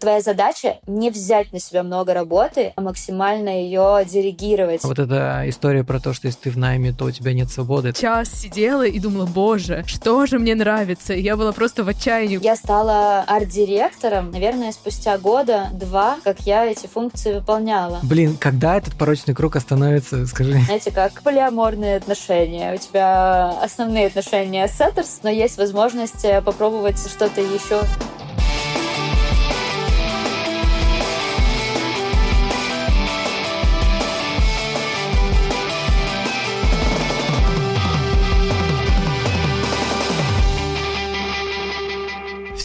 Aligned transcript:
твоя 0.00 0.20
задача 0.20 0.78
не 0.86 1.10
взять 1.10 1.52
на 1.52 1.60
себя 1.60 1.82
много 1.82 2.14
работы, 2.14 2.72
а 2.74 2.80
максимально 2.80 3.50
ее 3.62 4.04
делегировать. 4.10 4.82
Вот 4.82 4.98
эта 4.98 5.44
история 5.46 5.84
про 5.84 6.00
то, 6.00 6.12
что 6.12 6.26
если 6.26 6.40
ты 6.40 6.50
в 6.50 6.58
найме, 6.58 6.92
то 6.92 7.04
у 7.04 7.10
тебя 7.10 7.32
нет 7.32 7.50
свободы. 7.50 7.92
Час 7.92 8.30
сидела 8.30 8.86
и 8.86 8.98
думала, 8.98 9.26
боже, 9.26 9.84
что 9.86 10.26
же 10.26 10.38
мне 10.38 10.54
нравится? 10.54 11.12
Я 11.12 11.36
была 11.36 11.52
просто 11.52 11.84
в 11.84 11.88
отчаянии. 11.88 12.42
Я 12.42 12.56
стала 12.56 13.24
арт-директором, 13.26 14.30
наверное, 14.30 14.72
спустя 14.72 15.18
года 15.18 15.68
два, 15.72 16.16
как 16.24 16.40
я 16.40 16.64
эти 16.64 16.86
функции 16.86 17.34
выполняла. 17.34 18.00
Блин, 18.02 18.36
когда 18.38 18.76
этот 18.76 18.94
порочный 18.96 19.34
круг 19.34 19.56
остановится, 19.56 20.26
скажи? 20.26 20.58
Знаете, 20.64 20.90
как 20.90 21.22
полиаморные 21.22 21.96
отношения. 21.96 22.74
У 22.74 22.78
тебя 22.78 23.50
основные 23.62 24.06
отношения 24.06 24.66
с 24.66 24.78
Сеттерс, 24.78 25.20
но 25.22 25.28
есть 25.28 25.58
возможность 25.58 26.24
э, 26.24 26.40
попробовать 26.40 26.98
что-то 26.98 27.40
еще. 27.42 27.82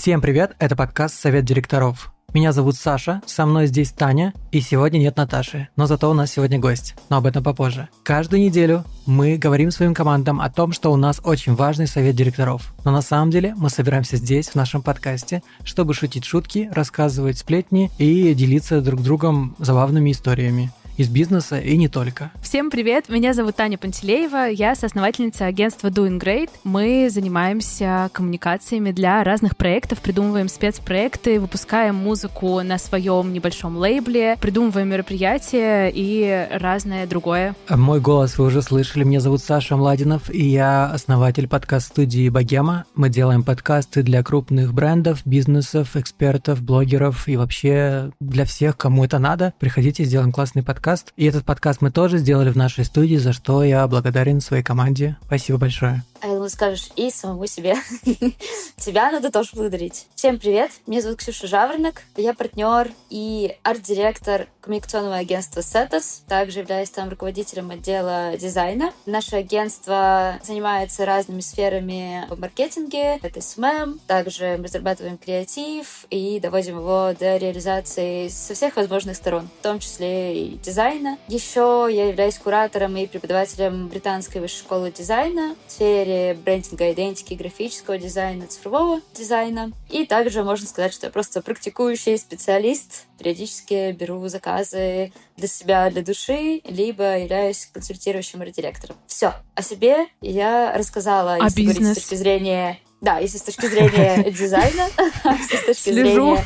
Всем 0.05 0.21
привет, 0.21 0.55
это 0.59 0.75
подкаст 0.75 1.15
«Совет 1.15 1.45
директоров». 1.45 2.13
Меня 2.31 2.51
зовут 2.51 2.75
Саша, 2.75 3.23
со 3.25 3.47
мной 3.47 3.65
здесь 3.65 3.89
Таня, 3.89 4.35
и 4.51 4.61
сегодня 4.61 4.99
нет 4.99 5.17
Наташи, 5.17 5.69
но 5.75 5.87
зато 5.87 6.07
у 6.11 6.13
нас 6.13 6.31
сегодня 6.31 6.59
гость, 6.59 6.93
но 7.09 7.17
об 7.17 7.25
этом 7.25 7.43
попозже. 7.43 7.89
Каждую 8.03 8.43
неделю 8.43 8.83
мы 9.07 9.37
говорим 9.37 9.71
своим 9.71 9.95
командам 9.95 10.41
о 10.41 10.51
том, 10.51 10.73
что 10.73 10.93
у 10.93 10.95
нас 10.95 11.19
очень 11.23 11.55
важный 11.55 11.87
совет 11.87 12.15
директоров. 12.15 12.75
Но 12.83 12.91
на 12.91 13.01
самом 13.01 13.31
деле 13.31 13.55
мы 13.57 13.71
собираемся 13.71 14.17
здесь, 14.17 14.49
в 14.49 14.55
нашем 14.55 14.83
подкасте, 14.83 15.41
чтобы 15.63 15.95
шутить 15.95 16.25
шутки, 16.25 16.69
рассказывать 16.71 17.39
сплетни 17.39 17.89
и 17.97 18.35
делиться 18.35 18.81
друг 18.81 19.01
другом 19.01 19.55
забавными 19.57 20.11
историями 20.11 20.71
из 20.97 21.09
бизнеса 21.09 21.59
и 21.59 21.75
не 21.77 21.87
только. 21.87 22.31
Всем 22.41 22.69
привет, 22.69 23.09
меня 23.09 23.33
зовут 23.33 23.55
Таня 23.55 23.77
Пантелеева, 23.77 24.49
я 24.49 24.75
соосновательница 24.75 25.45
агентства 25.45 25.89
Doing 25.89 26.19
Great. 26.19 26.49
Мы 26.63 27.09
занимаемся 27.11 28.09
коммуникациями 28.13 28.91
для 28.91 29.23
разных 29.23 29.57
проектов, 29.57 29.99
придумываем 29.99 30.47
спецпроекты, 30.47 31.39
выпускаем 31.39 31.95
музыку 31.95 32.61
на 32.61 32.77
своем 32.77 33.33
небольшом 33.33 33.77
лейбле, 33.77 34.37
придумываем 34.39 34.89
мероприятия 34.89 35.91
и 35.93 36.47
разное 36.51 37.07
другое. 37.07 37.55
Мой 37.69 37.99
голос 37.99 38.37
вы 38.37 38.45
уже 38.45 38.61
слышали, 38.61 39.03
меня 39.03 39.19
зовут 39.19 39.41
Саша 39.41 39.75
Младинов, 39.75 40.29
и 40.29 40.43
я 40.43 40.85
основатель 40.91 41.47
подкаст-студии 41.47 42.29
Богема. 42.29 42.85
Мы 42.95 43.09
делаем 43.09 43.43
подкасты 43.43 44.01
для 44.01 44.23
крупных 44.23 44.73
брендов, 44.73 45.21
бизнесов, 45.25 45.95
экспертов, 45.95 46.61
блогеров 46.61 47.27
и 47.27 47.35
вообще 47.35 48.11
для 48.19 48.45
всех, 48.45 48.77
кому 48.77 49.03
это 49.03 49.19
надо. 49.19 49.53
Приходите, 49.59 50.03
сделаем 50.05 50.31
классный 50.31 50.63
подкаст 50.63 50.84
подкаст. 50.85 51.13
И 51.15 51.25
этот 51.25 51.43
подкаст 51.43 51.81
мы 51.81 51.89
тоже 51.89 52.19
сделали 52.19 52.51
в 52.51 52.55
нашей 52.55 52.85
студии, 52.85 53.15
за 53.15 53.33
что 53.33 53.63
я 53.63 53.87
благодарен 53.87 54.39
своей 54.39 54.61
команде. 54.61 55.17
Спасибо 55.25 55.57
большое. 55.57 56.03
А 56.21 56.27
я 56.27 56.33
думаю, 56.33 56.49
скажешь 56.51 56.89
и 56.95 57.09
самому 57.09 57.47
себе. 57.47 57.73
Тебя 58.77 59.11
надо 59.11 59.31
тоже 59.31 59.49
благодарить. 59.53 60.05
Всем 60.13 60.37
привет, 60.37 60.69
меня 60.85 61.01
зовут 61.01 61.17
Ксюша 61.17 61.47
Жаворонок, 61.47 62.03
я 62.17 62.35
партнер 62.35 62.91
и 63.09 63.55
арт-директор 63.63 64.45
коммуникационного 64.65 65.17
агентства 65.17 65.59
Setters, 65.59 66.21
также 66.27 66.59
являюсь 66.59 66.89
там 66.89 67.09
руководителем 67.09 67.69
отдела 67.69 68.35
дизайна. 68.37 68.93
Наше 69.05 69.35
агентство 69.35 70.39
занимается 70.43 71.05
разными 71.05 71.41
сферами 71.41 72.25
в 72.29 72.39
маркетинге, 72.39 73.19
это 73.21 73.41
SMM, 73.41 73.99
также 74.07 74.57
мы 74.57 74.65
разрабатываем 74.65 75.17
креатив 75.17 76.05
и 76.09 76.39
доводим 76.39 76.79
его 76.79 77.13
до 77.17 77.37
реализации 77.37 78.27
со 78.27 78.55
всех 78.55 78.75
возможных 78.75 79.15
сторон, 79.15 79.49
в 79.59 79.63
том 79.63 79.79
числе 79.79 80.45
и 80.45 80.57
дизайна. 80.57 81.17
Еще 81.27 81.87
я 81.91 82.07
являюсь 82.07 82.39
куратором 82.39 82.97
и 82.97 83.05
преподавателем 83.05 83.87
британской 83.87 84.41
высшей 84.41 84.59
школы 84.59 84.91
дизайна 84.91 85.55
в 85.67 85.71
сфере 85.71 86.33
брендинга, 86.33 86.91
айдентики, 86.91 87.35
графического 87.35 87.99
дизайна, 87.99 88.47
цифрового 88.47 89.01
дизайна. 89.13 89.71
И 89.89 90.05
также 90.05 90.43
можно 90.43 90.67
сказать, 90.67 90.93
что 90.93 91.07
я 91.07 91.11
просто 91.11 91.41
практикующий 91.41 92.17
специалист. 92.17 93.05
Периодически 93.17 93.91
беру 93.91 94.27
заказы 94.27 95.13
для 95.37 95.47
себя, 95.47 95.89
для 95.89 96.01
души, 96.01 96.61
либо 96.65 97.17
являюсь 97.19 97.69
консультирующим 97.71 98.41
арт-директором. 98.41 98.97
Все. 99.07 99.33
О 99.55 99.61
себе 99.61 100.07
я 100.21 100.73
рассказала, 100.77 101.35
а 101.35 101.45
если 101.45 101.61
бизнес? 101.61 101.77
говорить 101.77 101.97
с 101.97 102.01
точки 102.01 102.15
зрения 102.15 102.79
да, 103.01 103.19
если 103.19 103.37
с 103.39 103.43
точки 103.43 103.67
зрения 103.67 104.31
дизайна, 104.31 104.87
с 104.89 105.65
точки 105.65 105.91
зрения 105.91 106.45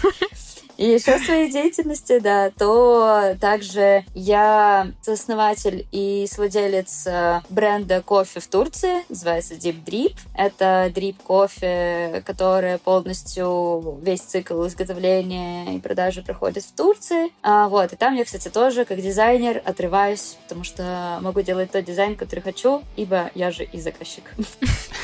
и 0.79 0.85
еще 0.85 1.17
в 1.17 1.25
своей 1.25 1.51
деятельности, 1.51 2.19
да, 2.19 2.51
то 2.57 3.35
также 3.41 4.05
я 4.15 4.87
основатель 5.05 5.85
и 5.91 6.25
совладелец 6.31 7.05
э, 7.05 7.41
бренда 7.49 8.01
кофе 8.01 8.39
в 8.39 8.47
Турции, 8.47 9.03
называется 9.09 9.55
Deep 9.55 9.83
Drip. 9.83 10.15
Это 10.33 10.89
дрип 10.95 11.21
кофе, 11.21 12.23
которое 12.25 12.77
полностью 12.77 13.99
весь 14.01 14.21
цикл 14.21 14.65
изготовления 14.67 15.75
и 15.75 15.79
продажи 15.79 16.21
проходит 16.21 16.63
в 16.63 16.71
Турции. 16.71 17.29
А, 17.43 17.67
вот, 17.67 17.91
и 17.91 17.97
там 17.97 18.15
я, 18.15 18.23
кстати, 18.23 18.47
тоже 18.47 18.85
как 18.85 19.01
дизайнер 19.01 19.61
отрываюсь, 19.65 20.37
потому 20.43 20.63
что 20.63 21.19
могу 21.21 21.41
делать 21.41 21.71
тот 21.71 21.83
дизайн, 21.83 22.15
который 22.15 22.39
хочу, 22.39 22.83
ибо 22.95 23.31
я 23.35 23.51
же 23.51 23.65
и 23.65 23.81
заказчик. 23.81 24.33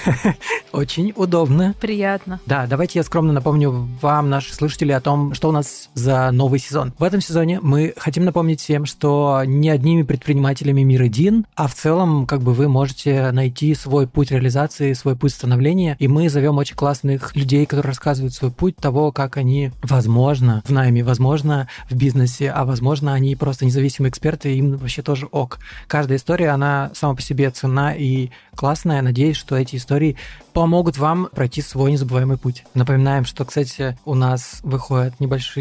Очень 0.71 1.11
удобно. 1.17 1.75
Приятно. 1.81 2.39
Да, 2.45 2.65
давайте 2.65 2.99
я 2.99 3.03
скромно 3.03 3.33
напомню 3.33 3.89
вам, 4.01 4.29
наши 4.29 4.53
слушатели, 4.55 4.93
о 4.93 5.01
том, 5.01 5.33
что 5.33 5.49
у 5.49 5.51
нас 5.51 5.64
за 5.93 6.31
новый 6.31 6.59
сезон. 6.59 6.93
В 6.97 7.03
этом 7.03 7.21
сезоне 7.21 7.59
мы 7.61 7.93
хотим 7.97 8.25
напомнить 8.25 8.61
всем, 8.61 8.85
что 8.85 9.43
не 9.45 9.69
одними 9.69 10.03
предпринимателями 10.03 10.83
мир 10.83 11.03
един, 11.03 11.45
а 11.55 11.67
в 11.67 11.73
целом 11.73 12.25
как 12.25 12.41
бы 12.41 12.53
вы 12.53 12.67
можете 12.67 13.31
найти 13.31 13.73
свой 13.75 14.07
путь 14.07 14.31
реализации, 14.31 14.93
свой 14.93 15.15
путь 15.15 15.33
становления, 15.33 15.95
и 15.99 16.07
мы 16.07 16.29
зовем 16.29 16.57
очень 16.57 16.75
классных 16.75 17.35
людей, 17.35 17.65
которые 17.65 17.89
рассказывают 17.89 18.33
свой 18.33 18.51
путь 18.51 18.75
того, 18.75 19.11
как 19.11 19.37
они, 19.37 19.71
возможно, 19.81 20.61
в 20.65 20.71
найме, 20.71 21.03
возможно, 21.03 21.67
в 21.89 21.95
бизнесе, 21.95 22.51
а 22.51 22.65
возможно, 22.65 23.13
они 23.13 23.35
просто 23.35 23.65
независимые 23.65 24.09
эксперты, 24.09 24.55
им 24.55 24.77
вообще 24.77 25.01
тоже 25.01 25.27
ок. 25.27 25.59
Каждая 25.87 26.17
история, 26.17 26.49
она 26.49 26.91
сама 26.93 27.15
по 27.15 27.21
себе 27.21 27.49
ценна 27.49 27.93
и 27.95 28.31
классная. 28.55 29.01
Надеюсь, 29.01 29.37
что 29.37 29.55
эти 29.55 29.75
истории 29.75 30.17
помогут 30.53 30.97
вам 30.97 31.27
пройти 31.33 31.61
свой 31.61 31.91
незабываемый 31.91 32.37
путь. 32.37 32.63
Напоминаем, 32.73 33.25
что, 33.25 33.43
кстати, 33.45 33.97
у 34.05 34.15
нас 34.15 34.59
выходят 34.63 35.19
небольшие 35.19 35.54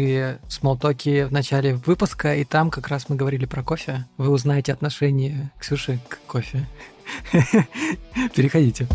small 0.47 0.85
talk 0.85 1.15
и 1.15 1.23
в 1.23 1.31
начале 1.31 1.75
выпуска, 1.75 2.35
и 2.35 2.43
там 2.43 2.69
как 2.69 2.87
раз 2.87 3.09
мы 3.09 3.15
говорили 3.15 3.45
про 3.45 3.63
кофе. 3.63 4.05
Вы 4.17 4.29
узнаете 4.29 4.73
отношение 4.73 5.51
Ксюши 5.59 5.99
к 6.07 6.19
кофе. 6.27 6.67
Переходите. 8.35 8.87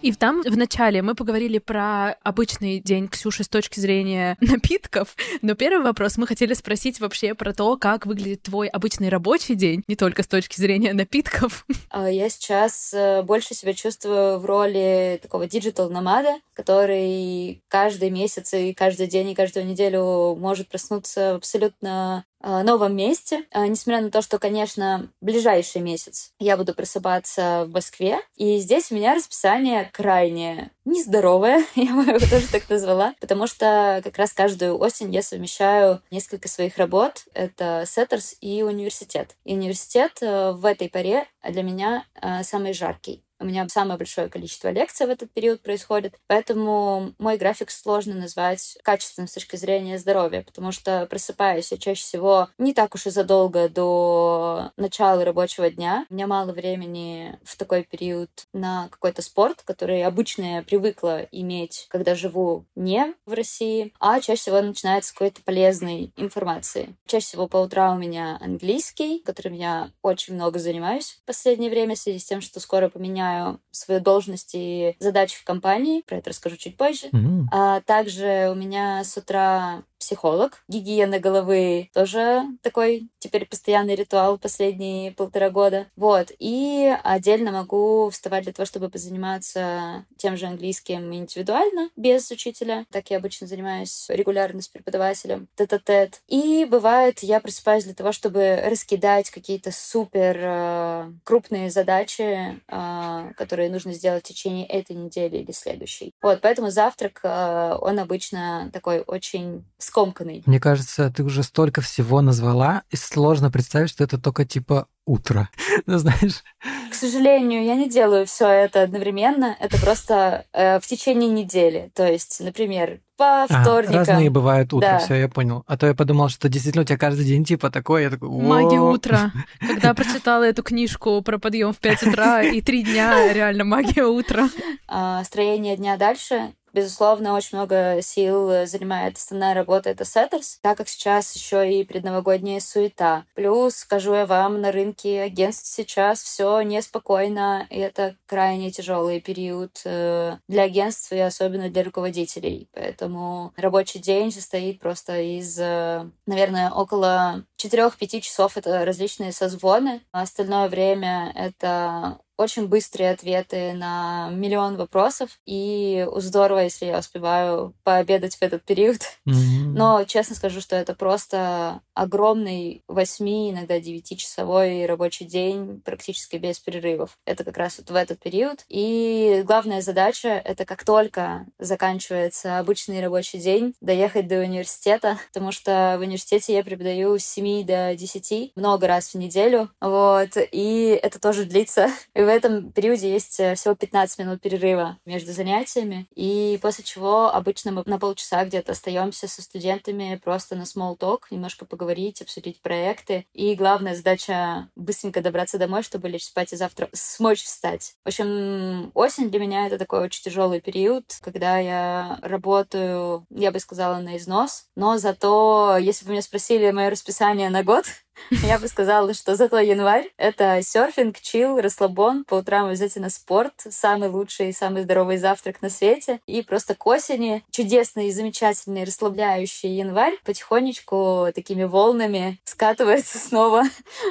И 0.00 0.12
там 0.12 0.42
в 0.42 0.56
начале 0.56 1.02
мы 1.02 1.16
поговорили 1.16 1.58
про 1.58 2.12
обычный 2.22 2.78
день 2.78 3.08
Ксюши 3.08 3.42
с 3.42 3.48
точки 3.48 3.80
зрения 3.80 4.36
напитков, 4.40 5.16
но 5.42 5.54
первый 5.54 5.82
вопрос 5.82 6.16
мы 6.16 6.26
хотели 6.26 6.54
спросить 6.54 7.00
вообще 7.00 7.34
про 7.34 7.52
то, 7.52 7.76
как 7.76 8.06
выглядит 8.06 8.42
твой 8.42 8.68
обычный 8.68 9.08
рабочий 9.08 9.56
день, 9.56 9.82
не 9.88 9.96
только 9.96 10.22
с 10.22 10.28
точки 10.28 10.60
зрения 10.60 10.92
напитков. 10.92 11.66
А 11.90 12.08
Я 12.08 12.28
сейчас 12.28 12.92
э, 12.94 13.22
больше 13.22 13.54
себя 13.54 13.72
чувствую 13.72 14.38
в 14.38 14.44
роли 14.44 15.18
такого 15.22 15.46
digital 15.46 15.92
nomad 15.92 16.25
а, 16.25 16.38
который 16.54 17.62
каждый 17.68 18.10
месяц 18.10 18.52
и 18.54 18.74
каждый 18.74 19.06
день 19.06 19.30
и 19.30 19.34
каждую 19.34 19.66
неделю 19.66 20.36
может 20.36 20.68
проснуться 20.68 21.34
абсолютно 21.34 22.24
новом 22.40 22.94
месте. 22.96 23.44
А, 23.50 23.66
Несмотря 23.66 24.02
на 24.02 24.10
то, 24.10 24.22
что, 24.22 24.38
конечно, 24.38 25.10
ближайший 25.20 25.80
месяц 25.80 26.32
я 26.38 26.56
буду 26.56 26.74
просыпаться 26.74 27.64
в 27.66 27.72
Москве. 27.72 28.20
И 28.36 28.58
здесь 28.58 28.90
у 28.90 28.94
меня 28.94 29.14
расписание 29.14 29.90
крайне 29.92 30.70
нездоровое, 30.84 31.64
я 31.74 31.94
бы 31.94 32.02
его 32.02 32.18
тоже 32.18 32.48
так 32.50 32.68
назвала, 32.68 33.14
потому 33.20 33.46
что 33.46 34.00
как 34.02 34.16
раз 34.18 34.32
каждую 34.32 34.78
осень 34.78 35.12
я 35.12 35.22
совмещаю 35.22 36.02
несколько 36.10 36.48
своих 36.48 36.78
работ. 36.78 37.24
Это 37.34 37.84
Сеттерс 37.86 38.36
и 38.40 38.62
университет. 38.62 39.36
И 39.44 39.54
университет 39.54 40.18
э, 40.20 40.52
в 40.52 40.64
этой 40.64 40.88
паре 40.88 41.26
для 41.42 41.62
меня 41.62 42.06
э, 42.20 42.42
самый 42.42 42.72
жаркий. 42.72 43.22
У 43.40 43.44
меня 43.44 43.66
самое 43.68 43.98
большое 43.98 44.28
количество 44.28 44.68
лекций 44.70 45.06
в 45.06 45.10
этот 45.10 45.30
период 45.30 45.62
происходит, 45.62 46.14
поэтому 46.26 47.14
мой 47.18 47.36
график 47.36 47.70
сложно 47.70 48.14
назвать 48.14 48.76
качественным 48.82 49.28
с 49.28 49.32
точки 49.32 49.54
зрения 49.54 49.98
здоровья, 49.98 50.42
потому 50.42 50.72
что 50.72 51.06
просыпаюсь 51.06 51.70
я 51.70 51.78
чаще 51.78 52.02
всего 52.02 52.48
не 52.58 52.74
так 52.74 52.94
уж 52.96 53.06
и 53.06 53.10
задолго 53.10 53.68
до 53.68 54.72
начала 54.76 55.24
рабочего 55.24 55.70
дня. 55.70 56.04
У 56.10 56.14
меня 56.14 56.26
мало 56.26 56.52
времени 56.52 57.38
в 57.44 57.56
такой 57.56 57.84
период 57.84 58.30
на 58.52 58.88
какой-то 58.90 59.22
спорт, 59.22 59.62
который 59.64 60.02
обычно 60.04 60.56
я 60.56 60.62
привыкла 60.62 61.22
иметь, 61.30 61.86
когда 61.90 62.16
живу 62.16 62.66
не 62.74 63.14
в 63.24 63.34
России, 63.34 63.92
а 64.00 64.20
чаще 64.20 64.40
всего 64.40 64.60
начинается 64.60 65.10
с 65.10 65.12
какой-то 65.12 65.42
полезной 65.42 66.12
информации. 66.16 66.96
Чаще 67.06 67.26
всего 67.26 67.46
по 67.46 67.58
утрам 67.58 67.96
у 67.96 68.00
меня 68.00 68.38
английский, 68.40 69.20
которым 69.20 69.52
я 69.54 69.90
очень 70.02 70.34
много 70.34 70.58
занимаюсь 70.58 71.20
в 71.22 71.26
последнее 71.26 71.70
время 71.70 71.94
в 71.94 71.98
связи 71.98 72.18
с 72.18 72.24
тем, 72.24 72.40
что 72.40 72.58
скоро 72.58 72.88
поменяю 72.88 73.27
занимаю 73.28 73.60
свою 73.70 74.00
должность 74.00 74.50
и 74.54 74.96
задачи 74.98 75.38
в 75.38 75.44
компании. 75.44 76.02
Про 76.06 76.16
это 76.16 76.30
расскажу 76.30 76.56
чуть 76.56 76.76
позже. 76.76 77.08
Мгм. 77.12 77.48
А 77.52 77.80
также 77.82 78.48
у 78.50 78.54
меня 78.54 79.04
с 79.04 79.16
утра 79.16 79.82
психолог. 79.98 80.62
Гигиена 80.68 81.18
головы 81.18 81.90
тоже 81.92 82.42
такой 82.62 83.08
теперь 83.18 83.46
постоянный 83.46 83.94
ритуал 83.94 84.38
последние 84.38 85.12
полтора 85.12 85.50
года. 85.50 85.86
Вот. 85.96 86.30
И 86.38 86.94
отдельно 87.04 87.52
могу 87.52 88.08
вставать 88.10 88.44
для 88.44 88.52
того, 88.52 88.66
чтобы 88.66 88.88
позаниматься 88.88 90.06
тем 90.16 90.36
же 90.36 90.46
английским 90.46 91.12
индивидуально, 91.12 91.90
без 91.96 92.30
учителя. 92.30 92.86
Так 92.90 93.10
я 93.10 93.18
обычно 93.18 93.46
занимаюсь 93.46 94.06
регулярно 94.08 94.62
с 94.62 94.68
преподавателем 94.68 95.48
тет-а-тет. 95.56 96.20
И 96.28 96.64
бывает, 96.64 97.20
я 97.20 97.40
просыпаюсь 97.40 97.84
для 97.84 97.94
того, 97.94 98.12
чтобы 98.12 98.62
раскидать 98.64 99.30
какие-то 99.30 99.70
супер 99.72 100.36
э, 100.40 101.12
крупные 101.24 101.70
задачи, 101.70 102.60
э, 102.68 103.32
которые 103.36 103.70
нужно 103.70 103.92
сделать 103.92 104.24
в 104.24 104.28
течение 104.28 104.66
этой 104.66 104.96
недели 104.96 105.38
или 105.38 105.52
следующей. 105.52 106.12
Вот, 106.22 106.40
поэтому 106.40 106.70
завтрак, 106.70 107.20
э, 107.22 107.76
он 107.80 107.98
обычно 107.98 108.70
такой 108.72 109.00
очень 109.00 109.64
скомканный. 109.88 110.42
Мне 110.46 110.60
кажется, 110.60 111.10
ты 111.10 111.24
уже 111.24 111.42
столько 111.42 111.80
всего 111.80 112.20
назвала, 112.20 112.82
и 112.90 112.96
сложно 112.96 113.50
представить, 113.50 113.90
что 113.90 114.04
это 114.04 114.18
только 114.18 114.44
типа 114.44 114.86
утро. 115.06 115.48
Ну, 115.86 115.96
знаешь, 115.96 116.42
К 116.90 116.94
сожалению, 116.94 117.64
я 117.64 117.74
не 117.74 117.88
делаю 117.88 118.26
все 118.26 118.46
это 118.48 118.82
одновременно. 118.82 119.56
Это 119.58 119.78
просто 119.80 120.44
э, 120.52 120.80
в 120.80 120.86
течение 120.86 121.30
недели. 121.30 121.90
То 121.94 122.06
есть, 122.06 122.40
например, 122.40 123.00
по 123.16 123.44
а, 123.44 123.46
вторникам. 123.46 123.96
разные 123.96 124.28
бывают 124.28 124.72
утра, 124.72 124.92
Да. 124.92 124.98
все, 124.98 125.14
я 125.14 125.28
понял. 125.28 125.64
А 125.66 125.78
то 125.78 125.86
я 125.86 125.94
подумал, 125.94 126.28
что 126.28 126.48
действительно 126.48 126.82
у 126.82 126.84
тебя 126.84 126.98
каждый 126.98 127.24
день 127.24 127.44
типа 127.44 127.70
такой, 127.70 128.02
я 128.02 128.10
такой, 128.10 128.28
Магия 128.28 128.80
утра. 128.80 129.32
Когда 129.60 129.94
прочитала 129.94 130.44
эту 130.44 130.62
книжку 130.62 131.22
про 131.22 131.38
подъем 131.38 131.72
в 131.72 131.78
5 131.78 132.02
утра 132.02 132.42
и 132.42 132.60
три 132.60 132.82
дня, 132.82 133.32
реально 133.32 133.64
магия 133.64 134.04
утра. 134.04 134.48
А, 134.88 135.24
строение 135.24 135.76
дня 135.76 135.96
дальше. 135.96 136.52
Безусловно, 136.72 137.34
очень 137.34 137.58
много 137.58 137.98
сил 138.02 138.66
занимает 138.66 139.16
основная 139.16 139.54
работа 139.54 139.90
это 139.90 140.04
сеттерс, 140.04 140.58
так 140.62 140.78
как 140.78 140.88
сейчас 140.88 141.34
еще 141.34 141.70
и 141.72 141.84
предновогодняя 141.84 142.60
суета. 142.60 143.24
Плюс, 143.34 143.76
скажу 143.76 144.14
я 144.14 144.26
вам, 144.26 144.60
на 144.60 144.72
рынке 144.72 145.22
агентств 145.22 145.66
сейчас 145.66 146.22
все 146.22 146.60
неспокойно, 146.62 147.66
и 147.70 147.78
это 147.78 148.16
крайне 148.26 148.70
тяжелый 148.70 149.20
период 149.20 149.80
э, 149.84 150.36
для 150.48 150.62
агентств 150.62 151.12
и 151.12 151.18
особенно 151.18 151.70
для 151.70 151.84
руководителей. 151.84 152.68
Поэтому 152.72 153.52
рабочий 153.56 153.98
день 153.98 154.30
состоит 154.32 154.80
просто 154.80 155.20
из, 155.20 155.58
э, 155.58 156.08
наверное, 156.26 156.70
около 156.70 157.44
4-5 157.58 158.20
часов 158.20 158.56
это 158.56 158.84
различные 158.84 159.32
созвоны, 159.32 160.00
а 160.12 160.22
остальное 160.22 160.68
время 160.68 161.32
это 161.34 162.18
очень 162.38 162.68
быстрые 162.68 163.10
ответы 163.10 163.72
на 163.72 164.30
миллион 164.30 164.76
вопросов, 164.76 165.40
и 165.44 166.06
здорово, 166.16 166.60
если 166.60 166.86
я 166.86 166.98
успеваю 167.00 167.74
пообедать 167.82 168.36
в 168.36 168.42
этот 168.42 168.62
период. 168.62 168.98
Мгм. 169.24 169.74
Но 169.74 170.04
честно 170.04 170.36
скажу, 170.36 170.60
что 170.60 170.76
это 170.76 170.94
просто 170.94 171.80
огромный 171.98 172.84
8, 172.86 173.50
иногда 173.50 173.78
9-часовой 173.78 174.86
рабочий 174.86 175.24
день 175.24 175.82
практически 175.84 176.36
без 176.36 176.60
перерывов. 176.60 177.18
Это 177.24 177.44
как 177.44 177.56
раз 177.56 177.78
вот 177.78 177.90
в 177.90 177.94
этот 177.94 178.20
период. 178.20 178.64
И 178.68 179.42
главная 179.44 179.82
задача— 179.82 180.28
это 180.44 180.64
как 180.64 180.84
только 180.84 181.46
заканчивается 181.58 182.58
обычный 182.58 183.02
рабочий 183.02 183.38
день, 183.38 183.74
доехать 183.80 184.28
до 184.28 184.38
университета, 184.40 185.18
потому 185.32 185.50
что 185.50 185.96
в 185.98 186.02
университете 186.02 186.54
я 186.54 186.62
преподаю 186.62 187.18
с 187.18 187.24
7 187.24 187.64
до 187.66 187.94
10 187.96 188.52
много 188.54 188.86
раз 188.86 189.14
в 189.14 189.18
неделю. 189.18 189.70
Вот. 189.80 190.30
И 190.36 190.98
это 191.02 191.20
тоже 191.20 191.44
длится. 191.44 191.88
И 192.14 192.20
в 192.20 192.28
этом 192.28 192.70
периоде 192.70 193.10
есть 193.10 193.40
э, 193.40 193.54
всего 193.56 193.74
15 193.74 194.18
минут 194.20 194.40
перерыва 194.40 194.98
между 195.04 195.32
занятиями. 195.32 196.06
И 196.14 196.58
после 196.62 196.84
чего 196.84 197.34
обычно 197.34 197.72
мы 197.72 197.82
на 197.86 197.98
полчаса 197.98 198.44
где-то 198.44 198.72
остаемся 198.72 199.26
со 199.26 199.42
студентами 199.42 200.20
просто 200.22 200.54
на 200.54 200.62
small 200.62 200.96
talk, 200.96 201.22
немножко 201.30 201.64
поговорить, 201.64 201.87
обсудить 202.22 202.60
проекты. 202.60 203.26
И 203.32 203.54
главная 203.54 203.94
задача 203.94 204.68
быстренько 204.76 205.20
добраться 205.20 205.58
домой, 205.58 205.82
чтобы 205.82 206.08
лечь 206.08 206.24
спать 206.24 206.52
и 206.52 206.56
завтра 206.56 206.88
смочь 206.92 207.42
встать. 207.42 207.94
В 208.04 208.08
общем, 208.08 208.90
осень 208.94 209.30
для 209.30 209.40
меня 209.40 209.66
это 209.66 209.78
такой 209.78 210.00
очень 210.00 210.22
тяжелый 210.22 210.60
период, 210.60 211.04
когда 211.20 211.58
я 211.58 212.18
работаю, 212.22 213.26
я 213.30 213.52
бы 213.52 213.60
сказала, 213.60 213.98
на 213.98 214.16
износ. 214.16 214.66
Но 214.76 214.98
зато, 214.98 215.76
если 215.80 216.04
бы 216.04 216.12
меня 216.12 216.22
спросили 216.22 216.70
мое 216.70 216.90
расписание 216.90 217.50
на 217.50 217.62
год, 217.62 217.84
я 218.30 218.58
бы 218.58 218.68
сказала, 218.68 219.14
что 219.14 219.36
зато 219.36 219.58
январь— 219.58 220.10
это 220.16 220.60
серфинг, 220.62 221.20
чил, 221.20 221.60
расслабон, 221.60 222.24
по 222.24 222.36
утрам 222.36 222.66
обязательно 222.66 223.10
спорт, 223.10 223.54
самый 223.68 224.08
лучший 224.08 224.50
и 224.50 224.52
самый 224.52 224.82
здоровый 224.82 225.18
завтрак 225.18 225.62
на 225.62 225.70
свете. 225.70 226.20
И 226.26 226.42
просто 226.42 226.74
к 226.74 226.86
осени 226.86 227.44
чудесный, 227.50 228.10
замечательный, 228.10 228.84
расслабляющий 228.84 229.76
январь 229.76 230.16
потихонечку 230.24 231.28
такими 231.34 231.64
волнами 231.64 232.40
скатывается 232.44 233.18
снова 233.18 233.64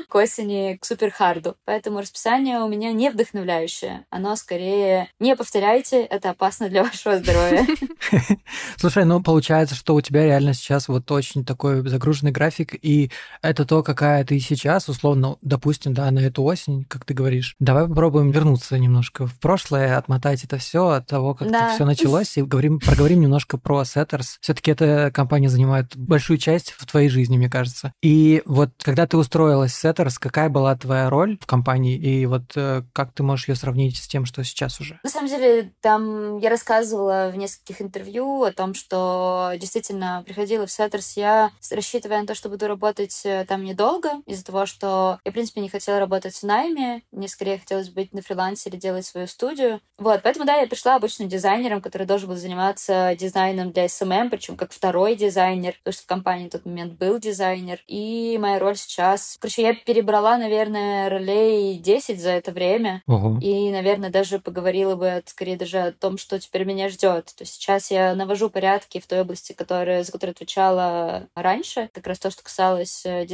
к 0.08 0.16
осени, 0.16 0.78
к 0.82 0.86
суперхарду. 0.86 1.56
Поэтому 1.66 2.00
расписание 2.00 2.60
у 2.60 2.68
меня 2.68 2.92
не 2.92 3.10
вдохновляющее. 3.10 4.06
Оно 4.10 4.36
скорее 4.36 5.10
не 5.20 5.36
повторяйте, 5.36 6.02
это 6.04 6.32
опасно 6.32 6.70
для 6.70 6.84
вашего 6.84 7.18
здоровья. 7.18 7.66
Слушай, 8.78 9.06
ну 9.06 9.22
получается, 9.22 9.76
что 9.76 9.96
у 9.96 10.02
тебя 10.02 10.24
реально 10.24 10.54
сейчас 10.54 10.88
вот 10.88 11.10
очень 11.12 11.46
такой 11.46 11.88
загруженный 11.88 12.32
график, 12.32 12.76
и 12.82 13.12
это 13.42 13.66
то, 13.66 13.84
какая 13.98 14.24
ты 14.24 14.40
сейчас, 14.40 14.90
условно, 14.90 15.38
допустим, 15.42 15.96
да, 15.96 16.12
на 16.12 16.20
эту 16.20 16.44
осень, 16.44 16.86
как 16.86 17.04
ты 17.04 17.16
говоришь. 17.16 17.56
Давай 17.60 17.88
попробуем 17.88 18.30
вернуться 18.30 18.78
немножко 18.78 19.26
в 19.26 19.40
прошлое, 19.40 19.98
отмотать 19.98 20.44
это 20.44 20.58
все 20.58 20.90
от 20.90 21.08
того, 21.08 21.34
как 21.34 21.50
Да. 21.50 21.74
все 21.74 21.84
началось, 21.84 22.38
и 22.38 22.44
говорим, 22.44 22.80
проговорим 22.80 23.22
немножко 23.22 23.58
про 23.58 23.82
Setters. 23.82 24.38
Все-таки 24.40 24.70
эта 24.70 25.10
компания 25.12 25.50
занимает 25.50 25.98
большую 25.98 26.38
часть 26.38 26.74
в 26.78 26.86
твоей 26.86 27.10
жизни, 27.10 27.38
мне 27.38 27.50
кажется. 27.50 27.92
И 28.04 28.44
вот 28.46 28.70
когда 28.84 29.08
ты 29.08 29.18
устроилась 29.18 29.72
в 29.74 29.84
Setters, 29.84 30.18
какая 30.20 30.50
была 30.50 30.76
твоя 30.76 31.10
роль 31.10 31.40
в 31.42 31.48
компании, 31.48 31.98
и 31.98 32.28
вот 32.28 32.52
э, 32.56 32.84
как 32.94 33.14
ты 33.14 33.24
можешь 33.24 33.48
ее 33.48 33.56
сравнить 33.56 33.98
с 33.98 34.08
тем, 34.08 34.26
что 34.26 34.44
сейчас 34.44 34.80
уже? 34.80 35.00
На 35.04 35.10
самом 35.10 35.28
деле, 35.28 35.72
там 35.82 36.38
я 36.38 36.52
рассказывала 36.52 37.32
в 37.34 37.38
нескольких 37.38 37.82
интервью 37.82 38.44
о 38.44 38.52
том, 38.52 38.76
что 38.76 39.54
действительно 39.60 40.22
приходила 40.24 40.68
в 40.68 40.72
Сеттерс 40.72 41.18
я, 41.18 41.50
рассчитывая 41.72 42.22
на 42.22 42.28
то, 42.28 42.36
что 42.36 42.50
буду 42.50 42.68
работать 42.68 43.22
э, 43.26 43.44
там 43.48 43.64
недолго, 43.64 43.87
из-за 44.26 44.46
того, 44.46 44.66
что 44.66 45.20
я, 45.24 45.32
в 45.32 45.34
принципе, 45.34 45.62
не 45.62 45.70
хотела 45.70 46.00
работать 46.00 46.36
в 46.36 46.44
найме, 46.44 47.04
мне 47.12 47.28
скорее 47.28 47.60
хотелось 47.60 47.90
быть 47.90 48.14
на 48.14 48.22
фрилансе 48.22 48.70
или 48.70 48.78
делать 48.78 49.06
свою 49.06 49.28
студию. 49.28 49.82
Вот, 49.98 50.22
поэтому, 50.24 50.46
да, 50.46 50.56
я 50.56 50.68
пришла 50.68 50.96
обычным 50.96 51.30
дизайнером, 51.30 51.82
который 51.82 52.06
должен 52.06 52.30
был 52.30 52.36
заниматься 52.36 53.16
дизайном 53.20 53.72
для 53.72 53.86
SMM, 53.86 54.30
причем 54.30 54.56
как 54.56 54.72
второй 54.72 55.16
дизайнер, 55.16 55.76
потому 55.80 55.94
что 55.94 56.04
в 56.04 56.08
компании 56.08 56.48
в 56.48 56.52
тот 56.52 56.66
момент 56.66 56.94
был 56.94 57.20
дизайнер. 57.20 57.80
И 57.88 58.38
моя 58.40 58.60
роль 58.60 58.78
сейчас... 58.78 59.38
Короче, 59.40 59.64
я 59.64 59.74
перебрала, 59.74 60.38
наверное, 60.38 61.10
ролей 61.10 61.78
10 61.78 62.22
за 62.22 62.32
это 62.32 62.52
время. 62.52 63.04
Ого. 63.08 63.40
И, 63.42 63.72
наверное, 63.72 64.10
даже 64.10 64.40
поговорила 64.40 64.96
бы 64.96 65.24
скорее 65.26 65.58
даже 65.58 65.80
о 65.80 65.92
том, 65.92 66.18
что 66.18 66.40
теперь 66.40 66.64
меня 66.66 66.90
ждет. 66.90 67.34
То 67.36 67.44
есть 67.44 67.54
сейчас 67.54 67.92
я 67.92 68.14
навожу 68.16 68.50
порядки 68.50 69.00
в 69.00 69.08
той 69.08 69.22
области, 69.22 69.54
которая, 69.54 70.04
за 70.04 70.12
которую 70.12 70.34
отвечала 70.34 71.28
раньше. 71.36 71.90
Как 71.94 72.08
раз 72.08 72.20
то, 72.20 72.32
что 72.32 72.44
касалось 72.44 73.06
э, 73.06 73.26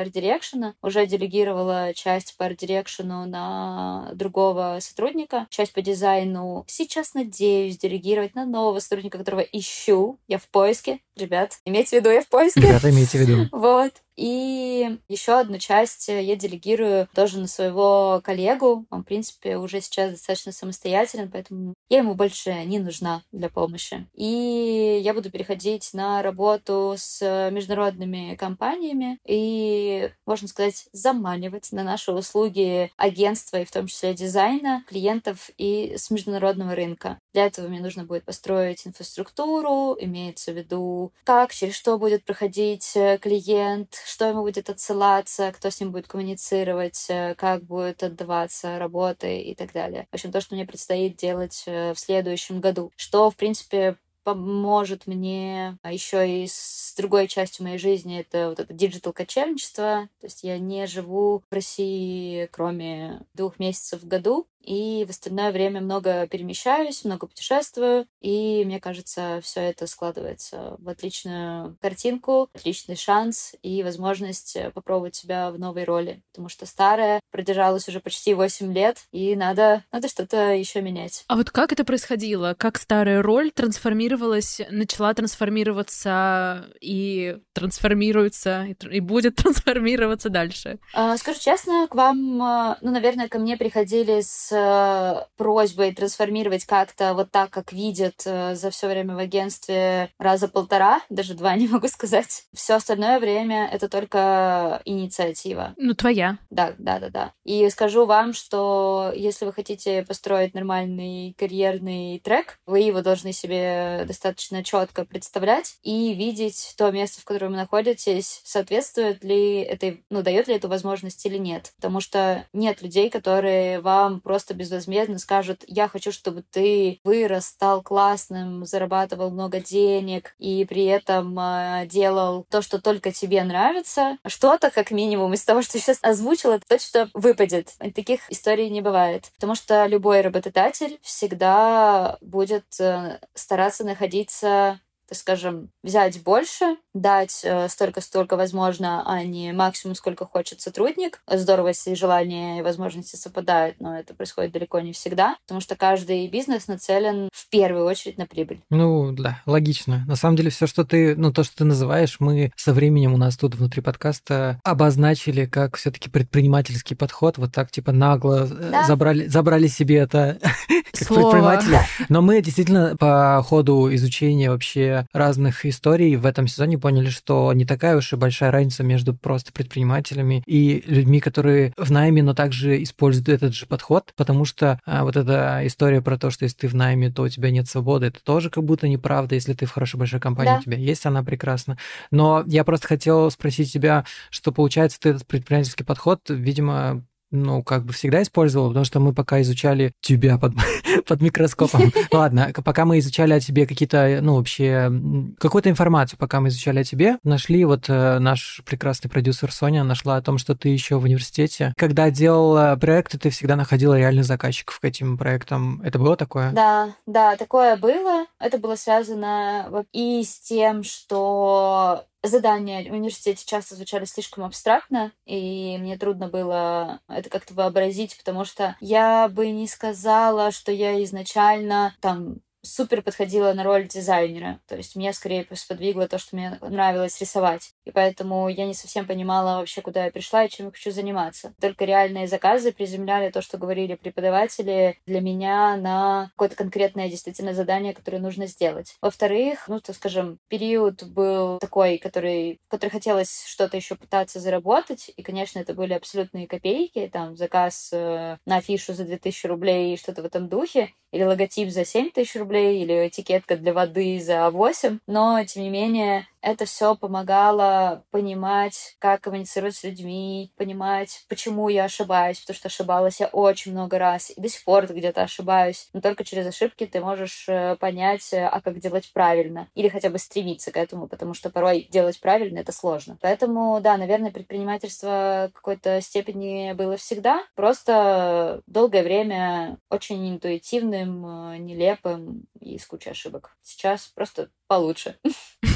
дизайна, 0.00 0.30
art 0.30 0.39
direction 0.39 0.68
а. 0.68 0.74
Уже 0.82 1.06
делегировала 1.06 1.92
часть 1.94 2.36
по 2.36 2.46
art 2.46 2.65
direction 2.65 3.20
у 3.20 3.26
на 3.26 4.10
другого 4.14 4.78
сотрудника. 4.80 5.46
Часть 5.50 5.72
по 5.72 5.82
дизайну 5.82 6.64
сейчас 6.66 7.14
надеюсь 7.14 7.78
делегировать 7.78 8.34
на 8.34 8.44
нового 8.44 8.80
сотрудника, 8.80 9.18
которого 9.18 9.40
ищу. 9.40 10.18
Я 10.28 10.38
в 10.38 10.48
поиске. 10.48 11.00
Ребят, 11.16 11.58
имейте 11.64 11.98
в 11.98 12.00
виду, 12.00 12.10
я 12.10 12.22
в 12.22 12.28
поиске. 12.28 12.60
Ребята, 12.60 12.90
имейте 12.90 13.18
в 13.18 13.20
виду. 13.20 13.48
Вот. 13.60 13.92
И 14.20 14.98
еще 15.08 15.38
одну 15.38 15.58
часть 15.58 16.08
я 16.08 16.36
делегирую 16.36 17.08
тоже 17.14 17.38
на 17.38 17.46
своего 17.46 18.20
коллегу. 18.22 18.84
Он, 18.90 19.02
в 19.02 19.06
принципе, 19.06 19.56
уже 19.56 19.80
сейчас 19.80 20.10
достаточно 20.10 20.52
самостоятелен, 20.52 21.30
поэтому 21.30 21.72
я 21.88 21.98
ему 21.98 22.14
больше 22.14 22.52
не 22.66 22.78
нужна 22.78 23.22
для 23.32 23.48
помощи. 23.48 24.06
И 24.14 25.00
я 25.02 25.14
буду 25.14 25.30
переходить 25.30 25.88
на 25.94 26.22
работу 26.22 26.96
с 26.98 27.50
международными 27.50 28.36
компаниями 28.36 29.18
и, 29.26 30.10
можно 30.26 30.48
сказать, 30.48 30.86
заманивать 30.92 31.72
на 31.72 31.82
наши 31.82 32.12
услуги 32.12 32.92
агентства 32.98 33.56
и 33.56 33.64
в 33.64 33.70
том 33.70 33.86
числе 33.86 34.12
дизайна 34.12 34.84
клиентов 34.86 35.48
и 35.56 35.94
с 35.96 36.10
международного 36.10 36.74
рынка. 36.74 37.18
Для 37.32 37.46
этого 37.46 37.68
мне 37.68 37.80
нужно 37.80 38.04
будет 38.04 38.24
построить 38.24 38.86
инфраструктуру, 38.86 39.96
имеется 39.98 40.52
в 40.52 40.56
виду, 40.56 41.12
как, 41.24 41.54
через 41.54 41.74
что 41.74 41.96
будет 41.96 42.24
проходить 42.24 42.92
э, 42.96 43.16
клиент, 43.18 43.94
что 44.10 44.28
ему 44.28 44.42
будет 44.42 44.68
отсылаться, 44.68 45.52
кто 45.52 45.70
с 45.70 45.80
ним 45.80 45.92
будет 45.92 46.08
коммуницировать, 46.08 47.06
э, 47.08 47.34
как 47.36 47.64
будет 47.64 48.02
отдаваться 48.02 48.78
работы 48.78 49.40
и 49.40 49.54
так 49.54 49.72
далее. 49.72 50.06
В 50.10 50.14
общем, 50.14 50.32
то, 50.32 50.40
что 50.40 50.54
мне 50.54 50.66
предстоит 50.66 51.16
делать 51.16 51.62
э, 51.66 51.94
в 51.94 51.98
следующем 51.98 52.60
году. 52.60 52.92
Что, 52.96 53.30
в 53.30 53.36
принципе, 53.36 53.96
поможет 54.22 55.06
мне 55.06 55.78
а 55.82 55.92
еще 55.92 56.42
и 56.42 56.46
с 56.46 56.94
другой 56.96 57.26
частью 57.26 57.64
моей 57.64 57.78
жизни 57.78 58.20
это 58.20 58.50
вот 58.50 58.60
это 58.60 58.72
digital 58.72 59.12
кочевничество. 59.12 60.08
То 60.20 60.26
есть 60.26 60.42
я 60.44 60.58
не 60.58 60.86
живу 60.86 61.42
в 61.50 61.54
России 61.54 62.46
кроме 62.52 63.22
двух 63.34 63.58
месяцев 63.58 64.02
в 64.02 64.06
году. 64.06 64.46
И 64.62 65.04
в 65.06 65.10
остальное 65.10 65.52
время 65.52 65.80
много 65.80 66.26
перемещаюсь, 66.26 67.04
много 67.04 67.26
путешествую, 67.26 68.06
и 68.20 68.62
мне 68.64 68.80
кажется, 68.80 69.40
все 69.42 69.60
это 69.60 69.86
складывается 69.86 70.76
в 70.78 70.88
отличную 70.88 71.76
картинку, 71.80 72.48
отличный 72.54 72.96
шанс 72.96 73.54
и 73.62 73.82
возможность 73.82 74.56
попробовать 74.74 75.14
себя 75.14 75.50
в 75.50 75.58
новой 75.58 75.84
роли, 75.84 76.22
потому 76.32 76.48
что 76.48 76.66
старая 76.66 77.20
продержалась 77.30 77.88
уже 77.88 78.00
почти 78.00 78.34
8 78.34 78.72
лет, 78.72 79.04
и 79.12 79.36
надо, 79.36 79.84
надо 79.92 80.08
что-то 80.08 80.52
еще 80.52 80.82
менять. 80.82 81.24
А 81.28 81.36
вот 81.36 81.50
как 81.50 81.72
это 81.72 81.84
происходило? 81.84 82.54
Как 82.54 82.78
старая 82.78 83.22
роль 83.22 83.50
трансформировалась, 83.50 84.60
начала 84.70 85.14
трансформироваться 85.14 86.66
и 86.80 87.38
трансформируется, 87.52 88.66
и 88.90 89.00
будет 89.00 89.36
трансформироваться 89.36 90.28
дальше? 90.28 90.78
А, 90.94 91.16
скажу 91.16 91.40
честно, 91.40 91.86
к 91.88 91.94
вам, 91.94 92.42
а, 92.42 92.78
ну, 92.80 92.90
наверное, 92.90 93.28
ко 93.28 93.38
мне 93.38 93.56
приходили 93.56 94.20
с 94.20 94.49
э, 94.52 95.24
просьбой 95.36 95.94
трансформировать 95.94 96.64
как-то 96.64 97.14
вот 97.14 97.30
так, 97.30 97.50
как 97.50 97.72
видят 97.72 98.22
э, 98.24 98.54
за 98.54 98.70
все 98.70 98.88
время 98.88 99.14
в 99.14 99.18
агентстве 99.18 100.10
раза 100.18 100.48
полтора, 100.48 101.00
даже 101.10 101.34
два 101.34 101.54
не 101.60 101.68
могу 101.68 101.88
сказать. 101.88 102.44
Все 102.54 102.74
остальное 102.74 103.18
время 103.18 103.68
это 103.70 103.88
только 103.88 104.80
инициатива. 104.84 105.74
Ну, 105.76 105.94
твоя. 105.94 106.38
Да, 106.50 106.74
да, 106.78 106.98
да, 106.98 107.10
да. 107.10 107.32
И 107.44 107.68
скажу 107.70 108.06
вам, 108.06 108.32
что 108.32 109.12
если 109.14 109.44
вы 109.44 109.52
хотите 109.52 110.02
построить 110.02 110.54
нормальный 110.54 111.34
карьерный 111.38 112.20
трек, 112.20 112.58
вы 112.66 112.80
его 112.80 113.02
должны 113.02 113.32
себе 113.32 114.04
достаточно 114.06 114.62
четко 114.64 115.04
представлять 115.04 115.76
и 115.82 116.14
видеть 116.14 116.74
то 116.76 116.90
место, 116.90 117.20
в 117.20 117.24
котором 117.24 117.52
вы 117.52 117.56
находитесь, 117.56 118.40
соответствует 118.44 119.22
ли 119.24 119.60
этой, 119.60 120.04
ну, 120.10 120.22
дает 120.22 120.48
ли 120.48 120.54
эту 120.54 120.68
возможность 120.68 121.24
или 121.26 121.36
нет. 121.36 121.72
Потому 121.76 122.00
что 122.00 122.46
нет 122.52 122.82
людей, 122.82 123.10
которые 123.10 123.80
вам 123.80 124.20
просто 124.20 124.39
безвозмездно 124.54 125.18
скажут, 125.18 125.64
я 125.66 125.88
хочу, 125.88 126.12
чтобы 126.12 126.42
ты 126.42 127.00
вырос, 127.04 127.46
стал 127.46 127.82
классным, 127.82 128.64
зарабатывал 128.64 129.30
много 129.30 129.60
денег 129.60 130.34
и 130.38 130.64
при 130.64 130.84
этом 130.84 131.38
э, 131.38 131.86
делал 131.86 132.46
то, 132.50 132.62
что 132.62 132.80
только 132.80 133.12
тебе 133.12 133.42
нравится. 133.44 134.18
Что-то, 134.26 134.70
как 134.70 134.90
минимум, 134.90 135.34
из 135.34 135.44
того, 135.44 135.62
что 135.62 135.78
сейчас 135.78 135.98
озвучила, 136.02 136.60
то, 136.66 136.78
что 136.78 137.08
выпадет. 137.14 137.74
Таких 137.94 138.20
историй 138.30 138.70
не 138.70 138.80
бывает. 138.80 139.30
Потому 139.34 139.54
что 139.54 139.86
любой 139.86 140.20
работодатель 140.20 140.98
всегда 141.02 142.18
будет 142.20 142.64
э, 142.80 143.18
стараться 143.34 143.84
находиться 143.84 144.80
так 145.10 145.18
скажем, 145.18 145.70
взять 145.82 146.22
больше, 146.22 146.76
дать 146.94 147.40
э, 147.42 147.68
столько, 147.68 148.00
столько 148.00 148.36
возможно, 148.36 149.02
а 149.04 149.24
не 149.24 149.52
максимум, 149.52 149.96
сколько 149.96 150.24
хочет 150.24 150.60
сотрудник. 150.60 151.20
Здорово, 151.28 151.68
если 151.68 151.94
желания 151.94 152.60
и 152.60 152.62
возможности 152.62 153.16
совпадают, 153.16 153.80
но 153.80 153.98
это 153.98 154.14
происходит 154.14 154.52
далеко 154.52 154.78
не 154.78 154.92
всегда, 154.92 155.36
потому 155.46 155.60
что 155.60 155.74
каждый 155.74 156.28
бизнес 156.28 156.68
нацелен 156.68 157.28
в 157.32 157.48
первую 157.48 157.86
очередь 157.86 158.18
на 158.18 158.26
прибыль. 158.26 158.60
Ну, 158.70 159.10
да, 159.10 159.42
логично. 159.46 160.04
На 160.06 160.14
самом 160.14 160.36
деле, 160.36 160.50
все, 160.50 160.68
что 160.68 160.84
ты, 160.84 161.16
ну, 161.16 161.32
то, 161.32 161.42
что 161.42 161.56
ты 161.56 161.64
называешь, 161.64 162.18
мы 162.20 162.52
со 162.54 162.72
временем 162.72 163.12
у 163.12 163.16
нас 163.16 163.36
тут 163.36 163.56
внутри 163.56 163.82
подкаста 163.82 164.60
обозначили 164.62 165.46
как 165.46 165.76
все-таки 165.76 166.08
предпринимательский 166.08 166.96
подход, 166.96 167.36
вот 167.36 167.52
так, 167.52 167.72
типа, 167.72 167.90
нагло 167.90 168.46
э, 168.48 168.70
да. 168.70 168.84
забрали, 168.84 169.26
забрали 169.26 169.66
себе 169.66 169.96
это 169.96 170.38
как 170.92 171.08
предприниматели. 171.08 171.78
Но 172.08 172.22
мы 172.22 172.40
действительно 172.40 172.96
по 172.96 173.44
ходу 173.44 173.92
изучения 173.92 174.50
вообще 174.50 174.99
разных 175.12 175.66
историй 175.66 176.16
в 176.16 176.26
этом 176.26 176.46
сезоне 176.46 176.78
поняли, 176.78 177.08
что 177.08 177.52
не 177.52 177.64
такая 177.64 177.96
уж 177.96 178.12
и 178.12 178.16
большая 178.16 178.50
разница 178.50 178.82
между 178.82 179.14
просто 179.14 179.52
предпринимателями 179.52 180.42
и 180.46 180.82
людьми, 180.86 181.20
которые 181.20 181.72
в 181.76 181.90
найме, 181.90 182.22
но 182.22 182.34
также 182.34 182.82
используют 182.82 183.28
этот 183.28 183.54
же 183.54 183.66
подход, 183.66 184.12
потому 184.16 184.44
что 184.44 184.80
а, 184.86 185.04
вот 185.04 185.16
эта 185.16 185.60
история 185.64 186.00
про 186.00 186.18
то, 186.18 186.30
что 186.30 186.44
если 186.44 186.58
ты 186.58 186.68
в 186.68 186.74
найме, 186.74 187.10
то 187.10 187.22
у 187.22 187.28
тебя 187.28 187.50
нет 187.50 187.68
свободы, 187.68 188.06
это 188.06 188.22
тоже 188.22 188.50
как 188.50 188.64
будто 188.64 188.88
неправда, 188.88 189.34
если 189.34 189.54
ты 189.54 189.66
в 189.66 189.70
хорошей 189.70 189.96
большой 189.96 190.20
компании, 190.20 190.52
да. 190.52 190.58
у 190.58 190.62
тебя 190.62 190.76
есть 190.76 191.06
она 191.06 191.22
прекрасна. 191.22 191.78
Но 192.10 192.44
я 192.46 192.64
просто 192.64 192.86
хотел 192.86 193.30
спросить 193.30 193.72
тебя, 193.72 194.04
что 194.30 194.52
получается 194.52 194.98
ты 195.00 195.10
этот 195.10 195.26
предпринимательский 195.26 195.84
подход, 195.84 196.20
видимо, 196.28 197.04
ну, 197.30 197.62
как 197.62 197.84
бы 197.84 197.92
всегда 197.92 198.22
использовал, 198.22 198.68
потому 198.68 198.84
что 198.84 199.00
мы 199.00 199.14
пока 199.14 199.40
изучали 199.40 199.92
тебя 200.00 200.36
под, 200.38 200.54
под 201.06 201.20
микроскопом. 201.20 201.92
Ладно, 202.12 202.52
пока 202.64 202.84
мы 202.84 202.98
изучали 202.98 203.32
о 203.32 203.40
тебе 203.40 203.66
какие-то, 203.66 204.20
ну, 204.22 204.36
вообще, 204.36 204.90
какую-то 205.38 205.70
информацию, 205.70 206.18
пока 206.18 206.40
мы 206.40 206.48
изучали 206.48 206.80
о 206.80 206.84
тебе, 206.84 207.18
нашли, 207.24 207.64
вот 207.64 207.88
э, 207.88 208.18
наш 208.18 208.60
прекрасный 208.64 209.08
продюсер 209.10 209.52
Соня 209.52 209.84
нашла 209.84 210.16
о 210.16 210.22
том, 210.22 210.38
что 210.38 210.54
ты 210.54 210.68
еще 210.68 210.98
в 210.98 211.04
университете. 211.04 211.74
Когда 211.76 212.10
делала 212.10 212.76
проекты, 212.80 213.18
ты 213.18 213.30
всегда 213.30 213.56
находила 213.56 213.98
реальных 213.98 214.24
заказчиков 214.24 214.78
к 214.80 214.84
этим 214.84 215.18
проектам. 215.18 215.80
Это 215.82 215.98
было 215.98 216.16
такое? 216.16 216.52
Да, 216.52 216.94
да, 217.06 217.36
такое 217.36 217.76
было. 217.76 218.26
Это 218.38 218.58
было 218.58 218.76
связано 218.76 219.84
и 219.92 220.22
с 220.22 220.38
тем, 220.40 220.82
что 220.82 222.04
задания 222.22 222.90
в 222.90 222.94
университете 222.94 223.44
часто 223.46 223.74
звучали 223.74 224.04
слишком 224.04 224.44
абстрактно, 224.44 225.12
и 225.24 225.76
мне 225.78 225.96
трудно 225.96 226.28
было 226.28 227.00
это 227.08 227.30
как-то 227.30 227.54
вообразить, 227.54 228.16
потому 228.18 228.44
что 228.44 228.76
я 228.80 229.28
бы 229.28 229.50
не 229.50 229.66
сказала, 229.66 230.50
что 230.50 230.72
я 230.72 231.02
изначально 231.04 231.94
там 232.00 232.40
супер 232.62 233.02
подходила 233.02 233.52
на 233.52 233.64
роль 233.64 233.88
дизайнера. 233.88 234.60
То 234.66 234.76
есть 234.76 234.96
меня 234.96 235.12
скорее 235.12 235.46
сподвигло 235.54 236.08
то, 236.08 236.18
что 236.18 236.36
мне 236.36 236.58
нравилось 236.60 237.20
рисовать. 237.20 237.72
И 237.84 237.90
поэтому 237.90 238.48
я 238.48 238.66
не 238.66 238.74
совсем 238.74 239.06
понимала 239.06 239.58
вообще, 239.58 239.80
куда 239.80 240.04
я 240.04 240.10
пришла 240.10 240.44
и 240.44 240.48
чем 240.48 240.66
я 240.66 240.72
хочу 240.72 240.90
заниматься. 240.90 241.54
Только 241.60 241.84
реальные 241.84 242.28
заказы 242.28 242.72
приземляли 242.72 243.30
то, 243.30 243.42
что 243.42 243.58
говорили 243.58 243.94
преподаватели 243.94 244.98
для 245.06 245.20
меня 245.20 245.76
на 245.76 246.30
какое-то 246.36 246.56
конкретное 246.56 247.08
действительно 247.08 247.54
задание, 247.54 247.94
которое 247.94 248.18
нужно 248.18 248.46
сделать. 248.46 248.96
Во-вторых, 249.00 249.64
ну, 249.68 249.80
так 249.80 249.96
скажем, 249.96 250.38
период 250.48 251.02
был 251.04 251.58
такой, 251.58 251.98
который, 251.98 252.60
который 252.68 252.90
хотелось 252.90 253.44
что-то 253.46 253.76
еще 253.76 253.94
пытаться 253.94 254.40
заработать. 254.40 255.10
И, 255.16 255.22
конечно, 255.22 255.58
это 255.58 255.74
были 255.74 255.94
абсолютные 255.94 256.46
копейки. 256.46 257.08
Там 257.12 257.36
заказ 257.36 257.90
э, 257.92 258.36
на 258.46 258.56
афишу 258.56 258.92
за 258.92 259.04
2000 259.04 259.46
рублей 259.46 259.94
и 259.94 259.96
что-то 259.96 260.22
в 260.22 260.26
этом 260.26 260.48
духе. 260.48 260.92
Или 261.12 261.24
логотип 261.24 261.70
за 261.70 261.84
7 261.84 262.10
тысяч 262.10 262.36
рублей 262.36 262.49
рублей 262.50 262.82
или 262.82 263.06
этикетка 263.06 263.56
для 263.56 263.72
воды 263.72 264.20
за 264.20 264.50
8, 264.50 264.98
но, 265.06 265.42
тем 265.44 265.62
не 265.62 265.70
менее, 265.70 266.26
это 266.42 266.64
все 266.64 266.94
помогало 266.94 268.04
понимать, 268.10 268.96
как 268.98 269.20
коммуницировать 269.20 269.76
с 269.76 269.84
людьми, 269.84 270.52
понимать, 270.56 271.24
почему 271.28 271.68
я 271.68 271.84
ошибаюсь, 271.84 272.40
потому 272.40 272.56
что 272.56 272.68
ошибалась 272.68 273.20
я 273.20 273.26
очень 273.28 273.72
много 273.72 273.98
раз, 273.98 274.30
и 274.30 274.40
до 274.40 274.48
сих 274.48 274.64
пор 274.64 274.86
где-то 274.86 275.22
ошибаюсь. 275.22 275.88
Но 275.92 276.00
только 276.00 276.24
через 276.24 276.46
ошибки 276.46 276.86
ты 276.86 277.00
можешь 277.00 277.46
э, 277.48 277.76
понять, 277.76 278.32
э, 278.32 278.46
а 278.46 278.60
как 278.60 278.78
делать 278.78 279.12
правильно, 279.12 279.68
или 279.74 279.88
хотя 279.88 280.10
бы 280.10 280.18
стремиться 280.18 280.72
к 280.72 280.76
этому, 280.76 281.08
потому 281.08 281.34
что 281.34 281.50
порой 281.50 281.88
делать 281.90 282.20
правильно— 282.20 282.58
это 282.60 282.72
сложно. 282.72 283.18
Поэтому, 283.20 283.80
да, 283.80 283.96
наверное, 283.96 284.30
предпринимательство 284.30 285.50
какой-то 285.54 286.00
степени 286.00 286.72
было 286.72 286.96
всегда, 286.96 287.42
просто 287.54 288.62
долгое 288.66 289.02
время 289.02 289.78
очень 289.90 290.28
интуитивным, 290.30 291.54
э, 291.54 291.58
нелепым 291.58 292.44
и 292.58 292.78
с 292.78 292.86
кучей 292.86 293.10
ошибок. 293.10 293.56
Сейчас 293.62 294.06
просто 294.06 294.50
получше. 294.66 295.18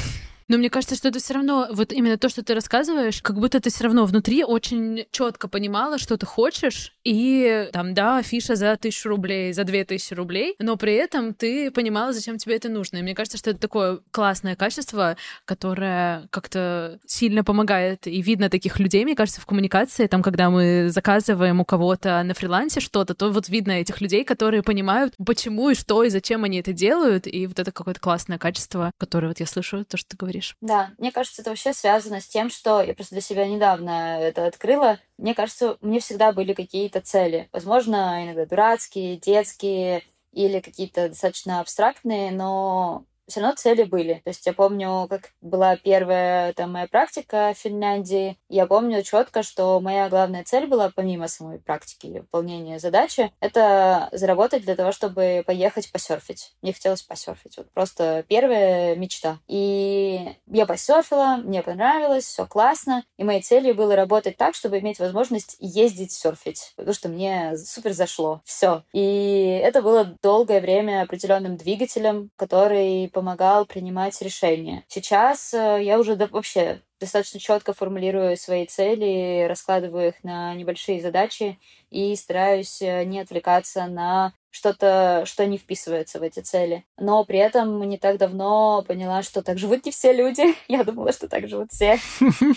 Но 0.47 0.57
мне 0.57 0.69
кажется, 0.69 0.95
что 0.95 1.07
это 1.07 1.19
все 1.19 1.33
равно, 1.33 1.67
вот 1.71 1.91
именно 1.91 2.17
то, 2.17 2.29
что 2.29 2.43
ты 2.43 2.53
рассказываешь, 2.53 3.21
как 3.21 3.39
будто 3.39 3.59
ты 3.59 3.71
все 3.71 3.85
равно 3.85 4.05
внутри 4.05 4.43
очень 4.43 5.05
четко 5.11 5.47
понимала, 5.47 5.97
что 5.97 6.17
ты 6.17 6.25
хочешь, 6.27 6.93
и 7.03 7.67
там, 7.73 7.95
да, 7.95 8.21
фиша 8.21 8.55
за 8.55 8.77
тысячу 8.77 9.09
рублей, 9.09 9.53
за 9.53 9.63
две 9.63 9.85
тысячи 9.85 10.13
рублей, 10.13 10.55
но 10.59 10.75
при 10.75 10.93
этом 10.93 11.33
ты 11.33 11.71
понимала, 11.71 12.13
зачем 12.13 12.37
тебе 12.37 12.55
это 12.55 12.69
нужно. 12.69 12.97
И 12.97 13.01
мне 13.01 13.15
кажется, 13.15 13.39
что 13.39 13.49
это 13.49 13.59
такое 13.59 13.99
классное 14.11 14.55
качество, 14.55 15.17
которое 15.45 16.27
как-то 16.29 16.99
сильно 17.07 17.43
помогает. 17.43 18.05
И 18.05 18.21
видно 18.21 18.49
таких 18.49 18.79
людей, 18.79 19.03
мне 19.03 19.15
кажется, 19.15 19.41
в 19.41 19.47
коммуникации, 19.47 20.05
там, 20.05 20.21
когда 20.21 20.51
мы 20.51 20.89
заказываем 20.89 21.59
у 21.59 21.65
кого-то 21.65 22.21
на 22.23 22.35
фрилансе 22.35 22.81
что-то, 22.81 23.15
то 23.15 23.31
вот 23.31 23.49
видно 23.49 23.71
этих 23.71 23.99
людей, 23.99 24.23
которые 24.23 24.61
понимают, 24.61 25.15
почему 25.25 25.71
и 25.71 25.75
что, 25.75 26.03
и 26.03 26.09
зачем 26.09 26.43
они 26.43 26.59
это 26.59 26.71
делают, 26.71 27.25
и 27.25 27.47
вот 27.47 27.57
это 27.57 27.71
какое-то 27.71 27.99
классное 27.99 28.37
качество, 28.37 28.91
которое 28.99 29.29
вот 29.29 29.39
я 29.39 29.47
слышу, 29.47 29.85
то, 29.85 29.97
что 29.97 30.09
ты 30.09 30.17
говоришь 30.17 30.34
говоришь. 30.35 30.57
Да, 30.61 30.91
мне 30.97 31.11
кажется, 31.11 31.41
это 31.41 31.51
вообще 31.51 31.73
связано 31.73 32.21
с 32.21 32.27
тем, 32.27 32.49
что 32.49 32.81
я 32.81 32.93
просто 32.93 33.15
для 33.15 33.21
себя 33.21 33.47
недавно 33.47 34.19
это 34.19 34.45
открыла. 34.45 34.99
Мне 35.17 35.33
кажется, 35.33 35.77
мне 35.81 35.99
всегда 35.99 36.31
были 36.31 36.53
какие-то 36.53 37.01
цели. 37.01 37.49
Возможно, 37.51 38.23
иногда 38.23 38.45
дурацкие, 38.45 39.17
детские 39.17 40.03
или 40.31 40.59
какие-то 40.59 41.09
достаточно 41.09 41.59
абстрактные, 41.59 42.31
но 42.31 43.05
все 43.27 43.41
равно 43.41 43.55
цели 43.55 43.83
были. 43.83 44.21
То 44.23 44.29
есть 44.29 44.45
я 44.45 44.53
помню, 44.53 45.07
как 45.09 45.31
была 45.41 45.75
первая 45.77 46.53
там 46.53 46.73
моя 46.73 46.87
практика 46.87 47.53
в 47.55 47.59
Финляндии. 47.59 48.37
Я 48.49 48.67
помню 48.67 49.01
четко, 49.03 49.43
что 49.43 49.79
моя 49.79 50.09
главная 50.09 50.43
цель 50.43 50.67
была, 50.67 50.91
помимо 50.93 51.27
самой 51.27 51.59
практики 51.59 52.07
и 52.07 52.19
выполнения 52.19 52.79
задачи, 52.79 53.31
это 53.39 54.09
заработать 54.11 54.63
для 54.63 54.75
того, 54.75 54.91
чтобы 54.91 55.43
поехать 55.45 55.91
посерфить. 55.91 56.53
Мне 56.61 56.73
хотелось 56.73 57.01
посерфить. 57.01 57.57
Вот 57.57 57.71
просто 57.71 58.23
первая 58.27 58.95
мечта. 58.95 59.39
И 59.47 60.35
я 60.47 60.65
посерфила, 60.65 61.37
мне 61.43 61.63
понравилось, 61.63 62.25
все 62.25 62.45
классно. 62.45 63.03
И 63.17 63.23
моей 63.23 63.41
целью 63.41 63.75
было 63.75 63.95
работать 63.95 64.37
так, 64.37 64.55
чтобы 64.55 64.79
иметь 64.79 64.99
возможность 64.99 65.57
ездить 65.59 66.11
серфить. 66.11 66.73
Потому 66.75 66.93
что 66.93 67.09
мне 67.09 67.57
супер 67.57 67.93
зашло. 67.93 68.41
Все. 68.45 68.83
И 68.93 69.59
это 69.63 69.81
было 69.81 70.15
долгое 70.21 70.61
время 70.61 71.01
определенным 71.01 71.57
двигателем, 71.57 72.29
который 72.35 73.09
помогал 73.15 73.65
принимать 73.65 74.21
решения. 74.21 74.83
Сейчас 74.89 75.53
э, 75.53 75.79
я 75.81 75.97
уже 75.97 76.15
вообще 76.15 76.81
достаточно 76.99 77.39
четко 77.39 77.71
формулирую 77.73 78.35
свои 78.35 78.65
цели, 78.65 79.45
раскладываю 79.47 80.09
их 80.09 80.23
на 80.23 80.53
небольшие 80.53 81.01
задачи 81.01 81.57
и 81.89 82.13
стараюсь 82.17 82.81
э, 82.81 83.05
не 83.05 83.21
отвлекаться 83.21 83.85
на 83.87 84.33
что-то, 84.51 85.23
что 85.25 85.45
не 85.45 85.57
вписывается 85.57 86.19
в 86.19 86.23
эти 86.23 86.41
цели. 86.41 86.83
Но 86.97 87.23
при 87.23 87.39
этом 87.39 87.81
не 87.87 87.97
так 87.97 88.17
давно 88.17 88.83
поняла, 88.85 89.23
что 89.23 89.41
так 89.41 89.57
живут 89.57 89.85
не 89.85 89.91
все 89.91 90.11
люди. 90.11 90.43
Я 90.67 90.83
думала, 90.83 91.13
что 91.13 91.29
так 91.29 91.47
живут 91.47 91.71
все. 91.71 91.97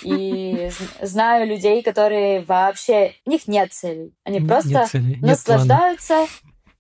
И 0.03 0.71
знаю 1.03 1.47
людей, 1.47 1.85
которые 1.85 2.41
вообще... 2.41 3.15
У 3.25 3.31
них 3.31 3.47
нет 3.47 3.73
целей. 3.73 4.13
Они 4.25 4.41
просто 4.41 4.71
нет 4.71 4.89
цели, 4.89 5.05
нет 5.05 5.23
наслаждаются. 5.23 6.15
Плана. 6.15 6.29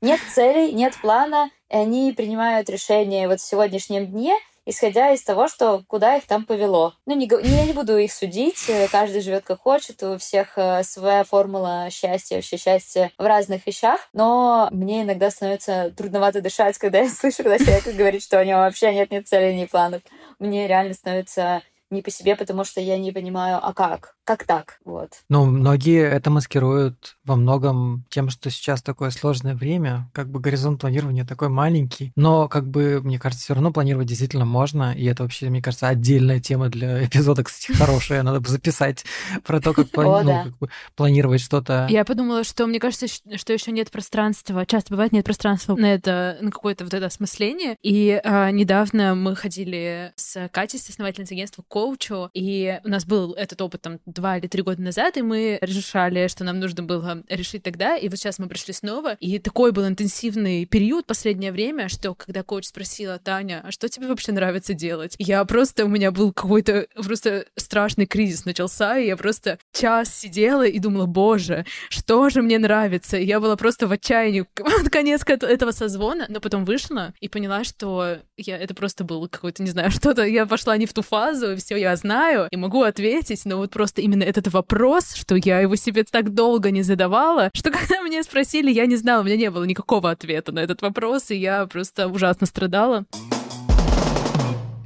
Нет 0.00 0.20
целей, 0.32 0.72
нет 0.72 0.94
плана, 1.00 1.50
и 1.70 1.76
они 1.76 2.12
принимают 2.12 2.70
решение 2.70 3.28
вот 3.28 3.40
в 3.40 3.44
сегодняшнем 3.44 4.06
дне, 4.06 4.34
исходя 4.68 5.12
из 5.12 5.22
того, 5.22 5.48
что 5.48 5.82
куда 5.86 6.16
их 6.16 6.26
там 6.26 6.44
повело. 6.44 6.94
Ну, 7.06 7.16
не, 7.16 7.26
не, 7.26 7.56
я 7.56 7.64
не 7.64 7.72
буду 7.72 7.96
их 7.96 8.12
судить, 8.12 8.68
э, 8.68 8.86
каждый 8.88 9.22
живет 9.22 9.44
как 9.44 9.60
хочет, 9.60 10.02
у 10.02 10.18
всех 10.18 10.58
э, 10.58 10.82
своя 10.82 11.24
формула 11.24 11.88
счастья, 11.90 12.36
вообще 12.36 12.58
счастье 12.58 13.10
в 13.16 13.24
разных 13.24 13.66
вещах, 13.66 13.98
но 14.12 14.68
мне 14.70 15.02
иногда 15.02 15.30
становится 15.30 15.90
трудновато 15.96 16.42
дышать, 16.42 16.76
когда 16.76 16.98
я 17.00 17.08
слышу, 17.08 17.38
когда 17.38 17.58
человек 17.58 17.84
говорит, 17.96 18.22
что 18.22 18.40
у 18.40 18.44
него 18.44 18.58
вообще 18.58 18.94
нет 18.94 19.10
ни 19.10 19.20
целей, 19.20 19.58
ни 19.58 19.64
планов. 19.64 20.02
Мне 20.38 20.68
реально 20.68 20.92
становится 20.92 21.62
не 21.90 22.02
по 22.02 22.10
себе, 22.10 22.36
потому 22.36 22.64
что 22.64 22.82
я 22.82 22.98
не 22.98 23.12
понимаю, 23.12 23.58
а 23.62 23.72
как? 23.72 24.17
Как 24.28 24.44
так? 24.44 24.78
Вот. 24.84 25.08
Ну, 25.30 25.46
многие 25.46 26.02
это 26.02 26.28
маскируют 26.28 27.16
во 27.24 27.34
многом 27.34 28.04
тем, 28.10 28.28
что 28.28 28.50
сейчас 28.50 28.82
такое 28.82 29.08
сложное 29.08 29.54
время, 29.54 30.10
как 30.12 30.28
бы 30.28 30.38
горизонт 30.38 30.82
планирования 30.82 31.24
такой 31.24 31.48
маленький, 31.48 32.12
но 32.14 32.46
как 32.46 32.68
бы, 32.68 33.00
мне 33.02 33.18
кажется, 33.18 33.42
все 33.42 33.54
равно 33.54 33.72
планировать 33.72 34.06
действительно 34.06 34.44
можно, 34.44 34.94
и 34.94 35.06
это 35.06 35.22
вообще, 35.22 35.48
мне 35.48 35.62
кажется, 35.62 35.88
отдельная 35.88 36.40
тема 36.40 36.68
для 36.68 37.02
эпизода, 37.06 37.42
кстати, 37.42 37.74
хорошая, 37.74 38.22
надо 38.22 38.40
бы 38.40 38.50
записать 38.50 39.06
про 39.46 39.62
то, 39.62 39.72
как, 39.72 39.86
ну, 39.96 40.52
планировать 40.94 41.40
что-то. 41.40 41.86
Я 41.88 42.04
подумала, 42.04 42.44
что 42.44 42.66
мне 42.66 42.80
кажется, 42.80 43.06
что 43.08 43.52
еще 43.54 43.72
нет 43.72 43.90
пространства, 43.90 44.66
часто 44.66 44.90
бывает 44.90 45.12
нет 45.12 45.24
пространства 45.24 45.74
на 45.74 45.94
это, 45.94 46.36
на 46.42 46.50
какое-то 46.50 46.84
вот 46.84 46.92
это 46.92 47.06
осмысление, 47.06 47.78
и 47.82 48.20
а, 48.22 48.50
недавно 48.50 49.14
мы 49.14 49.34
ходили 49.34 50.12
с 50.16 50.50
Катей, 50.52 50.78
с 50.78 50.90
основательницей 50.90 51.34
агентства 51.34 51.64
коучу, 51.66 52.28
и 52.34 52.78
у 52.84 52.88
нас 52.90 53.06
был 53.06 53.32
этот 53.32 53.62
опыт 53.62 53.80
там 53.80 53.98
два 54.18 54.36
или 54.36 54.48
три 54.48 54.62
года 54.62 54.82
назад, 54.82 55.16
и 55.16 55.22
мы 55.22 55.58
решали, 55.62 56.26
что 56.26 56.44
нам 56.44 56.58
нужно 56.58 56.82
было 56.82 57.22
решить 57.28 57.62
тогда, 57.62 57.96
и 57.96 58.08
вот 58.08 58.18
сейчас 58.18 58.38
мы 58.38 58.48
пришли 58.48 58.74
снова, 58.74 59.14
и 59.14 59.38
такой 59.38 59.70
был 59.70 59.86
интенсивный 59.86 60.66
период 60.66 61.06
последнее 61.06 61.52
время, 61.52 61.88
что 61.88 62.14
когда 62.14 62.42
коуч 62.42 62.66
спросила, 62.66 63.18
Таня, 63.18 63.62
а 63.64 63.70
что 63.70 63.88
тебе 63.88 64.08
вообще 64.08 64.32
нравится 64.32 64.74
делать? 64.74 65.14
Я 65.18 65.44
просто, 65.44 65.84
у 65.84 65.88
меня 65.88 66.10
был 66.10 66.32
какой-то 66.32 66.88
просто 66.94 67.46
страшный 67.56 68.06
кризис 68.06 68.44
начался, 68.44 68.98
и 68.98 69.06
я 69.06 69.16
просто 69.16 69.58
час 69.72 70.14
сидела 70.14 70.66
и 70.66 70.78
думала, 70.80 71.06
боже, 71.06 71.64
что 71.88 72.28
же 72.28 72.42
мне 72.42 72.58
нравится? 72.58 73.16
И 73.16 73.24
я 73.24 73.38
была 73.38 73.56
просто 73.56 73.86
в 73.86 73.92
отчаянии 73.92 74.46
под 74.54 74.88
конец 74.90 75.22
этого 75.26 75.70
созвона, 75.70 76.26
но 76.28 76.40
потом 76.40 76.64
вышла 76.64 77.14
и 77.20 77.28
поняла, 77.28 77.62
что 77.62 78.18
я, 78.36 78.58
это 78.58 78.74
просто 78.74 79.04
был 79.04 79.28
какой-то, 79.28 79.62
не 79.62 79.70
знаю, 79.70 79.90
что-то, 79.92 80.24
я 80.24 80.46
пошла 80.46 80.76
не 80.76 80.86
в 80.86 80.92
ту 80.92 81.02
фазу, 81.02 81.56
все 81.56 81.76
я 81.76 81.94
знаю, 81.96 82.48
и 82.50 82.56
могу 82.56 82.82
ответить, 82.82 83.44
но 83.44 83.58
вот 83.58 83.70
просто 83.70 84.00
именно 84.08 84.24
этот 84.24 84.48
вопрос, 84.48 85.14
что 85.14 85.36
я 85.36 85.60
его 85.60 85.76
себе 85.76 86.04
так 86.04 86.34
долго 86.34 86.70
не 86.70 86.82
задавала, 86.82 87.50
что 87.52 87.70
когда 87.70 88.00
меня 88.02 88.22
спросили, 88.22 88.70
я 88.70 88.86
не 88.86 88.96
знала, 88.96 89.20
у 89.20 89.24
меня 89.24 89.36
не 89.36 89.50
было 89.50 89.64
никакого 89.64 90.10
ответа 90.10 90.52
на 90.52 90.60
этот 90.60 90.82
вопрос, 90.82 91.30
и 91.30 91.36
я 91.36 91.66
просто 91.66 92.08
ужасно 92.08 92.46
страдала. 92.46 93.04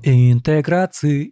Интеграция. 0.04 1.30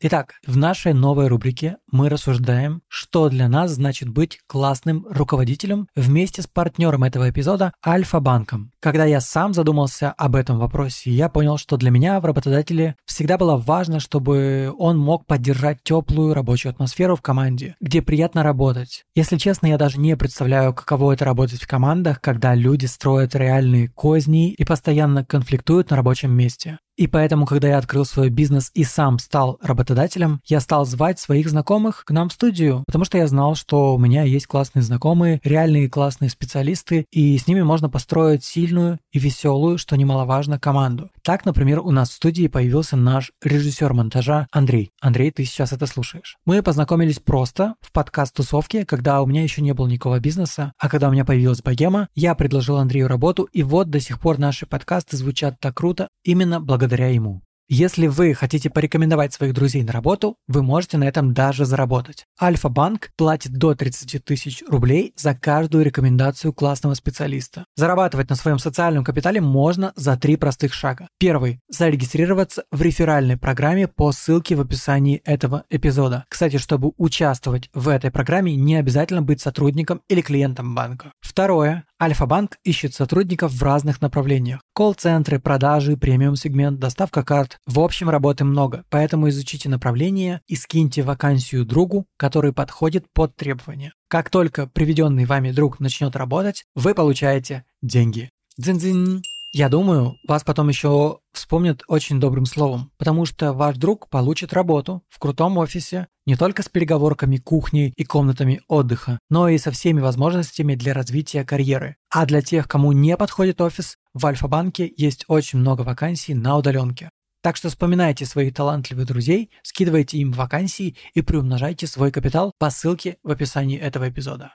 Итак, 0.00 0.34
в 0.46 0.56
нашей 0.56 0.92
новой 0.92 1.28
рубрике 1.28 1.78
мы 1.90 2.08
рассуждаем, 2.08 2.82
что 2.88 3.28
для 3.28 3.48
нас 3.48 3.72
значит 3.72 4.08
быть 4.08 4.38
классным 4.46 5.06
руководителем 5.08 5.88
вместе 5.96 6.42
с 6.42 6.46
партнером 6.46 7.04
этого 7.04 7.30
эпизода 7.30 7.72
Альфа-банком. 7.84 8.70
Когда 8.80 9.04
я 9.04 9.20
сам 9.20 9.54
задумался 9.54 10.12
об 10.12 10.36
этом 10.36 10.58
вопросе, 10.58 11.10
я 11.10 11.28
понял, 11.28 11.56
что 11.56 11.76
для 11.76 11.90
меня 11.90 12.20
в 12.20 12.24
работодателе 12.24 12.96
всегда 13.06 13.38
было 13.38 13.56
важно, 13.56 14.00
чтобы 14.00 14.72
он 14.78 14.98
мог 14.98 15.26
поддержать 15.26 15.78
теплую 15.82 16.34
рабочую 16.34 16.70
атмосферу 16.70 17.16
в 17.16 17.22
команде, 17.22 17.76
где 17.80 18.02
приятно 18.02 18.42
работать. 18.42 19.04
Если 19.14 19.36
честно, 19.36 19.68
я 19.68 19.78
даже 19.78 19.98
не 19.98 20.16
представляю, 20.16 20.74
каково 20.74 21.12
это 21.12 21.24
работать 21.24 21.62
в 21.62 21.66
командах, 21.66 22.20
когда 22.20 22.54
люди 22.54 22.86
строят 22.86 23.34
реальные 23.34 23.88
козни 23.88 24.52
и 24.52 24.64
постоянно 24.64 25.24
конфликтуют 25.24 25.90
на 25.90 25.96
рабочем 25.96 26.32
месте. 26.32 26.78
И 26.96 27.08
поэтому, 27.08 27.44
когда 27.44 27.68
я 27.68 27.78
открыл 27.78 28.04
свой 28.04 28.28
бизнес 28.30 28.70
и 28.72 28.84
сам 28.84 29.18
стал 29.18 29.58
работодателем, 29.60 30.40
я 30.46 30.60
стал 30.60 30.86
звать 30.86 31.18
своих 31.18 31.48
знакомых 31.48 32.04
к 32.04 32.10
нам 32.12 32.28
в 32.28 32.32
студию, 32.32 32.84
потому 32.86 33.04
что 33.04 33.18
я 33.18 33.26
знал, 33.26 33.56
что 33.56 33.94
у 33.94 33.98
меня 33.98 34.22
есть 34.22 34.46
классные 34.46 34.82
знакомые, 34.82 35.40
реальные 35.42 35.90
классные 35.90 36.30
специалисты, 36.30 37.06
и 37.10 37.36
с 37.36 37.48
ними 37.48 37.62
можно 37.62 37.90
построить 37.90 38.44
сильную 38.44 39.00
и 39.12 39.18
веселую, 39.18 39.76
что 39.76 39.96
немаловажно, 39.96 40.60
команду. 40.60 41.10
Так, 41.22 41.44
например, 41.44 41.80
у 41.80 41.90
нас 41.90 42.10
в 42.10 42.14
студии 42.14 42.46
появился 42.46 42.96
наш 42.96 43.32
режиссер 43.42 43.92
монтажа 43.92 44.46
Андрей. 44.52 44.92
Андрей, 45.00 45.32
ты 45.32 45.44
сейчас 45.44 45.72
это 45.72 45.86
слушаешь. 45.86 46.36
Мы 46.46 46.62
познакомились 46.62 47.18
просто 47.18 47.74
в 47.80 47.90
подкаст-тусовке, 47.90 48.84
когда 48.84 49.20
у 49.20 49.26
меня 49.26 49.42
еще 49.42 49.62
не 49.62 49.74
было 49.74 49.88
никакого 49.88 50.20
бизнеса, 50.20 50.72
а 50.78 50.88
когда 50.88 51.08
у 51.08 51.12
меня 51.12 51.24
появилась 51.24 51.62
богема, 51.62 52.08
я 52.14 52.36
предложил 52.36 52.76
Андрею 52.76 53.08
работу, 53.08 53.48
и 53.52 53.64
вот 53.64 53.90
до 53.90 53.98
сих 53.98 54.20
пор 54.20 54.38
наши 54.38 54.64
подкасты 54.64 55.16
звучат 55.16 55.58
так 55.58 55.76
круто 55.76 56.08
именно 56.22 56.60
благодаря 56.60 56.83
благодаря 56.84 57.08
ему. 57.08 57.40
Если 57.66 58.08
вы 58.08 58.34
хотите 58.34 58.68
порекомендовать 58.68 59.32
своих 59.32 59.54
друзей 59.54 59.82
на 59.82 59.92
работу, 59.92 60.36
вы 60.46 60.62
можете 60.62 60.98
на 60.98 61.04
этом 61.04 61.32
даже 61.32 61.64
заработать. 61.64 62.26
Альфа-банк 62.40 63.08
платит 63.16 63.54
до 63.54 63.74
30 63.74 64.22
тысяч 64.22 64.62
рублей 64.68 65.14
за 65.16 65.34
каждую 65.34 65.82
рекомендацию 65.82 66.52
классного 66.52 66.92
специалиста. 66.92 67.64
Зарабатывать 67.74 68.28
на 68.28 68.36
своем 68.36 68.58
социальном 68.58 69.02
капитале 69.02 69.40
можно 69.40 69.94
за 69.96 70.18
три 70.18 70.36
простых 70.36 70.74
шага. 70.74 71.08
Первый– 71.18 71.60
зарегистрироваться 71.70 72.64
в 72.70 72.82
реферальной 72.82 73.38
программе 73.38 73.88
по 73.88 74.12
ссылке 74.12 74.56
в 74.56 74.60
описании 74.60 75.22
этого 75.24 75.64
эпизода. 75.70 76.26
Кстати, 76.28 76.58
чтобы 76.58 76.92
участвовать 76.98 77.70
в 77.72 77.88
этой 77.88 78.10
программе, 78.10 78.54
не 78.56 78.76
обязательно 78.76 79.22
быть 79.22 79.40
сотрудником 79.40 80.02
или 80.10 80.20
клиентом 80.20 80.74
банка. 80.74 81.12
Второе 81.22 81.84
Альфа-банк 82.04 82.58
ищет 82.64 82.92
сотрудников 82.92 83.52
в 83.52 83.62
разных 83.62 84.02
направлениях. 84.02 84.60
Колл-центры, 84.74 85.40
продажи, 85.40 85.96
премиум-сегмент, 85.96 86.78
доставка 86.78 87.24
карт. 87.24 87.56
В 87.64 87.80
общем, 87.80 88.10
работы 88.10 88.44
много, 88.44 88.84
поэтому 88.90 89.30
изучите 89.30 89.70
направление 89.70 90.42
и 90.46 90.54
скиньте 90.54 91.02
вакансию 91.02 91.64
другу, 91.64 92.04
который 92.18 92.52
подходит 92.52 93.06
под 93.14 93.34
требования. 93.36 93.94
Как 94.08 94.28
только 94.28 94.66
приведенный 94.66 95.24
вами 95.24 95.50
друг 95.50 95.80
начнет 95.80 96.14
работать, 96.14 96.66
вы 96.74 96.94
получаете 96.94 97.64
деньги. 97.80 98.28
Дзин-дзин. 98.58 99.22
Я 99.56 99.68
думаю, 99.68 100.18
вас 100.26 100.42
потом 100.42 100.68
еще 100.68 101.20
вспомнят 101.32 101.84
очень 101.86 102.18
добрым 102.18 102.44
словом, 102.44 102.90
потому 102.98 103.24
что 103.24 103.52
ваш 103.52 103.76
друг 103.76 104.08
получит 104.08 104.52
работу 104.52 105.04
в 105.08 105.20
крутом 105.20 105.58
офисе 105.58 106.08
не 106.26 106.34
только 106.34 106.64
с 106.64 106.68
переговорками, 106.68 107.36
кухней 107.36 107.92
и 107.96 108.02
комнатами 108.02 108.62
отдыха, 108.66 109.20
но 109.30 109.48
и 109.48 109.58
со 109.58 109.70
всеми 109.70 110.00
возможностями 110.00 110.74
для 110.74 110.92
развития 110.92 111.44
карьеры. 111.44 111.94
А 112.10 112.26
для 112.26 112.42
тех, 112.42 112.66
кому 112.66 112.90
не 112.90 113.16
подходит 113.16 113.60
офис, 113.60 113.94
в 114.12 114.26
Альфа-банке 114.26 114.92
есть 114.96 115.24
очень 115.28 115.60
много 115.60 115.82
вакансий 115.82 116.34
на 116.34 116.56
удаленке. 116.56 117.10
Так 117.40 117.54
что 117.54 117.68
вспоминайте 117.68 118.26
своих 118.26 118.54
талантливых 118.54 119.06
друзей, 119.06 119.50
скидывайте 119.62 120.18
им 120.18 120.32
вакансии 120.32 120.96
и 121.14 121.22
приумножайте 121.22 121.86
свой 121.86 122.10
капитал 122.10 122.50
по 122.58 122.70
ссылке 122.70 123.18
в 123.22 123.30
описании 123.30 123.78
этого 123.78 124.08
эпизода. 124.08 124.50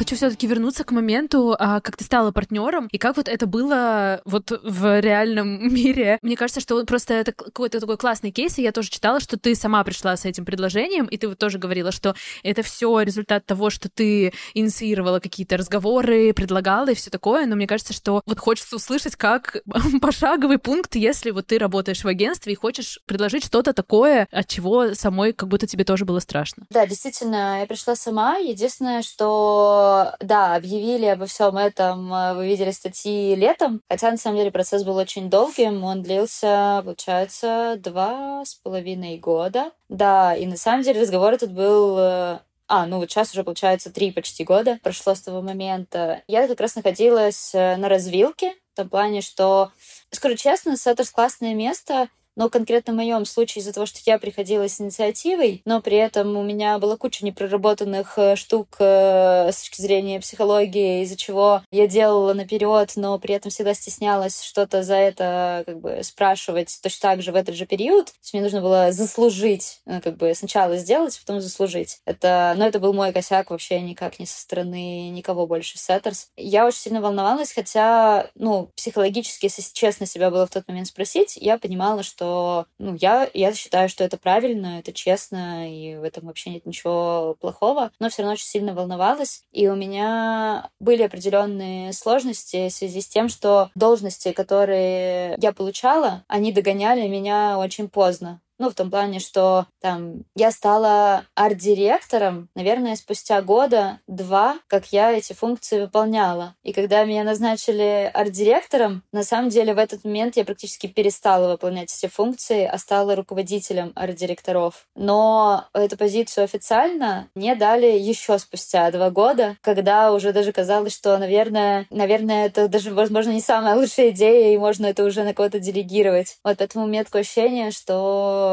Хочу 0.00 0.16
все-таки 0.16 0.46
вернуться 0.46 0.82
к 0.82 0.92
моменту, 0.92 1.54
а, 1.58 1.82
как 1.82 1.98
ты 1.98 2.04
стала 2.04 2.32
партнером, 2.32 2.88
и 2.90 2.96
как 2.96 3.18
вот 3.18 3.28
это 3.28 3.44
было 3.44 4.22
вот 4.24 4.50
в 4.62 4.98
реальном 4.98 5.68
мире. 5.74 6.18
Мне 6.22 6.36
кажется, 6.36 6.62
что 6.62 6.82
просто 6.86 7.12
это 7.12 7.32
какой-то 7.32 7.80
такой 7.80 7.98
классный 7.98 8.30
кейс, 8.30 8.56
и 8.56 8.62
я 8.62 8.72
тоже 8.72 8.88
читала, 8.88 9.20
что 9.20 9.38
ты 9.38 9.54
сама 9.54 9.84
пришла 9.84 10.16
с 10.16 10.24
этим 10.24 10.46
предложением, 10.46 11.04
и 11.04 11.18
ты 11.18 11.28
вот 11.28 11.36
тоже 11.36 11.58
говорила, 11.58 11.92
что 11.92 12.14
это 12.42 12.62
все 12.62 13.02
результат 13.02 13.44
того, 13.44 13.68
что 13.68 13.90
ты 13.90 14.32
инициировала 14.54 15.20
какие-то 15.20 15.58
разговоры, 15.58 16.32
предлагала 16.32 16.88
и 16.88 16.94
все 16.94 17.10
такое, 17.10 17.44
но 17.44 17.54
мне 17.54 17.66
кажется, 17.66 17.92
что 17.92 18.22
вот 18.24 18.38
хочется 18.38 18.76
услышать, 18.76 19.16
как 19.16 19.58
пошаговый 20.00 20.56
пункт, 20.56 20.94
если 20.94 21.30
вот 21.30 21.48
ты 21.48 21.58
работаешь 21.58 22.04
в 22.04 22.08
агентстве 22.08 22.54
и 22.54 22.56
хочешь 22.56 23.00
предложить 23.04 23.44
что-то 23.44 23.74
такое, 23.74 24.26
от 24.32 24.48
чего 24.48 24.94
самой 24.94 25.34
как 25.34 25.50
будто 25.50 25.66
тебе 25.66 25.84
тоже 25.84 26.06
было 26.06 26.20
страшно. 26.20 26.64
Да, 26.70 26.86
действительно, 26.86 27.60
я 27.60 27.66
пришла 27.66 27.94
сама. 27.96 28.38
Единственное, 28.38 29.02
что, 29.02 29.89
да, 30.20 30.54
объявили 30.54 31.06
обо 31.06 31.26
всем 31.26 31.56
этом, 31.56 32.12
э, 32.12 32.34
вы 32.34 32.46
видели 32.46 32.70
статьи 32.70 33.34
летом, 33.34 33.80
хотя 33.88 34.10
на 34.10 34.16
самом 34.16 34.38
деле 34.38 34.50
процесс 34.50 34.84
был 34.84 34.96
очень 34.96 35.30
долгим, 35.30 35.84
он 35.84 36.02
длился, 36.02 36.82
получается, 36.84 37.76
два 37.78 38.44
с 38.44 38.54
половиной 38.54 39.18
года. 39.18 39.72
Да, 39.88 40.34
и 40.34 40.46
на 40.46 40.56
самом 40.56 40.82
деле 40.82 41.00
разговор 41.00 41.32
этот 41.34 41.52
был 41.52 41.98
э, 41.98 42.38
а, 42.72 42.86
ну 42.86 42.98
вот 42.98 43.10
сейчас 43.10 43.32
уже, 43.32 43.42
получается, 43.42 43.90
три 43.90 44.12
почти 44.12 44.44
года 44.44 44.78
прошло 44.84 45.16
с 45.16 45.20
того 45.20 45.42
момента. 45.42 46.22
Я 46.28 46.46
как 46.46 46.60
раз 46.60 46.76
находилась 46.76 47.52
э, 47.52 47.76
на 47.76 47.88
развилке, 47.88 48.54
в 48.74 48.76
том 48.76 48.88
плане, 48.88 49.22
что, 49.22 49.72
скажу 50.12 50.36
честно, 50.36 50.76
Сеттерс 50.76 51.10
классное 51.10 51.52
место, 51.52 52.08
но 52.40 52.48
конкретно 52.48 52.94
в 52.94 52.96
моем 52.96 53.26
случае 53.26 53.60
из-за 53.60 53.74
того, 53.74 53.84
что 53.84 54.00
я 54.06 54.18
приходила 54.18 54.66
с 54.66 54.80
инициативой, 54.80 55.60
но 55.66 55.82
при 55.82 55.98
этом 55.98 56.38
у 56.38 56.42
меня 56.42 56.78
была 56.78 56.96
куча 56.96 57.22
непроработанных 57.22 58.14
э, 58.16 58.34
штук 58.34 58.76
э, 58.78 59.52
с 59.52 59.58
точки 59.58 59.82
зрения 59.82 60.20
психологии, 60.20 61.02
из-за 61.02 61.18
чего 61.18 61.60
я 61.70 61.86
делала 61.86 62.32
наперед, 62.32 62.92
но 62.96 63.18
при 63.18 63.34
этом 63.34 63.50
всегда 63.50 63.74
стеснялась 63.74 64.42
что-то 64.42 64.82
за 64.82 64.94
это 64.94 65.64
как 65.66 65.80
бы 65.80 66.00
спрашивать 66.02 66.78
точно 66.82 67.10
так 67.10 67.20
же 67.20 67.32
в 67.32 67.34
этот 67.34 67.56
же 67.56 67.66
период. 67.66 68.06
То 68.06 68.12
есть 68.22 68.32
мне 68.32 68.42
нужно 68.42 68.62
было 68.62 68.90
заслужить, 68.90 69.80
ну, 69.84 70.00
как 70.00 70.16
бы 70.16 70.34
сначала 70.34 70.78
сделать, 70.78 71.20
потом 71.20 71.42
заслужить. 71.42 71.98
Это, 72.06 72.54
но 72.56 72.66
это 72.66 72.80
был 72.80 72.94
мой 72.94 73.12
косяк 73.12 73.50
вообще 73.50 73.82
никак 73.82 74.18
не 74.18 74.24
со 74.24 74.40
стороны 74.40 75.10
никого 75.10 75.46
больше 75.46 75.76
в 75.76 75.80
Сеттерс. 75.82 76.28
Я 76.38 76.66
очень 76.66 76.78
сильно 76.78 77.02
волновалась, 77.02 77.52
хотя, 77.52 78.30
ну, 78.34 78.70
психологически, 78.76 79.44
если 79.44 79.62
честно 79.74 80.06
себя 80.06 80.30
было 80.30 80.46
в 80.46 80.50
тот 80.50 80.66
момент 80.68 80.86
спросить, 80.86 81.36
я 81.36 81.58
понимала, 81.58 82.02
что 82.02 82.29
ну, 82.78 82.94
я, 82.94 83.28
я 83.34 83.52
считаю, 83.54 83.88
что 83.88 84.04
это 84.04 84.16
правильно, 84.18 84.78
это 84.78 84.92
честно, 84.92 85.70
и 85.70 85.96
в 85.96 86.02
этом 86.02 86.26
вообще 86.26 86.50
нет 86.50 86.66
ничего 86.66 87.36
плохого, 87.40 87.90
но 87.98 88.08
все 88.08 88.22
равно 88.22 88.34
очень 88.34 88.46
сильно 88.46 88.74
волновалась. 88.74 89.44
И 89.52 89.68
у 89.68 89.74
меня 89.74 90.70
были 90.80 91.02
определенные 91.02 91.92
сложности 91.92 92.68
в 92.68 92.72
связи 92.72 93.00
с 93.00 93.08
тем, 93.08 93.28
что 93.28 93.70
должности, 93.74 94.32
которые 94.32 95.36
я 95.38 95.52
получала, 95.52 96.24
они 96.28 96.52
догоняли 96.52 97.06
меня 97.06 97.58
очень 97.58 97.88
поздно. 97.88 98.40
Ну, 98.60 98.68
в 98.68 98.74
том 98.74 98.90
плане, 98.90 99.20
что 99.20 99.64
там 99.80 100.24
я 100.36 100.50
стала 100.50 101.24
арт-директором, 101.34 102.50
наверное, 102.54 102.94
спустя 102.94 103.40
года 103.40 104.00
два, 104.06 104.58
как 104.66 104.92
я 104.92 105.12
эти 105.12 105.32
функции 105.32 105.80
выполняла. 105.80 106.54
И 106.62 106.74
когда 106.74 107.04
меня 107.04 107.24
назначили 107.24 108.10
арт-директором, 108.12 109.02
на 109.12 109.24
самом 109.24 109.48
деле 109.48 109.72
в 109.72 109.78
этот 109.78 110.04
момент 110.04 110.36
я 110.36 110.44
практически 110.44 110.88
перестала 110.88 111.50
выполнять 111.50 111.90
эти 111.90 112.12
функции, 112.12 112.66
а 112.66 112.76
стала 112.76 113.16
руководителем 113.16 113.92
арт-директоров. 113.94 114.86
Но 114.94 115.64
эту 115.72 115.96
позицию 115.96 116.44
официально 116.44 117.28
мне 117.34 117.54
дали 117.54 117.86
еще 117.86 118.38
спустя 118.38 118.90
два 118.90 119.08
года, 119.08 119.56
когда 119.62 120.12
уже 120.12 120.34
даже 120.34 120.52
казалось, 120.52 120.94
что, 120.94 121.16
наверное, 121.16 121.86
наверное, 121.88 122.44
это 122.44 122.68
даже, 122.68 122.92
возможно, 122.92 123.30
не 123.30 123.40
самая 123.40 123.74
лучшая 123.74 124.10
идея, 124.10 124.52
и 124.52 124.58
можно 124.58 124.84
это 124.84 125.02
уже 125.04 125.24
на 125.24 125.32
кого-то 125.32 125.60
делегировать. 125.60 126.36
Вот 126.44 126.58
поэтому 126.58 126.84
у 126.84 126.88
меня 126.88 127.04
такое 127.04 127.22
ощущение, 127.22 127.70
что 127.70 128.49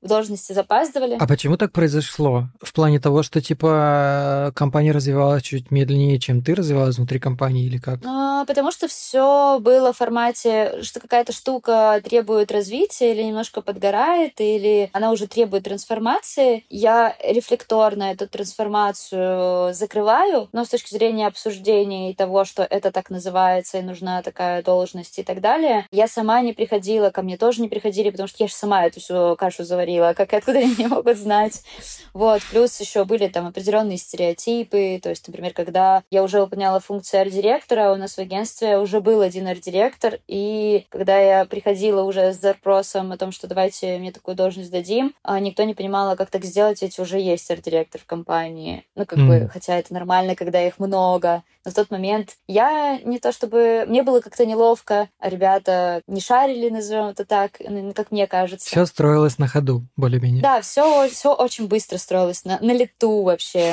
в 0.00 0.06
должности 0.06 0.52
запаздывали. 0.52 1.16
А 1.18 1.26
почему 1.26 1.56
так 1.56 1.72
произошло? 1.72 2.48
В 2.60 2.72
плане 2.72 3.00
того, 3.00 3.22
что, 3.22 3.40
типа, 3.40 4.52
компания 4.54 4.92
развивалась 4.92 5.42
чуть 5.42 5.70
медленнее, 5.70 6.18
чем 6.18 6.42
ты 6.42 6.54
развивалась 6.54 6.96
внутри 6.96 7.18
компании 7.18 7.66
или 7.66 7.78
как? 7.78 8.00
А, 8.04 8.44
потому 8.44 8.70
что 8.70 8.88
все 8.88 9.58
было 9.60 9.92
в 9.92 9.96
формате, 9.96 10.82
что 10.82 11.00
какая-то 11.00 11.32
штука 11.32 12.00
требует 12.04 12.52
развития 12.52 13.12
или 13.12 13.22
немножко 13.22 13.60
подгорает, 13.60 14.40
или 14.40 14.90
она 14.92 15.10
уже 15.10 15.26
требует 15.26 15.64
трансформации. 15.64 16.64
Я 16.70 17.16
рефлекторно 17.22 18.04
эту 18.04 18.28
трансформацию 18.28 19.74
закрываю, 19.74 20.48
но 20.52 20.64
с 20.64 20.68
точки 20.68 20.94
зрения 20.94 21.26
обсуждения 21.26 22.10
и 22.10 22.14
того, 22.14 22.44
что 22.44 22.62
это 22.62 22.90
так 22.90 23.10
называется, 23.10 23.78
и 23.78 23.82
нужна 23.82 24.22
такая 24.22 24.62
должность 24.62 25.18
и 25.18 25.22
так 25.22 25.40
далее, 25.40 25.86
я 25.90 26.08
сама 26.08 26.40
не 26.40 26.52
приходила, 26.52 27.10
ко 27.10 27.22
мне 27.22 27.36
тоже 27.36 27.62
не 27.62 27.68
приходили, 27.68 28.10
потому 28.10 28.28
что 28.28 28.42
я 28.42 28.48
же 28.48 28.54
сама 28.54 28.86
эту 28.86 29.00
всю 29.00 29.36
кашу 29.40 29.64
заварила, 29.64 30.12
как 30.14 30.34
и 30.34 30.36
откуда 30.36 30.58
они 30.58 30.74
не 30.76 30.86
могут 30.86 31.16
знать. 31.16 31.62
Вот, 32.12 32.42
плюс 32.50 32.78
еще 32.78 33.04
были 33.04 33.28
там 33.28 33.46
определенные 33.46 33.96
стереотипы, 33.96 35.00
то 35.02 35.08
есть, 35.08 35.26
например, 35.26 35.54
когда 35.54 36.02
я 36.10 36.22
уже 36.22 36.40
выполняла 36.40 36.78
функции 36.80 37.18
арт-директора, 37.18 37.92
у 37.92 37.96
нас 37.96 38.14
в 38.14 38.18
агентстве 38.18 38.78
уже 38.78 39.00
был 39.00 39.22
один 39.22 39.48
арт-директор, 39.48 40.18
и 40.28 40.86
когда 40.90 41.18
я 41.18 41.44
приходила 41.46 42.02
уже 42.02 42.34
с 42.34 42.40
запросом 42.40 43.12
о 43.12 43.16
том, 43.16 43.32
что 43.32 43.46
давайте 43.46 43.98
мне 43.98 44.12
такую 44.12 44.36
должность 44.36 44.70
дадим, 44.70 45.14
а 45.22 45.40
никто 45.40 45.62
не 45.62 45.74
понимал, 45.74 46.10
а 46.10 46.16
как 46.16 46.30
так 46.30 46.44
сделать, 46.44 46.82
ведь 46.82 46.98
уже 46.98 47.18
есть 47.18 47.50
арт-директор 47.50 48.00
в 48.00 48.06
компании. 48.06 48.84
Ну, 48.94 49.06
как 49.06 49.18
mm. 49.18 49.26
бы, 49.26 49.48
хотя 49.48 49.78
это 49.78 49.94
нормально, 49.94 50.34
когда 50.34 50.62
их 50.66 50.78
много. 50.78 51.42
Но 51.64 51.70
в 51.70 51.74
тот 51.74 51.90
момент 51.90 52.36
я 52.48 52.98
не 53.04 53.18
то 53.18 53.32
чтобы... 53.32 53.84
Мне 53.86 54.02
было 54.02 54.20
как-то 54.20 54.46
неловко, 54.46 55.08
а 55.18 55.28
ребята 55.28 56.02
не 56.06 56.20
шарили, 56.20 56.70
назовем 56.70 57.08
это 57.08 57.24
так, 57.24 57.58
как 57.94 58.10
мне 58.10 58.26
кажется. 58.26 58.66
Все 58.66 58.86
строилось 58.86 59.29
строилось 59.30 59.38
на 59.38 59.48
ходу, 59.48 59.86
более-менее. 59.96 60.42
Да, 60.42 60.60
все, 60.60 61.08
все 61.08 61.34
очень 61.34 61.66
быстро 61.66 61.98
строилось, 61.98 62.44
на, 62.44 62.58
на 62.60 62.72
лету 62.72 63.22
вообще, 63.22 63.72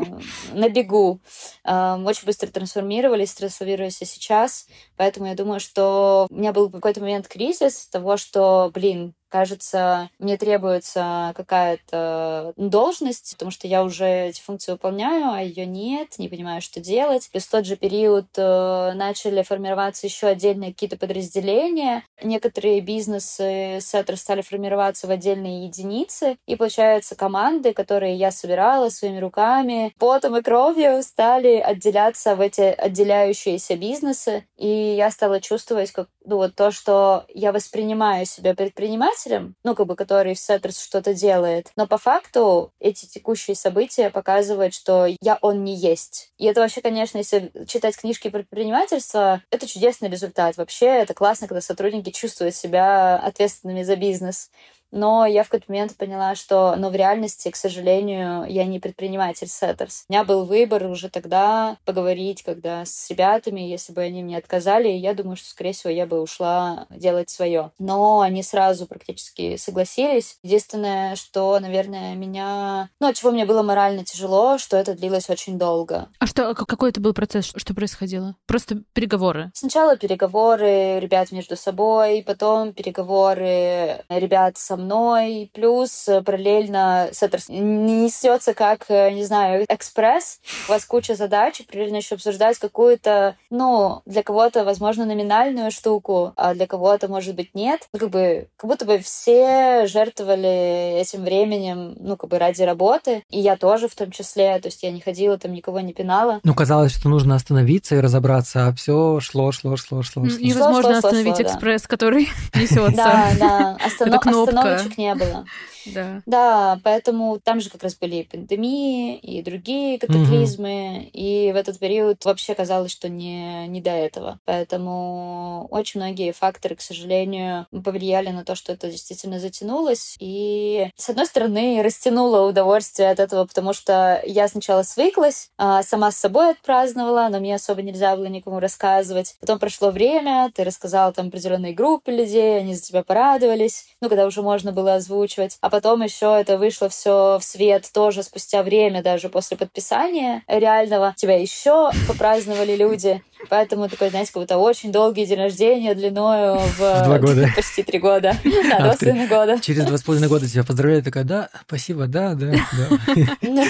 на 0.52 0.68
бегу. 0.68 1.20
Очень 1.64 2.26
быстро 2.26 2.48
трансформировались, 2.48 3.34
трансформируются 3.34 4.04
сейчас. 4.04 4.66
Поэтому 4.96 5.26
я 5.26 5.34
думаю, 5.34 5.60
что 5.60 6.26
у 6.30 6.34
меня 6.34 6.52
был 6.52 6.70
какой-то 6.70 7.00
момент 7.00 7.28
кризис 7.28 7.88
того, 7.88 8.16
что, 8.16 8.70
блин, 8.72 9.14
кажется, 9.32 10.10
мне 10.18 10.36
требуется 10.36 11.32
какая-то 11.34 12.52
должность, 12.56 13.32
потому 13.32 13.50
что 13.50 13.66
я 13.66 13.82
уже 13.82 14.28
эти 14.28 14.42
функции 14.42 14.72
выполняю, 14.72 15.32
а 15.32 15.42
ее 15.42 15.64
нет, 15.64 16.18
не 16.18 16.28
понимаю, 16.28 16.60
что 16.60 16.80
делать. 16.80 17.30
Плюс 17.32 17.44
в 17.44 17.50
тот 17.50 17.64
же 17.64 17.76
период 17.76 18.26
э, 18.36 18.92
начали 18.94 19.42
формироваться 19.42 20.06
еще 20.06 20.26
отдельные 20.26 20.72
какие-то 20.72 20.98
подразделения. 20.98 22.04
Некоторые 22.22 22.82
бизнесы 22.82 23.78
сеттеры 23.80 24.18
стали 24.18 24.42
формироваться 24.42 25.06
в 25.06 25.10
отдельные 25.10 25.64
единицы, 25.64 26.36
и, 26.46 26.54
получается, 26.54 27.14
команды, 27.14 27.72
которые 27.72 28.14
я 28.16 28.30
собирала 28.30 28.90
своими 28.90 29.18
руками, 29.18 29.94
потом 29.98 30.36
и 30.36 30.42
кровью, 30.42 31.02
стали 31.02 31.56
отделяться 31.56 32.36
в 32.36 32.40
эти 32.42 32.60
отделяющиеся 32.60 33.76
бизнесы, 33.76 34.46
и 34.58 34.68
я 34.68 35.10
стала 35.10 35.40
чувствовать, 35.40 35.90
как 35.90 36.08
ну, 36.24 36.36
вот 36.36 36.54
то, 36.54 36.70
что 36.70 37.24
я 37.34 37.52
воспринимаю 37.52 38.26
себя 38.26 38.54
предпринимателем, 38.54 39.21
предпринимателем, 39.22 39.56
ну, 39.64 39.74
как 39.74 39.86
бы, 39.86 39.96
который 39.96 40.34
в 40.34 40.38
Setters 40.38 40.80
что-то 40.82 41.14
делает. 41.14 41.70
Но 41.76 41.86
по 41.86 41.98
факту 41.98 42.72
эти 42.80 43.06
текущие 43.06 43.56
события 43.56 44.10
показывают, 44.10 44.74
что 44.74 45.06
я 45.20 45.38
он 45.40 45.64
не 45.64 45.74
есть. 45.76 46.32
И 46.38 46.46
это 46.46 46.60
вообще, 46.60 46.80
конечно, 46.80 47.18
если 47.18 47.52
читать 47.66 47.96
книжки 47.96 48.28
про 48.28 48.38
предпринимательство, 48.38 49.42
это 49.50 49.66
чудесный 49.66 50.08
результат. 50.08 50.56
Вообще, 50.56 50.86
это 50.86 51.14
классно, 51.14 51.48
когда 51.48 51.60
сотрудники 51.60 52.10
чувствуют 52.10 52.54
себя 52.54 53.16
ответственными 53.16 53.82
за 53.82 53.96
бизнес. 53.96 54.50
Но 54.92 55.26
я 55.26 55.42
в 55.42 55.48
какой-то 55.48 55.70
момент 55.72 55.96
поняла, 55.96 56.34
что 56.34 56.76
но 56.76 56.90
в 56.90 56.94
реальности, 56.94 57.50
к 57.50 57.56
сожалению, 57.56 58.44
я 58.48 58.64
не 58.64 58.78
предприниматель 58.78 59.48
Setters. 59.48 60.04
У 60.08 60.12
меня 60.12 60.24
был 60.24 60.44
выбор 60.44 60.84
уже 60.84 61.08
тогда 61.08 61.76
поговорить, 61.84 62.42
когда 62.42 62.84
с 62.84 63.10
ребятами, 63.10 63.60
если 63.60 63.92
бы 63.92 64.02
они 64.02 64.22
мне 64.22 64.36
отказали, 64.36 64.88
я 64.88 65.14
думаю, 65.14 65.36
что, 65.36 65.48
скорее 65.48 65.72
всего, 65.72 65.90
я 65.90 66.06
бы 66.06 66.20
ушла 66.20 66.86
делать 66.90 67.30
свое. 67.30 67.72
Но 67.78 68.20
они 68.20 68.42
сразу 68.42 68.86
практически 68.86 69.56
согласились. 69.56 70.36
Единственное, 70.42 71.16
что, 71.16 71.58
наверное, 71.58 72.14
меня... 72.14 72.90
Ну, 73.00 73.08
от 73.08 73.16
чего 73.16 73.30
мне 73.30 73.46
было 73.46 73.62
морально 73.62 74.04
тяжело, 74.04 74.58
что 74.58 74.76
это 74.76 74.94
длилось 74.94 75.30
очень 75.30 75.58
долго. 75.58 76.08
А 76.18 76.26
что, 76.26 76.54
какой 76.54 76.90
это 76.90 77.00
был 77.00 77.14
процесс? 77.14 77.52
Что 77.56 77.74
происходило? 77.74 78.36
Просто 78.46 78.82
переговоры? 78.92 79.50
Сначала 79.54 79.96
переговоры 79.96 81.00
ребят 81.00 81.32
между 81.32 81.56
собой, 81.56 82.22
потом 82.26 82.74
переговоры 82.74 84.04
ребят 84.08 84.58
со 84.58 84.76
мной, 84.82 85.50
плюс 85.54 86.08
параллельно 86.24 87.08
Setters 87.12 87.46
несется 87.48 88.54
как, 88.54 88.88
не 88.88 89.24
знаю, 89.24 89.64
экспресс, 89.68 90.40
у 90.68 90.72
вас 90.72 90.84
куча 90.84 91.14
задач, 91.14 91.62
параллельно 91.66 91.96
еще 91.96 92.16
обсуждать 92.16 92.58
какую-то, 92.58 93.36
ну, 93.50 94.02
для 94.06 94.22
кого-то, 94.22 94.64
возможно, 94.64 95.04
номинальную 95.04 95.70
штуку, 95.70 96.32
а 96.36 96.54
для 96.54 96.66
кого-то, 96.66 97.08
может 97.08 97.34
быть, 97.34 97.54
нет. 97.54 97.88
Ну, 97.92 98.00
как 98.00 98.10
бы, 98.10 98.48
как 98.56 98.68
будто 98.68 98.84
бы 98.84 98.98
все 98.98 99.86
жертвовали 99.86 101.00
этим 101.00 101.24
временем, 101.24 101.96
ну, 101.98 102.16
как 102.16 102.30
бы 102.30 102.38
ради 102.38 102.62
работы, 102.62 103.24
и 103.30 103.40
я 103.40 103.56
тоже 103.56 103.88
в 103.88 103.94
том 103.94 104.10
числе, 104.10 104.58
то 104.60 104.68
есть 104.68 104.82
я 104.82 104.90
не 104.90 105.00
ходила 105.00 105.38
там, 105.38 105.52
никого 105.52 105.80
не 105.80 105.92
пинала. 105.92 106.40
Ну, 106.44 106.54
казалось, 106.54 106.92
что 106.92 107.08
нужно 107.08 107.34
остановиться 107.34 107.96
и 107.96 108.00
разобраться, 108.00 108.68
а 108.68 108.72
все 108.72 109.20
шло, 109.20 109.52
шло, 109.52 109.76
шло, 109.76 110.02
шло. 110.02 110.22
шло. 110.24 110.38
Невозможно 110.38 110.82
шло, 110.82 111.00
шло, 111.00 111.08
остановить 111.08 111.36
шло, 111.36 111.46
экспресс, 111.46 111.82
да. 111.82 111.88
который 111.88 112.28
несется. 112.54 112.96
Да, 112.96 113.30
да, 113.38 113.78
остановочек 114.74 114.98
не 114.98 115.14
было. 115.14 115.44
Да. 115.84 116.22
Да, 116.26 116.80
поэтому 116.84 117.40
там 117.40 117.60
же 117.60 117.68
как 117.68 117.82
раз 117.82 117.96
были 117.96 118.14
и 118.14 118.22
пандемии, 118.22 119.16
и 119.16 119.42
другие 119.42 119.98
катаклизмы, 119.98 120.98
угу. 120.98 121.10
и 121.12 121.50
в 121.52 121.56
этот 121.56 121.80
период 121.80 122.24
вообще 122.24 122.54
казалось, 122.54 122.92
что 122.92 123.08
не, 123.08 123.66
не 123.66 123.80
до 123.80 123.90
этого. 123.90 124.38
Поэтому 124.44 125.66
очень 125.72 125.98
многие 125.98 126.30
факторы, 126.30 126.76
к 126.76 126.80
сожалению, 126.80 127.66
повлияли 127.84 128.28
на 128.28 128.44
то, 128.44 128.54
что 128.54 128.72
это 128.72 128.92
действительно 128.92 129.40
затянулось. 129.40 130.16
И, 130.20 130.88
с 130.94 131.10
одной 131.10 131.26
стороны, 131.26 131.82
растянуло 131.82 132.46
удовольствие 132.48 133.10
от 133.10 133.18
этого, 133.18 133.44
потому 133.44 133.72
что 133.72 134.22
я 134.24 134.46
сначала 134.46 134.84
свыклась, 134.84 135.50
а 135.58 135.82
сама 135.82 136.12
с 136.12 136.16
собой 136.16 136.52
отпраздновала, 136.52 137.28
но 137.28 137.40
мне 137.40 137.56
особо 137.56 137.82
нельзя 137.82 138.14
было 138.14 138.26
никому 138.26 138.60
рассказывать. 138.60 139.34
Потом 139.40 139.58
прошло 139.58 139.90
время, 139.90 140.52
ты 140.54 140.62
рассказала 140.62 141.12
там 141.12 141.26
определенной 141.26 141.72
группе 141.72 142.12
людей, 142.12 142.60
они 142.60 142.76
за 142.76 142.82
тебя 142.82 143.02
порадовались, 143.02 143.86
ну, 144.00 144.08
когда 144.08 144.26
уже 144.26 144.42
можно 144.42 144.61
было 144.70 144.94
озвучивать. 144.94 145.58
А 145.60 145.70
потом 145.70 146.02
еще 146.02 146.38
это 146.40 146.58
вышло 146.58 146.88
все 146.88 147.38
в 147.40 147.44
свет 147.44 147.90
тоже 147.92 148.22
спустя 148.22 148.62
время, 148.62 149.02
даже 149.02 149.28
после 149.28 149.56
подписания 149.56 150.42
реального. 150.46 151.14
Тебя 151.16 151.36
еще 151.40 151.90
попраздновали 152.06 152.76
люди. 152.76 153.20
Поэтому 153.48 153.88
такой, 153.88 154.10
знаете, 154.10 154.32
как 154.32 154.42
будто 154.42 154.58
очень 154.58 154.92
долгий 154.92 155.26
день 155.26 155.38
рождения 155.38 155.94
длиною 155.94 156.58
в, 156.58 156.78
два 156.78 157.18
года. 157.18 157.48
почти 157.56 157.82
три 157.82 157.98
года. 157.98 158.36
Да, 158.70 158.78
два 158.78 158.94
с 158.94 158.98
половиной 158.98 159.26
года. 159.26 159.60
Через 159.60 159.84
два 159.84 159.98
с 159.98 160.02
половиной 160.02 160.28
года 160.28 160.48
тебя 160.48 160.62
поздравляю, 160.64 161.02
такая, 161.02 161.24
да, 161.24 161.48
спасибо, 161.66 162.06
да, 162.06 162.34
да, 162.34 162.52
да. 162.52 163.16
Ну, 163.40 163.64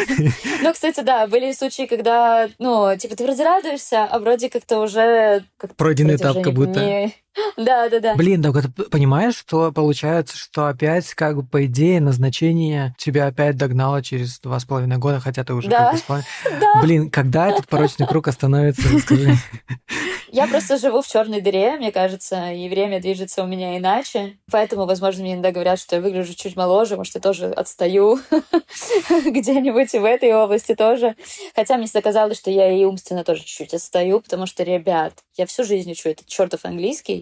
ну, 0.63 0.73
кстати, 0.73 1.01
да, 1.01 1.27
были 1.27 1.53
случаи, 1.53 1.87
когда, 1.87 2.49
ну, 2.59 2.95
типа, 2.97 3.17
ты 3.17 3.25
вроде 3.25 3.45
радуешься, 3.45 4.05
а 4.05 4.19
вроде 4.19 4.51
как-то 4.51 4.81
уже... 4.81 5.45
Пройденный 5.77 6.17
этап 6.17 6.43
как 6.43 6.53
будто. 6.53 7.11
Да, 7.57 7.88
да, 7.88 8.01
да. 8.01 8.14
Блин, 8.14 8.42
так 8.42 8.62
ты 8.62 8.68
понимаешь, 8.85 9.37
что 9.37 9.73
получается, 9.73 10.37
что 10.37 10.66
опять, 10.66 11.14
как 11.14 11.37
бы, 11.37 11.42
по 11.42 11.64
идее, 11.66 12.01
назначение 12.01 12.95
тебя 12.99 13.27
опять 13.27 13.57
догнало 13.57 14.03
через 14.03 14.38
два 14.40 14.59
с 14.59 14.64
половиной 14.64 14.99
года, 14.99 15.21
хотя 15.21 15.45
ты 15.45 15.55
уже 15.55 15.68
да. 15.68 15.92
как 15.92 16.07
бы... 16.07 16.25
Да. 16.61 16.81
Блин, 16.83 17.11
когда 17.11 17.49
этот 17.49 17.68
порочный 17.68 18.07
круг 18.07 18.29
остановится, 18.29 18.83
расскажи. 18.92 19.37
Я 20.33 20.47
просто 20.47 20.79
живу 20.79 21.03
в 21.03 21.07
черной 21.07 21.42
дыре, 21.42 21.77
мне 21.77 21.92
кажется, 21.92 22.53
и 22.53 22.66
время 22.71 23.03
движется 23.03 23.45
у 23.45 23.47
меня 23.47 23.77
иначе. 23.77 24.38
Поэтому, 24.51 24.87
возможно, 24.87 25.23
мне 25.23 25.35
иногда 25.35 25.53
говорят, 25.53 25.79
что 25.79 25.97
я 25.97 26.01
выгляжу 26.01 26.33
чуть 26.35 26.57
моложе, 26.57 26.97
может, 26.97 27.14
я 27.14 27.21
тоже 27.21 27.49
отстаю 27.49 28.18
где-нибудь 29.11 29.95
и 29.95 29.99
в 29.99 30.05
этой 30.07 30.35
области 30.35 30.75
тоже. 30.75 31.16
Хотя 31.55 31.77
мне 31.77 31.85
всегда 31.85 32.01
казалось, 32.01 32.38
что 32.38 32.51
я 32.51 32.73
и 32.73 32.83
умственно 32.85 33.25
тоже 33.25 33.42
чуть-чуть 33.42 33.75
отстаю, 33.75 34.21
потому 34.21 34.47
что, 34.47 34.62
ребят, 34.62 35.12
я 35.37 35.45
всю 35.45 35.64
жизнь 35.64 35.92
учу 35.92 36.09
этот 36.09 36.27
чертов 36.27 36.64
английский, 36.64 37.22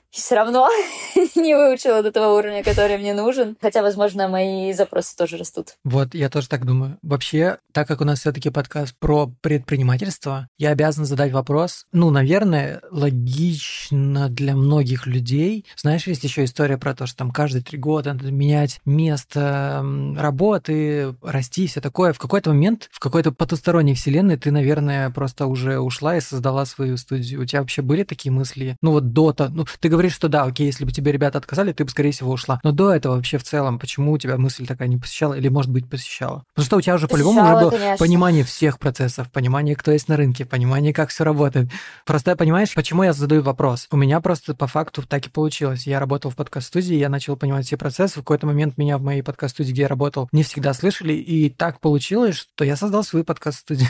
все 0.11 0.35
равно 0.35 0.69
не 1.35 1.55
выучила 1.55 2.03
до 2.03 2.11
того 2.11 2.35
уровня, 2.35 2.63
который 2.63 2.97
мне 2.97 3.13
нужен. 3.13 3.57
Хотя, 3.61 3.81
возможно, 3.81 4.27
мои 4.27 4.73
запросы 4.73 5.15
тоже 5.15 5.37
растут. 5.37 5.75
Вот, 5.83 6.13
я 6.13 6.29
тоже 6.29 6.47
так 6.49 6.65
думаю. 6.65 6.97
Вообще, 7.01 7.57
так 7.71 7.87
как 7.87 8.01
у 8.01 8.05
нас 8.05 8.19
все-таки 8.19 8.49
подкаст 8.49 8.95
про 8.99 9.31
предпринимательство, 9.41 10.47
я 10.57 10.69
обязан 10.69 11.05
задать 11.05 11.31
вопрос. 11.31 11.85
Ну, 11.91 12.09
наверное, 12.09 12.81
логично 12.91 14.29
для 14.29 14.55
многих 14.55 15.07
людей. 15.07 15.65
Знаешь, 15.75 16.07
есть 16.07 16.23
еще 16.23 16.43
история 16.43 16.77
про 16.77 16.93
то, 16.93 17.05
что 17.07 17.17
там 17.17 17.31
каждые 17.31 17.63
три 17.63 17.77
года 17.77 18.13
надо 18.13 18.31
менять 18.31 18.79
место 18.85 19.83
работы, 20.17 21.15
расти, 21.21 21.67
все 21.67 21.81
такое. 21.81 22.13
В 22.13 22.19
какой-то 22.19 22.49
момент, 22.49 22.89
в 22.91 22.99
какой-то 22.99 23.31
потусторонней 23.31 23.95
вселенной 23.95 24.37
ты, 24.37 24.51
наверное, 24.51 25.09
просто 25.09 25.47
уже 25.47 25.79
ушла 25.79 26.17
и 26.17 26.21
создала 26.21 26.65
свою 26.65 26.97
студию. 26.97 27.41
У 27.41 27.45
тебя 27.45 27.61
вообще 27.61 27.81
были 27.81 28.03
такие 28.03 28.31
мысли? 28.31 28.77
Ну, 28.81 28.91
вот 28.91 29.13
до 29.13 29.31
ну, 29.49 29.65
ты 29.79 29.89
говоришь, 29.89 30.00
что 30.09 30.27
да, 30.27 30.43
окей, 30.43 30.67
если 30.67 30.85
бы 30.85 30.91
тебе 30.91 31.11
ребята 31.11 31.37
отказали, 31.37 31.73
ты 31.73 31.83
бы, 31.83 31.89
скорее 31.89 32.11
всего, 32.11 32.31
ушла. 32.31 32.59
Но 32.63 32.71
до 32.71 32.93
этого 32.93 33.15
вообще 33.15 33.37
в 33.37 33.43
целом, 33.43 33.79
почему 33.79 34.11
у 34.11 34.17
тебя 34.17 34.37
мысль 34.37 34.65
такая 34.65 34.87
не 34.87 34.97
посещала 34.97 35.33
или, 35.33 35.47
может 35.49 35.71
быть, 35.71 35.89
посещала? 35.89 36.43
Потому 36.53 36.65
что 36.65 36.77
у 36.77 36.81
тебя 36.81 36.95
уже 36.95 37.07
по-любому 37.07 37.41
уже 37.41 37.53
было 37.53 37.69
конечно. 37.69 37.97
понимание 37.97 38.43
всех 38.43 38.79
процессов, 38.79 39.31
понимание, 39.31 39.75
кто 39.75 39.91
есть 39.91 40.07
на 40.07 40.17
рынке, 40.17 40.45
понимание, 40.45 40.93
как 40.93 41.09
все 41.09 41.23
работает. 41.23 41.69
Просто 42.05 42.35
понимаешь, 42.35 42.73
почему 42.73 43.03
я 43.03 43.13
задаю 43.13 43.41
вопрос? 43.41 43.87
У 43.91 43.97
меня 43.97 44.21
просто 44.21 44.55
по 44.55 44.67
факту 44.67 45.03
так 45.03 45.27
и 45.27 45.29
получилось. 45.29 45.87
Я 45.87 45.99
работал 45.99 46.31
в 46.31 46.35
подкаст-студии, 46.35 46.95
я 46.95 47.09
начал 47.09 47.35
понимать 47.35 47.65
все 47.65 47.77
процессы. 47.77 48.15
В 48.15 48.23
какой-то 48.23 48.47
момент 48.47 48.77
меня 48.77 48.97
в 48.97 49.01
моей 49.01 49.21
подкаст-студии, 49.21 49.71
где 49.71 49.81
я 49.83 49.87
работал, 49.87 50.29
не 50.31 50.43
всегда 50.43 50.73
слышали, 50.73 51.13
и 51.13 51.49
так 51.49 51.79
получилось, 51.79 52.35
что 52.35 52.63
я 52.63 52.75
создал 52.75 53.03
свою 53.03 53.25
подкаст-студию. 53.25 53.89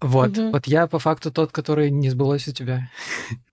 Вот. 0.00 0.36
Вот 0.36 0.66
я 0.66 0.86
по 0.86 0.98
факту 0.98 1.30
тот, 1.30 1.52
который 1.52 1.90
не 1.90 2.10
сбылось 2.10 2.48
у 2.48 2.52
тебя. 2.52 2.88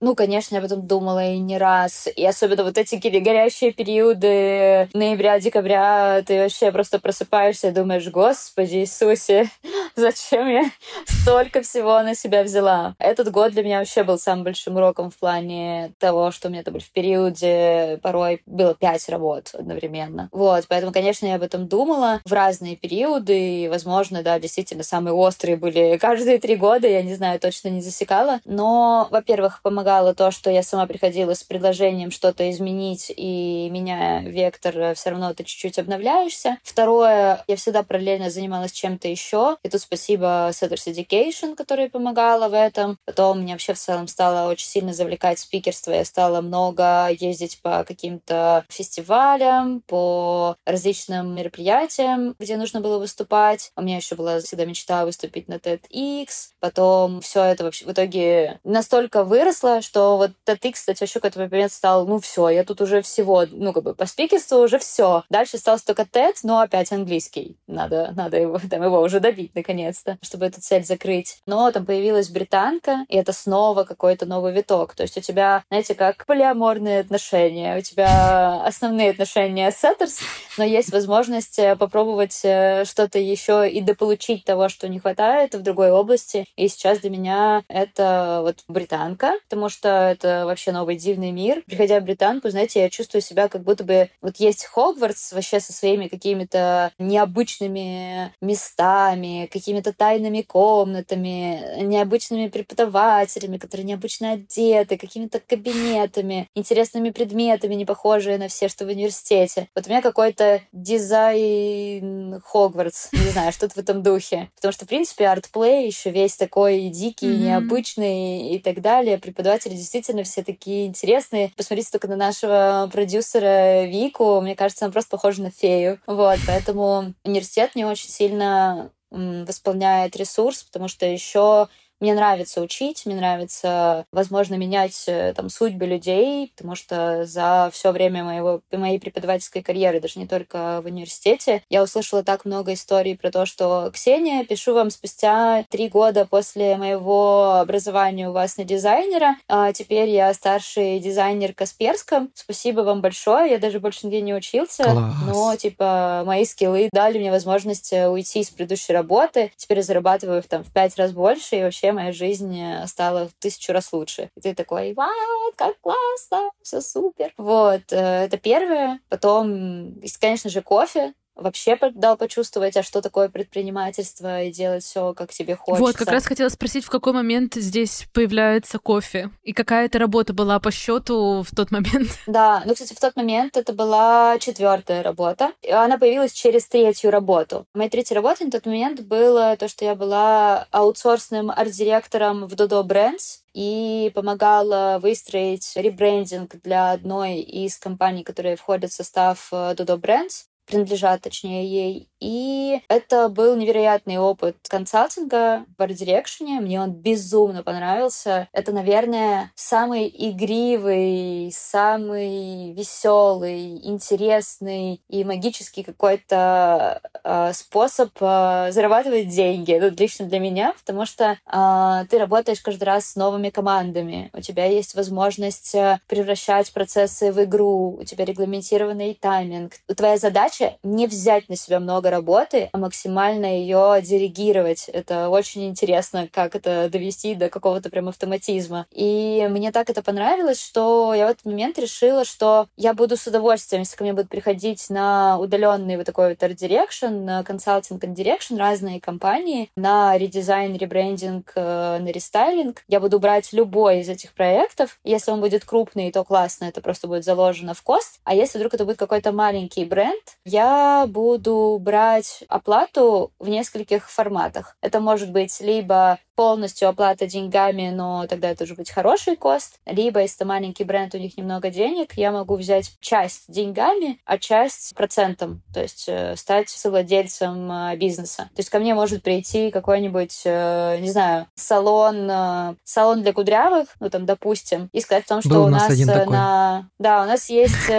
Ну, 0.00 0.14
конечно, 0.14 0.54
я 0.54 0.60
потом 0.60 0.86
думала 0.90 1.24
и 1.24 1.38
не 1.38 1.56
раз. 1.56 2.08
И 2.16 2.26
особенно 2.26 2.64
вот 2.64 2.76
эти 2.76 2.96
горящие 2.96 3.72
периоды 3.72 4.88
ноября-декабря, 4.92 6.22
ты 6.26 6.42
вообще 6.42 6.72
просто 6.72 6.98
просыпаешься 6.98 7.68
и 7.68 7.72
думаешь, 7.72 8.08
Господи 8.08 8.78
Иисусе, 8.78 9.48
зачем 9.96 10.48
я 10.48 10.64
столько 11.06 11.62
всего 11.62 12.02
на 12.02 12.16
себя 12.16 12.42
взяла? 12.42 12.96
Этот 12.98 13.30
год 13.30 13.52
для 13.52 13.62
меня 13.62 13.78
вообще 13.78 14.02
был 14.02 14.18
самым 14.18 14.44
большим 14.44 14.76
уроком 14.76 15.10
в 15.10 15.16
плане 15.16 15.92
того, 15.98 16.32
что 16.32 16.48
у 16.48 16.50
меня 16.50 16.62
это 16.62 16.72
был 16.72 16.80
в 16.80 16.90
периоде 16.90 18.00
порой 18.02 18.42
было 18.46 18.74
пять 18.74 19.08
работ 19.08 19.50
одновременно. 19.54 20.28
Вот, 20.32 20.64
поэтому, 20.68 20.92
конечно, 20.92 21.26
я 21.26 21.36
об 21.36 21.42
этом 21.42 21.68
думала 21.68 22.20
в 22.24 22.32
разные 22.32 22.74
периоды, 22.74 23.64
и, 23.64 23.68
возможно, 23.68 24.24
да, 24.24 24.40
действительно, 24.40 24.82
самые 24.82 25.14
острые 25.14 25.56
были 25.56 25.98
каждые 25.98 26.38
три 26.38 26.56
года, 26.56 26.88
я 26.88 27.02
не 27.02 27.14
знаю, 27.14 27.38
точно 27.38 27.68
не 27.68 27.80
засекала. 27.80 28.40
Но, 28.44 29.06
во-первых, 29.12 29.62
помогало 29.62 30.14
то, 30.14 30.32
что 30.32 30.50
я 30.50 30.62
сама 30.62 30.79
приходила 30.86 31.34
с 31.34 31.42
предложением 31.42 32.10
что-то 32.10 32.50
изменить, 32.50 33.12
и 33.14 33.68
меня 33.70 34.20
вектор 34.20 34.94
все 34.94 35.10
равно 35.10 35.32
ты 35.34 35.44
чуть-чуть 35.44 35.78
обновляешься. 35.78 36.58
Второе, 36.62 37.44
я 37.46 37.56
всегда 37.56 37.82
параллельно 37.82 38.30
занималась 38.30 38.72
чем-то 38.72 39.08
еще, 39.08 39.56
и 39.62 39.68
тут 39.68 39.80
спасибо 39.80 40.50
Setters 40.50 40.86
Education, 40.86 41.54
которая 41.54 41.88
помогала 41.88 42.48
в 42.48 42.54
этом. 42.54 42.98
Потом 43.04 43.40
меня 43.40 43.54
вообще 43.54 43.74
в 43.74 43.78
целом 43.78 44.08
стало 44.08 44.50
очень 44.50 44.66
сильно 44.66 44.92
завлекать 44.92 45.38
спикерство, 45.38 45.92
я 45.92 46.04
стала 46.04 46.40
много 46.40 47.08
ездить 47.10 47.60
по 47.62 47.84
каким-то 47.84 48.64
фестивалям, 48.68 49.82
по 49.86 50.56
различным 50.66 51.34
мероприятиям, 51.34 52.34
где 52.38 52.56
нужно 52.56 52.80
было 52.80 52.98
выступать. 52.98 53.72
У 53.76 53.82
меня 53.82 53.96
еще 53.96 54.14
была 54.14 54.40
всегда 54.40 54.64
мечта 54.64 55.04
выступить 55.04 55.48
на 55.48 55.54
TEDx. 55.54 56.50
Потом 56.60 57.20
все 57.20 57.44
это 57.44 57.64
вообще 57.64 57.84
в 57.84 57.92
итоге 57.92 58.60
настолько 58.64 59.24
выросло, 59.24 59.80
что 59.82 60.16
вот 60.16 60.32
TEDx, 60.46 60.69
кстати, 60.70 61.00
вообще 61.00 61.20
какой-то 61.20 61.38
момент 61.40 61.72
стал, 61.72 62.06
ну 62.06 62.20
все, 62.20 62.48
я 62.48 62.64
тут 62.64 62.80
уже 62.80 63.02
всего, 63.02 63.44
ну 63.50 63.72
как 63.72 63.82
бы 63.82 63.94
по 63.94 64.06
спикерству 64.06 64.58
уже 64.58 64.78
все. 64.78 65.24
Дальше 65.30 65.56
остался 65.56 65.86
только 65.86 66.02
TED, 66.02 66.34
но 66.42 66.60
опять 66.60 66.92
английский. 66.92 67.56
Надо, 67.66 68.12
надо 68.14 68.36
его, 68.38 68.58
там, 68.70 68.82
его 68.82 69.00
уже 69.00 69.20
добить 69.20 69.54
наконец-то, 69.54 70.18
чтобы 70.22 70.46
эту 70.46 70.60
цель 70.60 70.84
закрыть. 70.84 71.38
Но 71.46 71.70
там 71.70 71.86
появилась 71.86 72.28
британка, 72.28 73.04
и 73.08 73.16
это 73.16 73.32
снова 73.32 73.84
какой-то 73.84 74.26
новый 74.26 74.52
виток. 74.52 74.94
То 74.94 75.02
есть 75.02 75.16
у 75.16 75.20
тебя, 75.20 75.64
знаете, 75.70 75.94
как 75.94 76.26
полиаморные 76.26 77.00
отношения, 77.00 77.78
у 77.78 77.80
тебя 77.80 78.62
основные 78.64 79.10
отношения 79.10 79.70
Сеттерс, 79.70 80.18
но 80.58 80.64
есть 80.64 80.92
возможность 80.92 81.58
э, 81.58 81.76
попробовать 81.76 82.40
э, 82.44 82.84
что-то 82.84 83.18
еще 83.18 83.68
и 83.68 83.80
дополучить 83.80 84.44
того, 84.44 84.68
что 84.68 84.88
не 84.88 84.98
хватает 84.98 85.54
в 85.54 85.62
другой 85.62 85.90
области. 85.90 86.46
И 86.56 86.68
сейчас 86.68 86.98
для 86.98 87.10
меня 87.10 87.62
это 87.68 88.40
вот 88.42 88.58
британка, 88.68 89.32
потому 89.48 89.68
что 89.68 89.88
это 89.88 90.44
вообще 90.44 90.59
новый 90.68 90.96
дивный 90.96 91.30
мир. 91.30 91.62
Приходя 91.66 92.00
в 92.00 92.04
британку, 92.04 92.50
знаете, 92.50 92.80
я 92.80 92.90
чувствую 92.90 93.22
себя 93.22 93.48
как 93.48 93.62
будто 93.62 93.84
бы... 93.84 94.10
Вот 94.20 94.36
есть 94.36 94.64
Хогвартс 94.66 95.32
вообще 95.32 95.60
со 95.60 95.72
своими 95.72 96.08
какими-то 96.08 96.92
необычными 96.98 98.32
местами, 98.40 99.48
какими-то 99.50 99.92
тайными 99.92 100.42
комнатами, 100.42 101.82
необычными 101.82 102.48
преподавателями, 102.48 103.56
которые 103.56 103.86
необычно 103.86 104.32
одеты, 104.32 104.98
какими-то 104.98 105.40
кабинетами, 105.40 106.48
интересными 106.54 107.10
предметами, 107.10 107.74
не 107.74 107.84
похожие 107.84 108.38
на 108.38 108.48
все, 108.48 108.68
что 108.68 108.84
в 108.84 108.88
университете. 108.88 109.68
Вот 109.74 109.86
у 109.86 109.90
меня 109.90 110.02
какой-то 110.02 110.60
дизайн 110.72 112.40
Хогвартс, 112.44 113.08
не 113.12 113.30
знаю, 113.30 113.52
что-то 113.52 113.74
в 113.74 113.78
этом 113.78 114.02
духе. 114.02 114.50
Потому 114.56 114.72
что, 114.72 114.84
в 114.84 114.88
принципе, 114.88 115.26
артплей 115.26 115.86
еще 115.86 116.10
весь 116.10 116.36
такой 116.36 116.88
дикий, 116.88 117.26
mm-hmm. 117.26 117.44
необычный 117.44 118.54
и 118.54 118.58
так 118.58 118.80
далее. 118.80 119.18
Преподаватели 119.18 119.74
действительно 119.74 120.22
все 120.22 120.42
такие 120.42 120.49
интересные. 120.86 121.52
Посмотрите 121.56 121.90
только 121.90 122.08
на 122.08 122.16
нашего 122.16 122.88
продюсера 122.92 123.84
Вику. 123.84 124.40
Мне 124.40 124.56
кажется, 124.56 124.84
она 124.84 124.92
просто 124.92 125.10
похожа 125.10 125.42
на 125.42 125.50
фею. 125.50 126.00
Вот, 126.06 126.38
поэтому 126.46 127.14
университет 127.24 127.74
не 127.74 127.84
очень 127.84 128.08
сильно 128.08 128.90
восполняет 129.10 130.16
ресурс, 130.16 130.62
потому 130.64 130.88
что 130.88 131.06
еще 131.06 131.68
мне 132.00 132.14
нравится 132.14 132.60
учить, 132.60 133.04
мне 133.04 133.14
нравится, 133.14 134.06
возможно, 134.10 134.54
менять 134.54 135.04
э, 135.06 135.34
там 135.34 135.50
судьбы 135.50 135.86
людей, 135.86 136.52
потому 136.56 136.74
что 136.74 137.26
за 137.26 137.70
все 137.72 137.92
время 137.92 138.24
моего, 138.24 138.62
моей 138.72 138.98
преподавательской 138.98 139.62
карьеры, 139.62 140.00
даже 140.00 140.18
не 140.18 140.26
только 140.26 140.80
в 140.82 140.86
университете, 140.86 141.62
я 141.68 141.82
услышала 141.82 142.22
так 142.22 142.44
много 142.44 142.72
историй 142.72 143.16
про 143.16 143.30
то, 143.30 143.44
что 143.44 143.90
«Ксения, 143.92 144.44
пишу 144.44 144.74
вам 144.74 144.90
спустя 144.90 145.64
три 145.68 145.88
года 145.88 146.24
после 146.24 146.76
моего 146.76 147.56
образования 147.56 148.30
у 148.30 148.32
вас 148.32 148.56
на 148.56 148.64
дизайнера, 148.64 149.36
а 149.48 149.72
теперь 149.72 150.08
я 150.08 150.32
старший 150.32 150.98
дизайнер 151.00 151.52
Касперском, 151.52 152.30
спасибо 152.34 152.80
вам 152.80 153.02
большое, 153.02 153.50
я 153.50 153.58
даже 153.58 153.78
больше 153.78 154.06
нигде 154.06 154.22
не 154.22 154.34
учился, 154.34 154.84
Класс. 154.84 155.14
но, 155.26 155.56
типа, 155.56 156.22
мои 156.24 156.44
скиллы 156.44 156.88
дали 156.92 157.18
мне 157.18 157.30
возможность 157.30 157.92
э, 157.92 158.08
уйти 158.08 158.40
из 158.40 158.50
предыдущей 158.50 158.94
работы, 158.94 159.52
теперь 159.56 159.78
я 159.78 159.82
зарабатываю 159.82 160.42
там 160.42 160.64
в 160.64 160.72
пять 160.72 160.96
раз 160.96 161.12
больше, 161.12 161.56
и 161.56 161.62
вообще 161.62 161.89
моя 161.92 162.12
жизнь 162.12 162.60
стала 162.86 163.28
в 163.28 163.32
тысячу 163.34 163.72
раз 163.72 163.92
лучше. 163.92 164.30
И 164.36 164.40
ты 164.40 164.54
такой, 164.54 164.94
вау, 164.94 165.52
как 165.56 165.80
классно, 165.80 166.50
все 166.62 166.80
супер. 166.80 167.32
Вот, 167.36 167.92
э, 167.92 168.24
это 168.24 168.38
первое. 168.38 169.00
Потом, 169.08 170.00
конечно 170.20 170.50
же, 170.50 170.62
кофе 170.62 171.14
вообще 171.40 171.78
дал 171.94 172.16
почувствовать, 172.16 172.76
а 172.76 172.82
что 172.82 173.00
такое 173.00 173.28
предпринимательство 173.28 174.42
и 174.42 174.52
делать 174.52 174.84
все, 174.84 175.14
как 175.14 175.32
тебе 175.32 175.56
хочется. 175.56 175.84
Вот, 175.84 175.96
как 175.96 176.08
раз 176.08 176.26
хотела 176.26 176.48
спросить, 176.48 176.84
в 176.84 176.90
какой 176.90 177.12
момент 177.12 177.54
здесь 177.54 178.06
появляется 178.12 178.78
кофе? 178.78 179.30
И 179.42 179.52
какая 179.52 179.86
это 179.86 179.98
работа 179.98 180.32
была 180.32 180.60
по 180.60 180.70
счету 180.70 181.42
в 181.42 181.54
тот 181.54 181.70
момент? 181.70 182.10
Да, 182.26 182.62
ну, 182.64 182.74
кстати, 182.74 182.94
в 182.94 183.00
тот 183.00 183.16
момент 183.16 183.56
это 183.56 183.72
была 183.72 184.38
четвертая 184.38 185.02
работа. 185.02 185.52
Она 185.68 185.98
появилась 185.98 186.32
через 186.32 186.66
третью 186.68 187.10
работу. 187.10 187.66
Моя 187.74 187.90
третья 187.90 188.14
работа 188.14 188.44
на 188.44 188.50
тот 188.50 188.66
момент 188.66 189.00
было 189.00 189.56
то, 189.56 189.68
что 189.68 189.84
я 189.84 189.94
была 189.94 190.66
аутсорсным 190.70 191.50
арт-директором 191.50 192.46
в 192.46 192.52
Dodo 192.54 192.84
Brands 192.84 193.40
и 193.52 194.12
помогала 194.14 194.98
выстроить 195.02 195.72
ребрендинг 195.74 196.56
для 196.62 196.92
одной 196.92 197.40
из 197.40 197.78
компаний, 197.78 198.22
которые 198.22 198.56
входят 198.56 198.90
в 198.90 198.94
состав 198.94 199.48
э, 199.52 199.74
Dodo 199.74 199.98
Brands 199.98 200.44
принадлежат, 200.70 201.22
точнее, 201.22 201.66
ей. 201.66 202.09
И 202.20 202.82
это 202.88 203.28
был 203.28 203.56
невероятный 203.56 204.18
опыт 204.18 204.56
консалтинга 204.68 205.64
в 205.76 205.82
Art 205.82 205.94
Direction. 205.94 206.60
Мне 206.60 206.80
он 206.80 206.92
безумно 206.92 207.62
понравился. 207.62 208.48
Это, 208.52 208.72
наверное, 208.72 209.50
самый 209.54 210.12
игривый, 210.14 211.50
самый 211.54 212.72
веселый, 212.74 213.86
интересный 213.86 215.00
и 215.08 215.24
магический 215.24 215.82
какой-то 215.82 217.00
э, 217.24 217.52
способ 217.54 218.10
э, 218.20 218.68
зарабатывать 218.70 219.28
деньги. 219.28 219.78
Ну, 219.80 219.90
лично 219.90 220.26
для 220.26 220.40
меня, 220.40 220.74
потому 220.78 221.06
что 221.06 221.38
э, 221.46 222.04
ты 222.10 222.18
работаешь 222.18 222.60
каждый 222.60 222.84
раз 222.84 223.06
с 223.06 223.16
новыми 223.16 223.48
командами. 223.48 224.30
У 224.34 224.40
тебя 224.40 224.66
есть 224.66 224.94
возможность 224.94 225.74
превращать 226.06 226.72
процессы 226.72 227.32
в 227.32 227.42
игру. 227.44 227.98
У 228.00 228.04
тебя 228.04 228.24
регламентированный 228.24 229.14
тайминг. 229.14 229.72
Твоя 229.96 230.18
задача 230.18 230.76
не 230.82 231.06
взять 231.06 231.48
на 231.48 231.56
себя 231.56 231.80
много 231.80 232.09
работы, 232.10 232.68
а 232.72 232.78
максимально 232.78 233.46
ее 233.46 234.00
делегировать. 234.02 234.88
Это 234.88 235.28
очень 235.28 235.68
интересно, 235.68 236.28
как 236.32 236.54
это 236.54 236.88
довести 236.90 237.34
до 237.34 237.48
какого-то 237.48 237.90
прям 237.90 238.08
автоматизма. 238.08 238.86
И 238.90 239.46
мне 239.50 239.72
так 239.72 239.90
это 239.90 240.02
понравилось, 240.02 240.60
что 240.60 241.14
я 241.14 241.26
в 241.26 241.30
этот 241.30 241.44
момент 241.44 241.78
решила, 241.78 242.24
что 242.24 242.66
я 242.76 242.94
буду 242.94 243.16
с 243.16 243.26
удовольствием, 243.26 243.82
если 243.82 243.96
ко 243.96 244.04
мне 244.04 244.12
будут 244.12 244.28
приходить 244.28 244.90
на 244.90 245.38
удаленный 245.38 245.96
вот 245.96 246.06
такой 246.06 246.30
вот 246.30 246.42
art 246.42 246.61
direction, 246.61 247.24
на 247.24 247.44
консалтинг 247.44 248.02
art 248.04 248.14
direction 248.14 248.58
разные 248.58 249.00
компании, 249.00 249.70
на 249.76 250.16
редизайн, 250.16 250.76
ребрендинг, 250.76 251.52
э, 251.54 251.98
на 251.98 252.08
рестайлинг. 252.08 252.82
Я 252.88 253.00
буду 253.00 253.18
брать 253.18 253.52
любой 253.52 254.00
из 254.00 254.08
этих 254.08 254.34
проектов. 254.34 254.98
Если 255.04 255.30
он 255.30 255.40
будет 255.40 255.64
крупный, 255.64 256.10
то 256.12 256.24
классно, 256.24 256.64
это 256.64 256.80
просто 256.80 257.08
будет 257.08 257.24
заложено 257.24 257.74
в 257.74 257.82
cost. 257.82 258.20
А 258.24 258.34
если 258.34 258.58
вдруг 258.58 258.74
это 258.74 258.84
будет 258.84 258.98
какой-то 258.98 259.32
маленький 259.32 259.84
бренд, 259.84 260.22
я 260.44 261.06
буду 261.08 261.78
брать 261.80 261.99
оплату 262.48 263.32
в 263.38 263.48
нескольких 263.48 264.10
форматах. 264.10 264.76
Это 264.80 265.00
может 265.00 265.30
быть 265.30 265.60
либо 265.60 266.18
полностью 266.40 266.88
оплата 266.88 267.26
деньгами, 267.26 267.90
но 267.90 268.26
тогда 268.26 268.48
это 268.48 268.64
уже 268.64 268.74
быть 268.74 268.90
хороший 268.90 269.36
кост. 269.36 269.78
Либо, 269.84 270.20
если 270.20 270.44
маленький 270.44 270.84
бренд, 270.84 271.14
у 271.14 271.18
них 271.18 271.36
немного 271.36 271.68
денег, 271.68 272.14
я 272.14 272.32
могу 272.32 272.56
взять 272.56 272.92
часть 273.00 273.44
деньгами, 273.48 274.18
а 274.24 274.38
часть 274.38 274.94
процентом, 274.94 275.62
то 275.74 275.82
есть 275.82 276.06
э, 276.08 276.36
стать 276.36 276.70
совладельцем 276.70 277.70
э, 277.70 277.96
бизнеса. 277.96 278.48
То 278.54 278.60
есть 278.60 278.70
ко 278.70 278.78
мне 278.78 278.94
может 278.94 279.22
прийти 279.22 279.70
какой-нибудь, 279.70 280.40
э, 280.46 280.96
не 281.00 281.10
знаю, 281.10 281.46
салон, 281.56 282.76
салон 282.84 283.22
для 283.22 283.34
кудрявых, 283.34 283.88
ну 284.00 284.08
там, 284.08 284.24
допустим, 284.24 284.88
и 284.92 285.00
сказать 285.02 285.26
о 285.26 285.28
том, 285.28 285.40
что 285.42 285.50
Был 285.50 285.64
у 285.64 285.68
нас, 285.68 285.82
нас 285.82 285.90
один 285.90 286.06
на... 286.06 286.88
Да, 286.98 287.22
у 287.22 287.26
нас 287.26 287.50
есть 287.50 287.90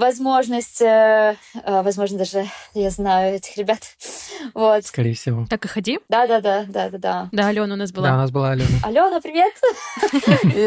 возможность, 0.00 0.80
э, 0.80 1.36
э, 1.54 1.82
возможно, 1.82 2.18
даже 2.18 2.46
я 2.74 2.90
знаю 2.90 3.36
этих 3.36 3.56
ребят. 3.56 3.80
Вот. 4.54 4.86
Скорее 4.86 5.14
всего. 5.14 5.46
Так 5.50 5.66
и 5.66 5.68
ходи. 5.68 6.00
Да, 6.08 6.26
да, 6.26 6.40
да, 6.40 6.64
да, 6.66 6.88
да, 6.88 6.98
да. 6.98 7.28
Да, 7.30 7.48
Алена 7.48 7.74
у 7.74 7.76
нас 7.76 7.92
была. 7.92 8.08
Да, 8.08 8.14
у 8.14 8.16
нас 8.16 8.30
была 8.30 8.52
Алена. 8.52 8.68
Алена, 8.82 9.20
привет. 9.20 9.52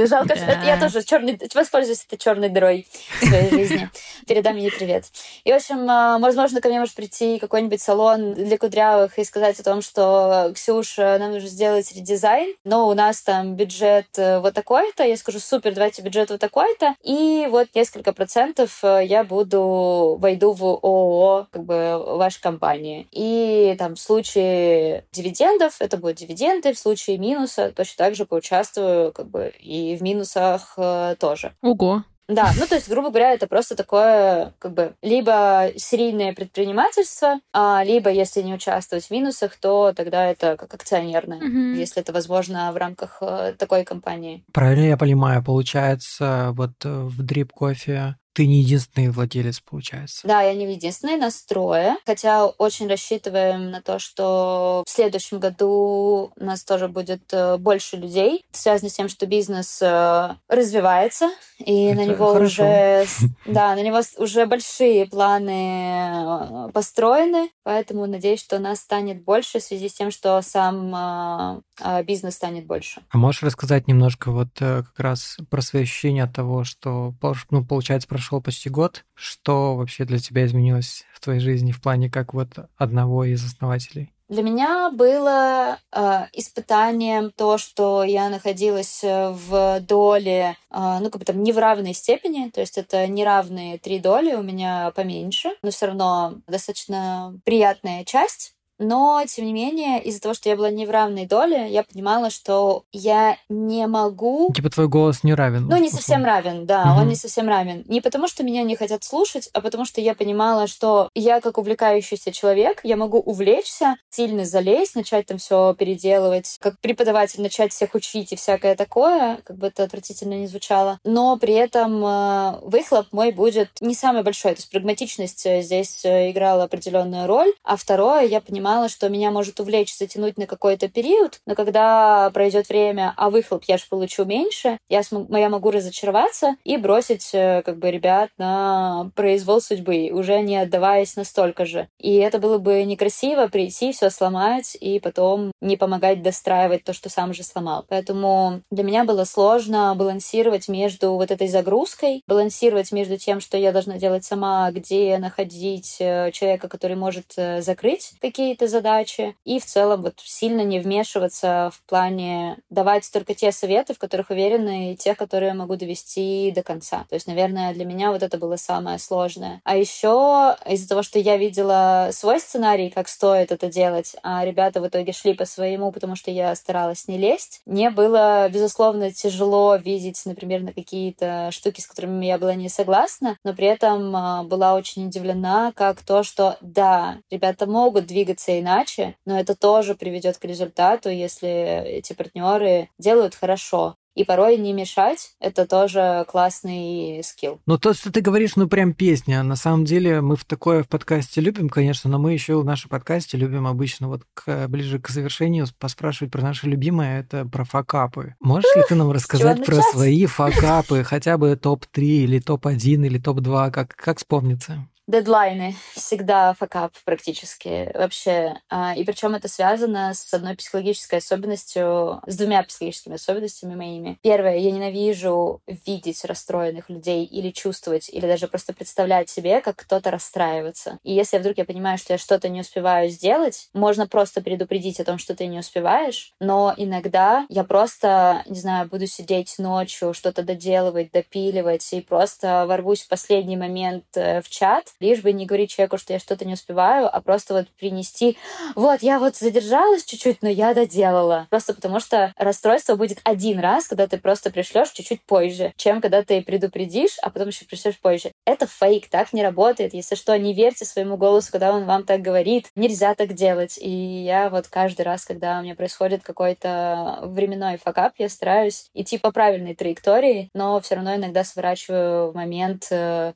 Жалко, 0.10 0.36
что 0.36 0.46
я 0.64 0.80
тоже 0.80 1.02
черный, 1.02 1.40
воспользуюсь 1.56 2.06
этой 2.06 2.18
черной 2.18 2.50
дырой 2.50 2.88
в 3.20 3.26
своей 3.26 3.50
жизни. 3.50 3.90
Передам 4.28 4.58
ей 4.58 4.72
привет. 4.72 5.06
И, 5.44 5.52
в 5.52 5.56
общем, 5.56 5.90
э, 5.90 6.20
возможно, 6.20 6.62
ко 6.62 6.70
мне 6.70 6.80
может 6.80 6.96
прийти 6.96 7.40
какой-нибудь 7.40 7.82
салон 7.82 8.34
для 8.34 8.58
кудрявых 8.58 9.18
и 9.20 9.24
сказать 9.24 9.60
о 9.60 9.64
том, 9.64 9.82
что 9.82 10.52
Ксюша, 10.54 11.18
нам 11.20 11.32
нужно 11.32 11.50
сделать 11.50 11.92
редизайн, 11.96 12.56
но 12.64 12.88
у 12.88 12.94
нас 12.94 13.22
там 13.22 13.56
бюджет 13.56 14.08
вот 14.18 14.54
такой-то. 14.54 15.04
Я 15.04 15.18
скажу, 15.18 15.40
супер, 15.40 15.74
давайте 15.74 16.02
бюджет 16.02 16.30
вот 16.30 16.40
такой-то. 16.40 16.96
И 17.04 17.48
вот 17.50 17.68
несколько 17.74 18.14
процентов 18.14 18.84
я 18.84 19.24
буду, 19.24 20.18
войду 20.20 20.54
в 20.54 20.64
ООО, 20.64 21.48
как 21.52 21.64
бы, 21.64 22.04
вашей 22.18 22.42
компании. 22.42 23.08
И 23.12 23.76
там 23.78 23.96
в 23.96 24.00
случае 24.00 25.06
дивидендов 25.12 25.78
это 25.80 25.98
будут 25.98 26.18
дивиденды, 26.18 26.74
в 26.74 26.80
случае 26.80 27.18
минуса 27.18 27.72
точно 27.76 28.06
так 28.06 28.16
же 28.16 28.26
поучаствую, 28.26 29.12
как 29.12 29.28
бы, 29.28 29.54
и 29.60 29.96
в 29.96 30.02
минусах 30.02 30.74
э, 30.78 31.16
тоже. 31.20 31.54
Ого. 31.62 32.04
Да, 32.30 32.52
ну 32.58 32.66
то 32.66 32.76
есть, 32.76 32.90
грубо 32.90 33.10
говоря, 33.10 33.32
это 33.34 33.48
просто 33.48 33.76
такое, 33.76 34.54
как 34.60 34.74
бы, 34.74 34.96
либо 35.02 35.72
серийное 35.76 36.34
предпринимательство, 36.34 37.40
а, 37.52 37.84
либо, 37.84 38.10
если 38.10 38.42
не 38.42 38.54
участвовать 38.54 39.06
в 39.06 39.12
минусах, 39.12 39.56
то 39.58 39.94
тогда 39.94 40.26
это 40.26 40.56
как 40.56 40.74
акционерное, 40.74 41.40
Мгм. 41.40 41.74
если 41.74 42.02
это 42.02 42.14
возможно 42.14 42.72
в 42.72 42.78
рамках 42.78 43.18
э, 43.22 43.54
такой 43.58 43.84
компании. 43.84 44.44
Правильно 44.54 44.86
я 44.86 44.98
понимаю, 44.98 45.44
получается, 45.44 46.52
вот 46.54 46.72
э, 46.86 46.90
в 46.90 47.22
Drip 47.22 47.50
Coffee 47.60 48.14
ты 48.34 48.48
не 48.48 48.62
единственный 48.62 49.10
владелец, 49.10 49.60
получается. 49.60 50.28
Да, 50.28 50.42
я 50.42 50.54
не 50.54 50.72
единственная, 50.74 51.18
нас 51.18 51.44
трое. 51.44 51.98
Хотя 52.06 52.48
очень 52.48 52.88
рассчитываем 52.88 53.70
на 53.70 53.82
то, 53.82 54.00
что 54.00 54.84
в 54.88 54.90
следующем 54.90 55.40
году 55.40 56.32
у 56.36 56.44
нас 56.44 56.64
тоже 56.64 56.88
будет 56.88 57.32
э, 57.32 57.58
больше 57.58 57.98
людей. 57.98 58.44
Это 58.50 58.60
связано 58.60 58.90
с 58.90 58.94
тем, 58.94 59.08
что 59.08 59.28
бизнес 59.28 59.80
э, 59.82 60.36
развивается, 60.48 61.30
и 61.60 61.86
Это 61.86 62.02
на 62.02 62.06
него 62.06 62.34
хорошо. 62.34 62.64
уже, 62.64 63.06
да, 63.46 63.76
на 63.76 63.84
него 63.84 64.02
уже 64.18 64.46
большие 64.48 65.06
планы 65.06 66.68
э, 66.68 66.72
построены. 66.74 67.52
Поэтому 67.64 68.08
надеюсь, 68.08 68.42
что 68.42 68.58
нас 68.58 68.80
станет 68.80 69.24
больше 69.24 69.60
в 69.60 69.64
связи 69.64 69.90
с 69.90 69.94
тем, 69.94 70.10
что 70.10 70.42
сам 70.42 71.62
э, 71.80 72.04
бизнес 72.04 72.36
станет 72.36 72.66
больше. 72.66 73.02
А 73.10 73.18
можешь 73.18 73.44
рассказать 73.44 73.88
немножко 73.88 74.32
вот 74.32 74.50
как 74.58 75.00
раз 75.00 75.38
про 75.50 75.62
свои 75.62 75.84
ощущения 75.84 76.24
от 76.24 76.34
того, 76.34 76.64
что, 76.64 77.14
ну, 77.52 77.64
получается, 77.64 78.08
прошел 78.24 78.42
почти 78.42 78.70
год. 78.70 79.04
Что 79.16 79.76
вообще 79.76 80.06
для 80.06 80.18
тебя 80.18 80.46
изменилось 80.46 81.06
в 81.14 81.20
твоей 81.20 81.42
жизни 81.42 81.74
в 81.74 81.82
плане 81.82 82.10
как 82.10 82.34
вот 82.34 82.48
одного 82.78 83.26
из 83.26 83.44
основателей? 83.44 84.14
Для 84.30 84.42
меня 84.42 84.90
было 84.90 85.78
э, 85.92 86.26
испытанием 86.32 87.32
то, 87.32 87.58
что 87.58 88.04
я 88.04 88.30
находилась 88.30 89.04
э, 89.04 89.30
в 89.30 89.82
доле, 89.82 90.56
э, 90.72 90.98
ну, 91.02 91.10
как 91.10 91.20
бы 91.20 91.26
там 91.26 91.44
не 91.44 91.52
в 91.52 91.58
равной 91.58 91.94
степени, 91.94 92.50
то 92.50 92.62
есть 92.62 92.78
это 92.78 93.06
неравные 93.08 93.78
три 93.78 94.00
доли, 94.00 94.34
у 94.34 94.42
меня 94.42 94.92
поменьше, 94.96 95.50
но 95.62 95.72
все 95.72 95.88
равно 95.88 96.36
достаточно 96.48 97.38
приятная 97.44 98.06
часть 98.06 98.56
Но, 98.84 99.24
тем 99.28 99.46
не 99.46 99.54
менее, 99.54 100.02
из-за 100.04 100.22
того, 100.22 100.34
что 100.34 100.50
я 100.50 100.56
была 100.56 100.70
не 100.70 100.86
в 100.86 100.92
равной 100.92 101.26
доле, 101.26 101.70
я 101.70 101.84
понимала, 101.84 102.30
что 102.30 102.84
я 102.92 103.38
не 103.50 103.88
могу... 103.88 104.52
Типа 104.54 104.70
твой 104.70 104.88
голос 104.88 105.24
не 105.24 105.34
равен. 105.34 105.68
Ну, 105.68 105.78
не 105.78 105.90
совсем 105.90 106.26
равен, 106.26 106.66
да, 106.66 106.92
угу. 106.92 107.02
он 107.02 107.10
не 107.10 107.16
совсем 107.16 107.48
равен. 107.48 107.84
Не 107.88 108.02
потому, 108.02 108.28
что 108.28 108.44
меня 108.44 108.64
не 108.64 108.76
хотят 108.76 109.04
слушать, 109.04 109.50
а 109.54 109.62
потому 109.62 109.86
что 109.86 110.02
я 110.02 110.16
понимала, 110.16 110.68
что 110.68 111.10
я 111.16 111.42
как 111.42 111.58
увлекающийся 111.58 112.32
человек, 112.32 112.82
я 112.84 112.98
могу 112.98 113.20
увлечься, 113.20 113.96
сильно 114.10 114.46
залезть, 114.46 114.96
начать 114.96 115.26
там 115.26 115.38
все 115.38 115.74
переделывать, 115.74 116.58
как 116.60 116.80
преподаватель 116.80 117.42
начать 117.42 117.72
всех 117.72 117.96
учить 117.96 118.34
и 118.34 118.36
всякое 118.36 118.76
такое, 118.76 119.40
как 119.44 119.58
бы 119.58 119.68
это 119.68 119.84
отвратительно 119.84 120.34
не 120.34 120.48
звучало. 120.48 121.00
Но 121.04 121.38
при 121.38 121.54
этом 121.54 122.04
э, 122.06 122.60
выхлоп 122.64 123.08
мой 123.12 123.32
будет 123.32 123.70
не 123.82 123.96
самый 123.96 124.24
большой. 124.24 124.54
То 124.54 124.60
есть 124.60 124.72
прагматичность 124.72 125.46
э, 125.46 125.62
здесь 125.62 126.04
э, 126.04 126.32
играла 126.32 126.64
определенную 126.64 127.28
роль. 127.28 127.54
А 127.64 127.76
второе, 127.76 128.24
я 128.24 128.42
понимала, 128.42 128.73
что 128.90 129.10
меня 129.10 129.32
может 129.32 129.60
увлечь, 129.60 129.96
затянуть 129.96 130.38
на 130.38 130.48
какой-то 130.48 130.90
период, 130.90 131.40
но 131.46 131.56
когда 131.56 132.30
пройдет 132.34 132.70
время, 132.70 133.14
а 133.18 133.30
выхлоп 133.30 133.64
я 133.66 133.78
же 133.78 133.86
получу 133.90 134.26
меньше, 134.26 134.78
я, 134.90 135.04
смог, 135.04 135.30
я 135.30 135.50
могу 135.50 135.72
разочароваться 135.72 136.56
и 136.64 136.78
бросить 136.78 137.30
как 137.32 137.78
бы 137.78 137.92
ребят 137.92 138.30
на 138.38 139.12
произвол 139.16 139.62
судьбы, 139.62 140.10
уже 140.12 140.40
не 140.42 140.58
отдаваясь 140.58 141.16
настолько 141.16 141.66
же. 141.66 141.88
И 142.00 142.16
это 142.16 142.40
было 142.40 142.58
бы 142.58 142.84
некрасиво 142.84 143.48
прийти, 143.48 143.92
все 143.92 144.10
сломать 144.10 144.76
и 144.80 145.00
потом 145.00 145.52
не 145.62 145.78
помогать 145.78 146.22
достраивать 146.22 146.84
то, 146.84 146.94
что 146.94 147.10
сам 147.10 147.34
же 147.34 147.44
сломал. 147.44 147.86
Поэтому 147.88 148.62
для 148.72 148.84
меня 148.84 149.04
было 149.04 149.24
сложно 149.24 149.94
балансировать 149.96 150.68
между 150.68 151.14
вот 151.14 151.32
этой 151.32 151.48
загрузкой, 151.48 152.22
балансировать 152.28 152.92
между 152.92 153.18
тем, 153.18 153.40
что 153.40 153.58
я 153.58 153.72
должна 153.72 153.98
делать 153.98 154.26
сама, 154.26 154.72
где 154.72 155.18
находить 155.18 155.98
э, 156.00 156.32
человека, 156.32 156.68
который 156.68 156.96
может 156.96 157.34
э, 157.38 157.62
закрыть 157.62 158.14
какие-то 158.54 158.68
задачи, 158.68 159.36
и 159.46 159.60
в 159.60 159.66
целом 159.66 160.04
вот 160.04 160.20
сильно 160.24 160.62
не 160.62 160.80
вмешиваться 160.80 161.72
в 161.74 161.82
плане 161.90 162.58
давать 162.70 163.10
только 163.12 163.34
те 163.34 163.52
советы, 163.52 163.96
в 163.96 163.98
которых 163.98 164.30
уверена, 164.30 164.92
и 164.92 164.96
те, 164.96 165.16
которые 165.16 165.50
я 165.50 165.54
могу 165.56 165.76
довести 165.76 166.52
до 166.52 166.62
конца. 166.62 167.06
То 167.10 167.16
есть, 167.16 167.26
наверное, 167.26 167.74
для 167.74 167.86
меня 167.86 168.12
вот 168.12 168.22
это 168.22 168.38
было 168.38 168.56
самое 168.56 169.00
сложное. 169.00 169.60
А 169.64 169.76
еще 169.76 170.56
из-за 170.70 170.88
того, 170.88 171.02
что 171.02 171.18
я 171.18 171.38
видела 171.38 172.10
свой 172.12 172.40
сценарий, 172.40 172.92
как 172.92 173.08
стоит 173.08 173.52
это 173.52 173.72
делать, 173.72 174.16
а 174.22 174.46
ребята 174.46 174.82
в 174.82 174.88
итоге 174.88 175.14
шли 175.14 175.34
по 175.34 175.46
своему, 175.46 175.92
потому 175.92 176.16
что 176.16 176.30
я 176.30 176.54
старалась 176.54 177.08
не 177.08 177.18
лезть, 177.18 177.62
мне 177.66 177.90
было, 177.90 178.48
безусловно, 178.50 179.12
тяжело 179.12 179.76
видеть, 179.78 180.22
например, 180.26 180.62
на 180.62 180.74
какие-то 180.74 181.50
штуки, 181.52 181.82
с 181.82 181.88
которыми 181.88 182.28
я 182.28 182.38
была 182.38 182.54
не 182.54 182.70
согласна, 182.70 183.36
но 183.44 183.54
при 183.56 183.66
этом 183.66 184.16
а, 184.16 184.44
была 184.44 184.76
очень 184.76 185.08
удивлена, 185.08 185.72
как 185.76 186.02
то, 186.02 186.22
что 186.22 186.58
да, 186.62 187.18
ребята 187.32 187.66
могут 187.66 188.06
двигаться 188.06 188.43
иначе, 188.48 189.16
но 189.26 189.40
это 189.40 189.56
тоже 189.56 189.96
приведет 189.96 190.38
к 190.38 190.46
результату, 190.46 191.10
если 191.10 191.84
эти 191.86 192.14
партнеры 192.14 192.90
делают 192.98 193.36
хорошо 193.36 193.96
и 194.16 194.24
порой 194.24 194.58
не 194.58 194.74
мешать— 194.74 195.34
это 195.40 195.66
тоже 195.66 196.26
классный 196.28 197.22
скилл. 197.24 197.60
Ну, 197.66 197.78
то, 197.78 197.94
что 197.94 198.12
ты 198.12 198.22
говоришь, 198.22 198.56
ну, 198.56 198.68
прям 198.68 198.94
песня. 198.94 199.44
На 199.44 199.56
самом 199.56 199.86
деле 199.86 200.22
мы 200.22 200.36
в 200.36 200.46
такое 200.46 200.84
в 200.84 200.88
подкасте 200.88 201.42
любим, 201.42 201.70
конечно, 201.70 202.10
но 202.10 202.20
мы 202.20 202.34
еще 202.34 202.60
в 202.60 202.66
нашем 202.66 202.90
подкасте 202.90 203.38
любим 203.38 203.66
обычно 203.66 204.08
вот 204.08 204.22
к, 204.34 204.68
ближе 204.68 205.00
к 205.00 205.10
завершению 205.10 205.66
поспрашивать 205.80 206.32
про 206.32 206.42
наши 206.42 206.68
любимые, 206.68 207.22
это 207.22 207.46
про 207.46 207.64
факапы. 207.64 208.36
Можешь 208.40 208.76
ли 208.76 208.84
ты 208.88 208.96
нам 208.96 209.12
рассказать 209.14 209.66
про 209.66 209.82
свои 209.82 210.26
факапы, 210.28 211.04
хотя 211.04 211.38
бы 211.38 211.56
топ-3 211.56 212.02
или 212.02 212.40
топ-1 212.40 213.06
или 213.06 213.18
топ-2, 213.18 213.72
как, 213.72 213.96
как 213.96 214.18
вспомнится? 214.18 214.88
Дедлайны 215.08 215.76
всегда 215.94 216.54
факап 216.54 216.94
практически 217.06 217.92
вообще. 217.94 218.60
А, 218.70 218.94
и 218.96 219.04
причем 219.04 219.36
это 219.36 219.48
связано 219.48 220.14
с 220.14 220.34
одной 220.34 220.56
психологической 220.56 221.20
особенностью, 221.20 222.22
с 222.26 222.38
двумя 222.38 222.64
психологическими 222.64 223.16
особенностями 223.16 223.76
моими. 223.76 224.18
Первое, 224.22 224.58
я 224.58 224.72
ненавижу 224.72 225.62
видеть 225.68 226.24
расстроенных 226.26 226.90
людей 226.90 227.26
или 227.26 227.52
чувствовать, 227.52 228.10
или 228.10 228.26
даже 228.26 228.48
просто 228.48 228.74
представлять 228.74 229.30
себе, 229.30 229.62
как 229.62 229.78
кто-то 229.78 230.12
расстраивается. 230.12 231.00
И 231.04 231.14
если 231.14 231.38
вдруг 231.38 231.58
я 231.58 231.66
понимаю, 231.66 231.98
что 231.98 232.14
я 232.14 232.18
что-то 232.18 232.50
не 232.50 232.62
успеваю 232.62 233.10
сделать, 233.10 233.70
можно 233.74 234.08
просто 234.08 234.42
предупредить 234.42 235.00
о 235.00 235.06
том, 235.06 235.18
что 235.18 235.36
ты 235.36 235.48
не 235.48 235.60
успеваешь, 235.60 236.34
но 236.40 236.74
иногда 236.78 237.46
я 237.50 237.64
просто, 237.64 238.44
не 238.48 238.60
знаю, 238.60 238.88
буду 238.88 239.08
сидеть 239.08 239.56
ночью, 239.58 240.14
что-то 240.14 240.44
доделывать, 240.44 241.12
допиливать, 241.12 241.92
и 241.94 242.02
просто 242.02 242.66
ворвусь 242.68 243.04
в 243.04 243.10
последний 243.10 243.58
момент 243.58 244.06
э, 244.16 244.42
в 244.42 244.50
чат, 244.50 244.94
лишь 245.04 245.22
бы 245.22 245.34
не 245.34 245.46
говорить 245.46 245.72
человеку, 245.72 245.98
что 245.98 246.14
я 246.14 246.20
что-то 246.20 246.46
не 246.46 246.54
успеваю, 246.54 247.14
а 247.14 247.22
просто 247.22 247.54
вот 247.54 247.68
принести, 247.78 248.38
вот, 248.76 249.04
я 249.04 249.20
вот 249.20 249.36
задержалась 249.36 250.06
чуть-чуть, 250.06 250.42
но 250.42 250.50
я 250.50 250.74
доделала. 250.74 251.48
Просто 251.50 251.74
потому 251.74 252.00
что 252.00 252.34
расстройство 252.38 252.96
будет 252.96 253.20
один 253.24 253.60
раз, 253.60 253.88
когда 253.88 254.08
ты 254.08 254.18
просто 254.18 254.50
пришлешь 254.50 254.92
чуть-чуть 254.92 255.22
позже, 255.26 255.74
чем 255.76 256.02
когда 256.02 256.24
ты 256.24 256.42
предупредишь, 256.42 257.18
а 257.22 257.30
потом 257.30 257.50
еще 257.50 257.66
пришлешь 257.66 258.00
позже. 258.00 258.32
Это 258.46 258.66
фейк, 258.66 259.10
так 259.10 259.34
не 259.34 259.44
работает. 259.44 259.94
Если 259.94 260.16
что, 260.16 260.38
не 260.38 260.54
верьте 260.54 260.86
своему 260.86 261.18
голосу, 261.18 261.52
когда 261.52 261.74
он 261.74 261.86
вам 261.86 262.04
так 262.04 262.22
говорит. 262.22 262.70
Нельзя 262.76 263.14
так 263.16 263.34
делать. 263.34 263.78
И 263.80 263.90
я 263.90 264.50
вот 264.50 264.68
каждый 264.68 265.02
раз, 265.02 265.26
когда 265.26 265.60
у 265.60 265.64
меня 265.64 265.76
происходит 265.76 266.24
какой-то 266.24 267.20
временной 267.24 267.78
факап, 267.78 268.14
я 268.18 268.30
стараюсь 268.30 268.90
идти 268.94 269.18
по 269.18 269.32
правильной 269.32 269.76
траектории, 269.76 270.50
но 270.54 270.80
все 270.80 270.96
равно 270.96 271.16
иногда 271.16 271.44
сворачиваю 271.44 272.32
в 272.32 272.36
момент 272.36 272.88
э, 272.92 273.34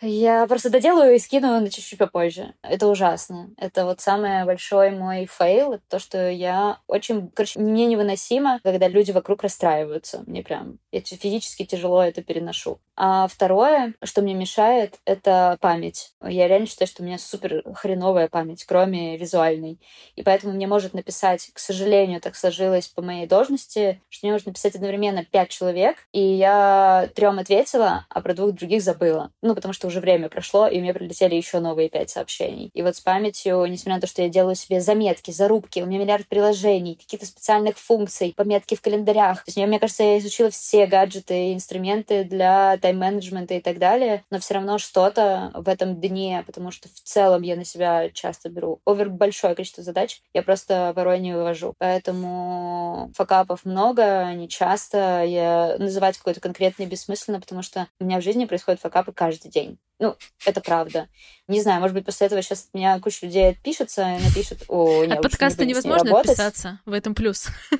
я 0.00 0.46
просто 0.46 0.70
доделаю 0.70 1.14
и 1.14 1.18
скину 1.18 1.60
на 1.60 1.70
чуть-чуть 1.70 1.98
попозже. 1.98 2.54
Это 2.62 2.86
ужасно. 2.86 3.50
Это 3.56 3.84
вот 3.84 4.00
самый 4.00 4.44
большой 4.44 4.90
мой 4.90 5.26
fail. 5.26 5.74
Это 5.74 5.82
то, 5.88 5.98
что 5.98 6.30
я 6.30 6.78
очень... 6.86 7.30
Короче, 7.30 7.58
мне 7.58 7.86
невыносимо, 7.86 8.60
когда 8.62 8.88
люди 8.88 9.10
вокруг 9.10 9.42
расстраиваются. 9.42 10.22
Мне 10.26 10.42
прям... 10.42 10.78
Я 10.92 11.00
физически 11.00 11.64
тяжело 11.64 12.02
это 12.02 12.22
переношу. 12.22 12.78
А 13.00 13.28
второе, 13.28 13.94
что 14.02 14.22
мне 14.22 14.34
мешает, 14.34 14.98
это 15.04 15.56
память. 15.60 16.14
Я 16.22 16.48
реально 16.48 16.66
считаю, 16.66 16.88
что 16.88 17.02
у 17.02 17.06
меня 17.06 17.18
супер 17.18 17.62
хреновая 17.74 18.28
память, 18.28 18.64
кроме 18.64 19.16
визуальной. 19.16 19.80
И 20.16 20.22
поэтому 20.22 20.52
мне 20.52 20.66
может 20.66 20.94
написать, 20.94 21.50
к 21.52 21.58
сожалению, 21.60 22.20
так 22.20 22.34
сложилось 22.34 22.88
по 22.88 23.00
моей 23.00 23.26
должности, 23.26 24.02
что 24.08 24.26
мне 24.26 24.32
может 24.32 24.46
написать 24.46 24.74
одновременно 24.74 25.24
пять 25.24 25.50
человек, 25.50 26.08
и 26.12 26.20
я 26.20 27.08
трем 27.14 27.38
ответила, 27.38 28.06
а 28.08 28.20
про 28.20 28.34
двух 28.34 28.52
других 28.52 28.82
забыла. 28.82 29.30
Ну, 29.42 29.54
потому 29.54 29.72
что 29.72 29.87
уже 29.88 30.00
время 30.00 30.28
прошло, 30.28 30.68
и 30.68 30.80
мне 30.80 30.94
прилетели 30.94 31.34
еще 31.34 31.58
новые 31.58 31.88
пять 31.88 32.10
сообщений. 32.10 32.70
И 32.74 32.82
вот 32.82 32.96
с 32.96 33.00
памятью, 33.00 33.64
несмотря 33.66 33.96
на 33.96 34.00
то, 34.00 34.06
что 34.06 34.22
я 34.22 34.28
делаю 34.28 34.54
себе 34.54 34.80
заметки, 34.80 35.30
зарубки, 35.30 35.80
у 35.80 35.86
меня 35.86 35.98
миллиард 35.98 36.28
приложений, 36.28 36.96
каких-то 37.00 37.26
специальных 37.26 37.78
функций, 37.78 38.34
пометки 38.36 38.74
в 38.74 38.80
календарях. 38.80 39.38
То 39.44 39.48
есть, 39.48 39.58
мне, 39.58 39.78
кажется, 39.78 40.04
я 40.04 40.18
изучила 40.18 40.50
все 40.50 40.86
гаджеты, 40.86 41.52
инструменты 41.52 42.24
для 42.24 42.76
тайм-менеджмента 42.78 43.54
и 43.54 43.60
так 43.60 43.78
далее, 43.78 44.24
но 44.30 44.38
все 44.38 44.54
равно 44.54 44.78
что-то 44.78 45.50
в 45.54 45.68
этом 45.68 46.00
дне, 46.00 46.44
потому 46.46 46.70
что 46.70 46.88
в 46.88 47.00
целом 47.02 47.42
я 47.42 47.56
на 47.56 47.64
себя 47.64 48.10
часто 48.10 48.48
беру 48.48 48.80
овер 48.84 49.08
большое 49.08 49.54
количество 49.54 49.82
задач, 49.82 50.20
я 50.34 50.42
просто 50.42 50.92
порой 50.94 51.18
не 51.18 51.34
вывожу. 51.34 51.74
Поэтому 51.78 53.10
факапов 53.14 53.64
много, 53.64 54.20
они 54.20 54.48
часто. 54.48 55.24
Я 55.24 55.76
называть 55.78 56.18
какой-то 56.18 56.40
конкретный 56.40 56.86
бессмысленно, 56.86 57.40
потому 57.40 57.62
что 57.62 57.88
у 58.00 58.04
меня 58.04 58.20
в 58.20 58.24
жизни 58.24 58.44
происходят 58.44 58.80
факапы 58.80 59.12
каждый 59.12 59.50
день. 59.50 59.77
Ну, 59.98 60.16
это 60.46 60.60
правда. 60.60 61.08
Не 61.48 61.60
знаю, 61.60 61.80
может 61.80 61.94
быть, 61.94 62.04
после 62.04 62.26
этого 62.26 62.40
сейчас 62.42 62.66
от 62.66 62.74
меня 62.74 63.00
куча 63.00 63.26
людей 63.26 63.48
отпишется 63.48 64.02
и 64.02 64.22
напишут, 64.22 64.64
о, 64.68 65.04
нет, 65.04 65.16
От 65.16 65.22
подкаста 65.22 65.64
не 65.64 65.70
невозможно 65.70 66.18
отписаться, 66.18 66.78
в 66.84 66.92
этом 66.92 67.14
плюс. 67.14 67.48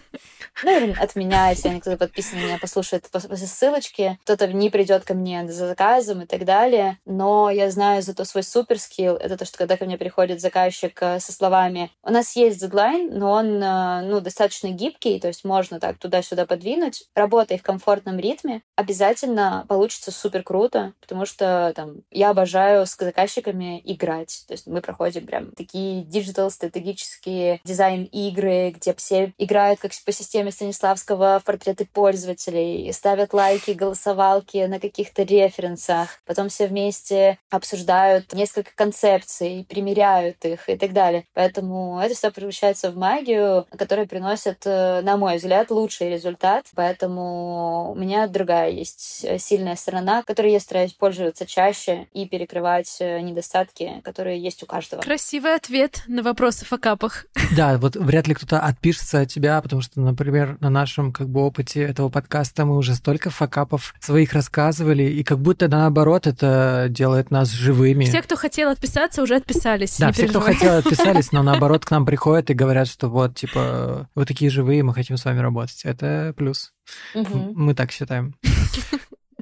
Ну, 0.65 0.93
от 0.99 1.15
меня, 1.15 1.51
если 1.51 1.69
они 1.69 1.81
кто-то 1.81 1.97
подписан, 1.97 2.41
меня 2.41 2.59
послушает 2.59 3.09
после 3.13 3.47
ссылочки, 3.47 4.19
кто-то 4.25 4.49
не 4.49 4.71
придет 4.71 5.05
ко 5.05 5.15
мне 5.15 5.47
за 5.47 5.69
заказом 5.69 6.23
и 6.23 6.27
так 6.27 6.45
далее. 6.45 6.99
Но 7.05 7.49
я 7.49 7.71
знаю 7.71 8.03
зато 8.03 8.25
свой 8.25 8.43
супер 8.43 8.81
skill. 8.81 9.15
Это 9.15 9.37
то, 9.37 9.45
что 9.45 9.57
когда 9.57 9.77
ко 9.77 9.85
мне 9.85 9.97
приходит 9.97 10.41
заказчик 10.41 10.99
э, 11.01 11.21
со 11.21 11.33
словами, 11.33 11.93
у 12.03 12.11
нас 12.11 12.35
есть 12.35 12.61
дедлайн, 12.61 13.17
но 13.17 13.31
он, 13.33 13.63
э, 13.63 14.03
ну, 14.03 14.21
достаточно 14.21 14.69
гибкий, 14.71 15.21
то 15.21 15.29
есть 15.29 15.45
можно 15.45 15.79
так 15.79 15.99
туда-сюда 15.99 16.45
подвинуть. 16.45 17.05
Работай 17.15 17.59
в 17.59 17.63
комфортном 17.63 18.19
ритме, 18.19 18.63
обязательно 18.75 19.65
получится 19.69 20.11
супер 20.11 20.43
круто, 20.43 20.93
потому 21.01 21.25
что 21.25 21.73
там 21.77 21.88
я 22.11 22.31
обожаю 22.31 22.87
с 22.87 22.97
заказчиками 22.97 23.81
играть. 23.85 24.45
То 24.47 24.53
есть 24.53 24.67
мы 24.67 24.81
проходим 24.81 25.27
прям 25.27 25.53
такие 25.53 26.03
digital 26.05 26.51
стратегические 26.51 27.61
дизайн-игры, 27.65 28.71
где 28.71 28.95
все 28.95 29.33
играют 29.39 29.81
как 29.81 29.93
по 30.05 30.13
системе 30.13 30.51
Станиславского 30.51 31.41
в 31.41 31.45
портреты 31.45 31.87
пользователей, 31.87 32.93
ставят 32.93 33.33
лайки, 33.33 33.73
голосовалки 33.73 34.67
на 34.67 34.81
каких-то 34.81 35.23
референсах. 35.23 36.21
Потом 36.27 36.49
все 36.49 36.67
вместе 36.67 37.39
обсуждают 37.51 38.33
несколько 38.33 38.71
концепций, 38.75 39.67
примеряют 39.69 40.45
их 40.45 40.69
и 40.69 40.77
так 40.77 40.93
далее. 40.93 41.25
Поэтому 41.35 42.01
это 42.01 42.15
все 42.15 42.31
превращается 42.31 42.91
в 42.91 42.97
магию, 42.97 43.67
которая 43.77 44.07
приносит, 44.07 44.67
э, 44.67 45.01
на 45.03 45.17
мой 45.17 45.37
взгляд, 45.37 45.71
лучший 45.71 46.11
результат. 46.11 46.67
Поэтому 46.75 47.93
у 47.93 47.95
меня 47.95 48.27
другая 48.27 48.71
есть 48.71 49.27
сильная 49.41 49.77
сторона, 49.77 50.23
которой 50.23 50.53
я 50.53 50.61
стараюсь 50.61 50.93
пользоваться 50.93 51.47
чаще, 51.47 51.78
плюсы 51.79 52.09
и 52.13 52.27
перекрывать 52.27 52.97
э, 53.01 53.21
недостатки, 53.21 54.01
которые 54.05 54.41
есть 54.43 54.63
у 54.63 54.67
каждого. 54.67 55.03
Красивый 55.03 55.55
ответ 55.55 56.03
на 56.07 56.23
вопрос 56.23 56.63
о 56.63 56.65
факапах. 56.65 57.27
Да, 57.57 57.79
вот 57.79 57.97
вряд 57.97 58.29
ли 58.29 58.35
кто-то 58.35 58.61
отпишется 58.61 59.21
от 59.21 59.29
тебя, 59.31 59.61
потому 59.63 59.81
что, 59.81 60.01
например, 60.01 60.59
на 60.61 60.69
нашем 60.69 61.13
как 61.13 61.31
бы 61.31 61.41
опыте 61.41 61.83
этого 61.83 62.11
подкаста 62.11 62.67
мы 62.67 62.77
уже 62.77 62.95
столько 62.95 63.31
факапов 63.31 63.95
своих 64.01 64.35
рассказывали, 64.35 65.05
и 65.05 65.25
как 65.25 65.39
будто 65.39 65.67
наоборот 65.67 66.27
это 66.27 66.89
делает 66.91 67.31
нас 67.31 67.51
живыми. 67.51 68.05
Все, 68.05 68.21
кто 68.21 68.37
хотел 68.37 68.69
отписаться, 68.69 69.23
уже 69.23 69.37
отписались. 69.37 69.97
Да, 69.99 70.13
все, 70.13 70.29
кто 70.29 70.41
хотел, 70.41 70.75
отписались, 70.79 71.33
но 71.33 71.43
наоборот 71.43 71.87
к 71.87 71.91
нам 71.91 72.05
приходят 72.05 72.51
и 72.51 72.55
говорят, 72.55 72.87
что 72.87 73.09
вот, 73.09 73.35
типа, 73.35 74.09
вы 74.15 74.27
такие 74.27 74.51
живые, 74.51 74.83
мы 74.83 74.93
хотим 74.93 75.17
с 75.17 75.25
вами 75.25 75.41
работать. 75.41 75.81
Это 75.85 76.35
плюс. 76.37 76.73
Мгм. 77.15 77.53
Мы 77.55 77.75
так 77.75 77.91
считаем. 77.93 78.35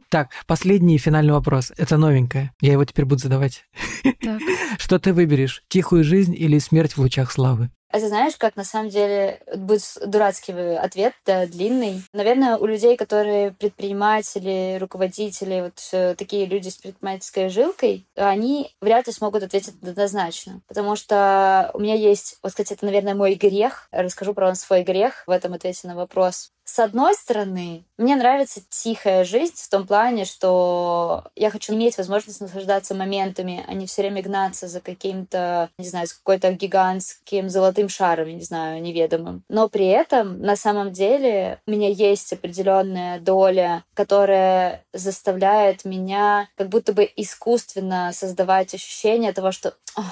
Так, 0.09 0.31
последний 0.47 0.99
финальный 0.99 1.33
вопрос. 1.33 1.73
Это 1.77 1.97
новенькое. 1.97 2.53
Я 2.61 2.73
его 2.73 2.85
теперь 2.85 3.05
буду 3.05 3.23
задавать. 3.23 3.65
Так. 4.23 4.41
Что 4.79 4.99
ты 4.99 5.13
выберешь? 5.13 5.63
Тихую 5.69 6.05
жизнь 6.05 6.35
или 6.35 6.59
смерть 6.59 6.93
в 6.93 6.99
лучах 6.99 7.33
славы? 7.33 7.71
А 7.91 7.99
ты 7.99 8.09
знаешь, 8.09 8.37
как 8.37 8.57
на 8.57 8.65
самом 8.65 8.91
деле 8.91 9.41
будет 9.57 9.83
дурацкий 10.05 10.53
ответ, 10.53 11.15
да, 11.25 11.47
длинный. 11.47 12.03
Наверное, 12.13 12.59
у 12.59 12.67
людей, 12.67 12.97
которые 12.97 13.53
предприниматели, 13.53 14.77
руководители, 14.79 15.63
вот 15.63 15.81
э, 15.93 16.15
такие 16.17 16.47
люди 16.47 16.69
с 16.69 16.77
предпринимательской 16.77 17.49
жилкой, 17.49 18.07
они 18.17 18.75
вряд 18.81 19.07
ли 19.07 19.13
смогут 19.13 19.45
ответить 19.45 19.77
однозначно. 19.83 20.61
Потому 20.67 20.97
что 20.97 21.71
у 21.75 21.81
меня 21.81 21.95
есть, 21.95 22.39
вот, 22.43 22.51
кстати, 22.51 22.75
это, 22.75 22.85
наверное, 22.85 23.15
мой 23.15 23.35
грех. 23.35 23.89
Расскажу 23.93 24.35
про 24.35 24.55
свой 24.57 24.83
грех 24.83 25.23
в 25.27 25.31
этом 25.31 25.55
ответе 25.55 25.87
на 25.87 25.95
вопрос. 25.95 26.53
С 26.69 26.81
одной 26.81 27.15
стороны, 27.15 27.85
мне 27.97 28.17
нравится 28.17 28.61
тихая 28.69 29.23
жизнь 29.23 29.55
в 29.57 29.69
том 29.69 29.87
плане, 29.87 30.25
что 30.25 31.23
я 31.37 31.51
хочу 31.51 31.75
иметь 31.75 31.97
возможность 31.97 32.41
наслаждаться 32.41 32.93
моментами, 32.93 33.65
а 33.69 33.73
не 33.73 33.87
все 33.87 34.03
время 34.03 34.21
гнаться 34.21 34.67
за 34.67 34.81
каким-то, 34.81 35.71
не 35.79 35.89
знаю, 35.89 36.09
с 36.09 36.13
какой-то 36.13 36.53
гигантским 36.53 37.49
золотым 37.49 37.89
шаром, 37.89 38.27
я 38.27 38.35
не 38.35 38.43
знаю, 38.43 38.83
неведомым. 38.83 39.45
Но 39.49 39.69
при 39.69 39.87
этом, 39.87 40.41
на 40.41 40.57
самом 40.57 40.93
деле, 40.93 41.61
у 41.69 41.71
меня 41.71 41.89
есть 41.89 42.33
определенная 42.33 43.21
доля, 43.21 43.85
которая 43.95 44.85
заставляет 44.93 45.85
меня 45.85 46.49
как 46.57 46.69
будто 46.69 46.93
бы 46.93 47.09
искусственно 47.15 48.11
создавать 48.13 48.75
ощущение 48.75 49.33
того, 49.33 49.53
что 49.53 49.75
«Ох, 49.97 50.05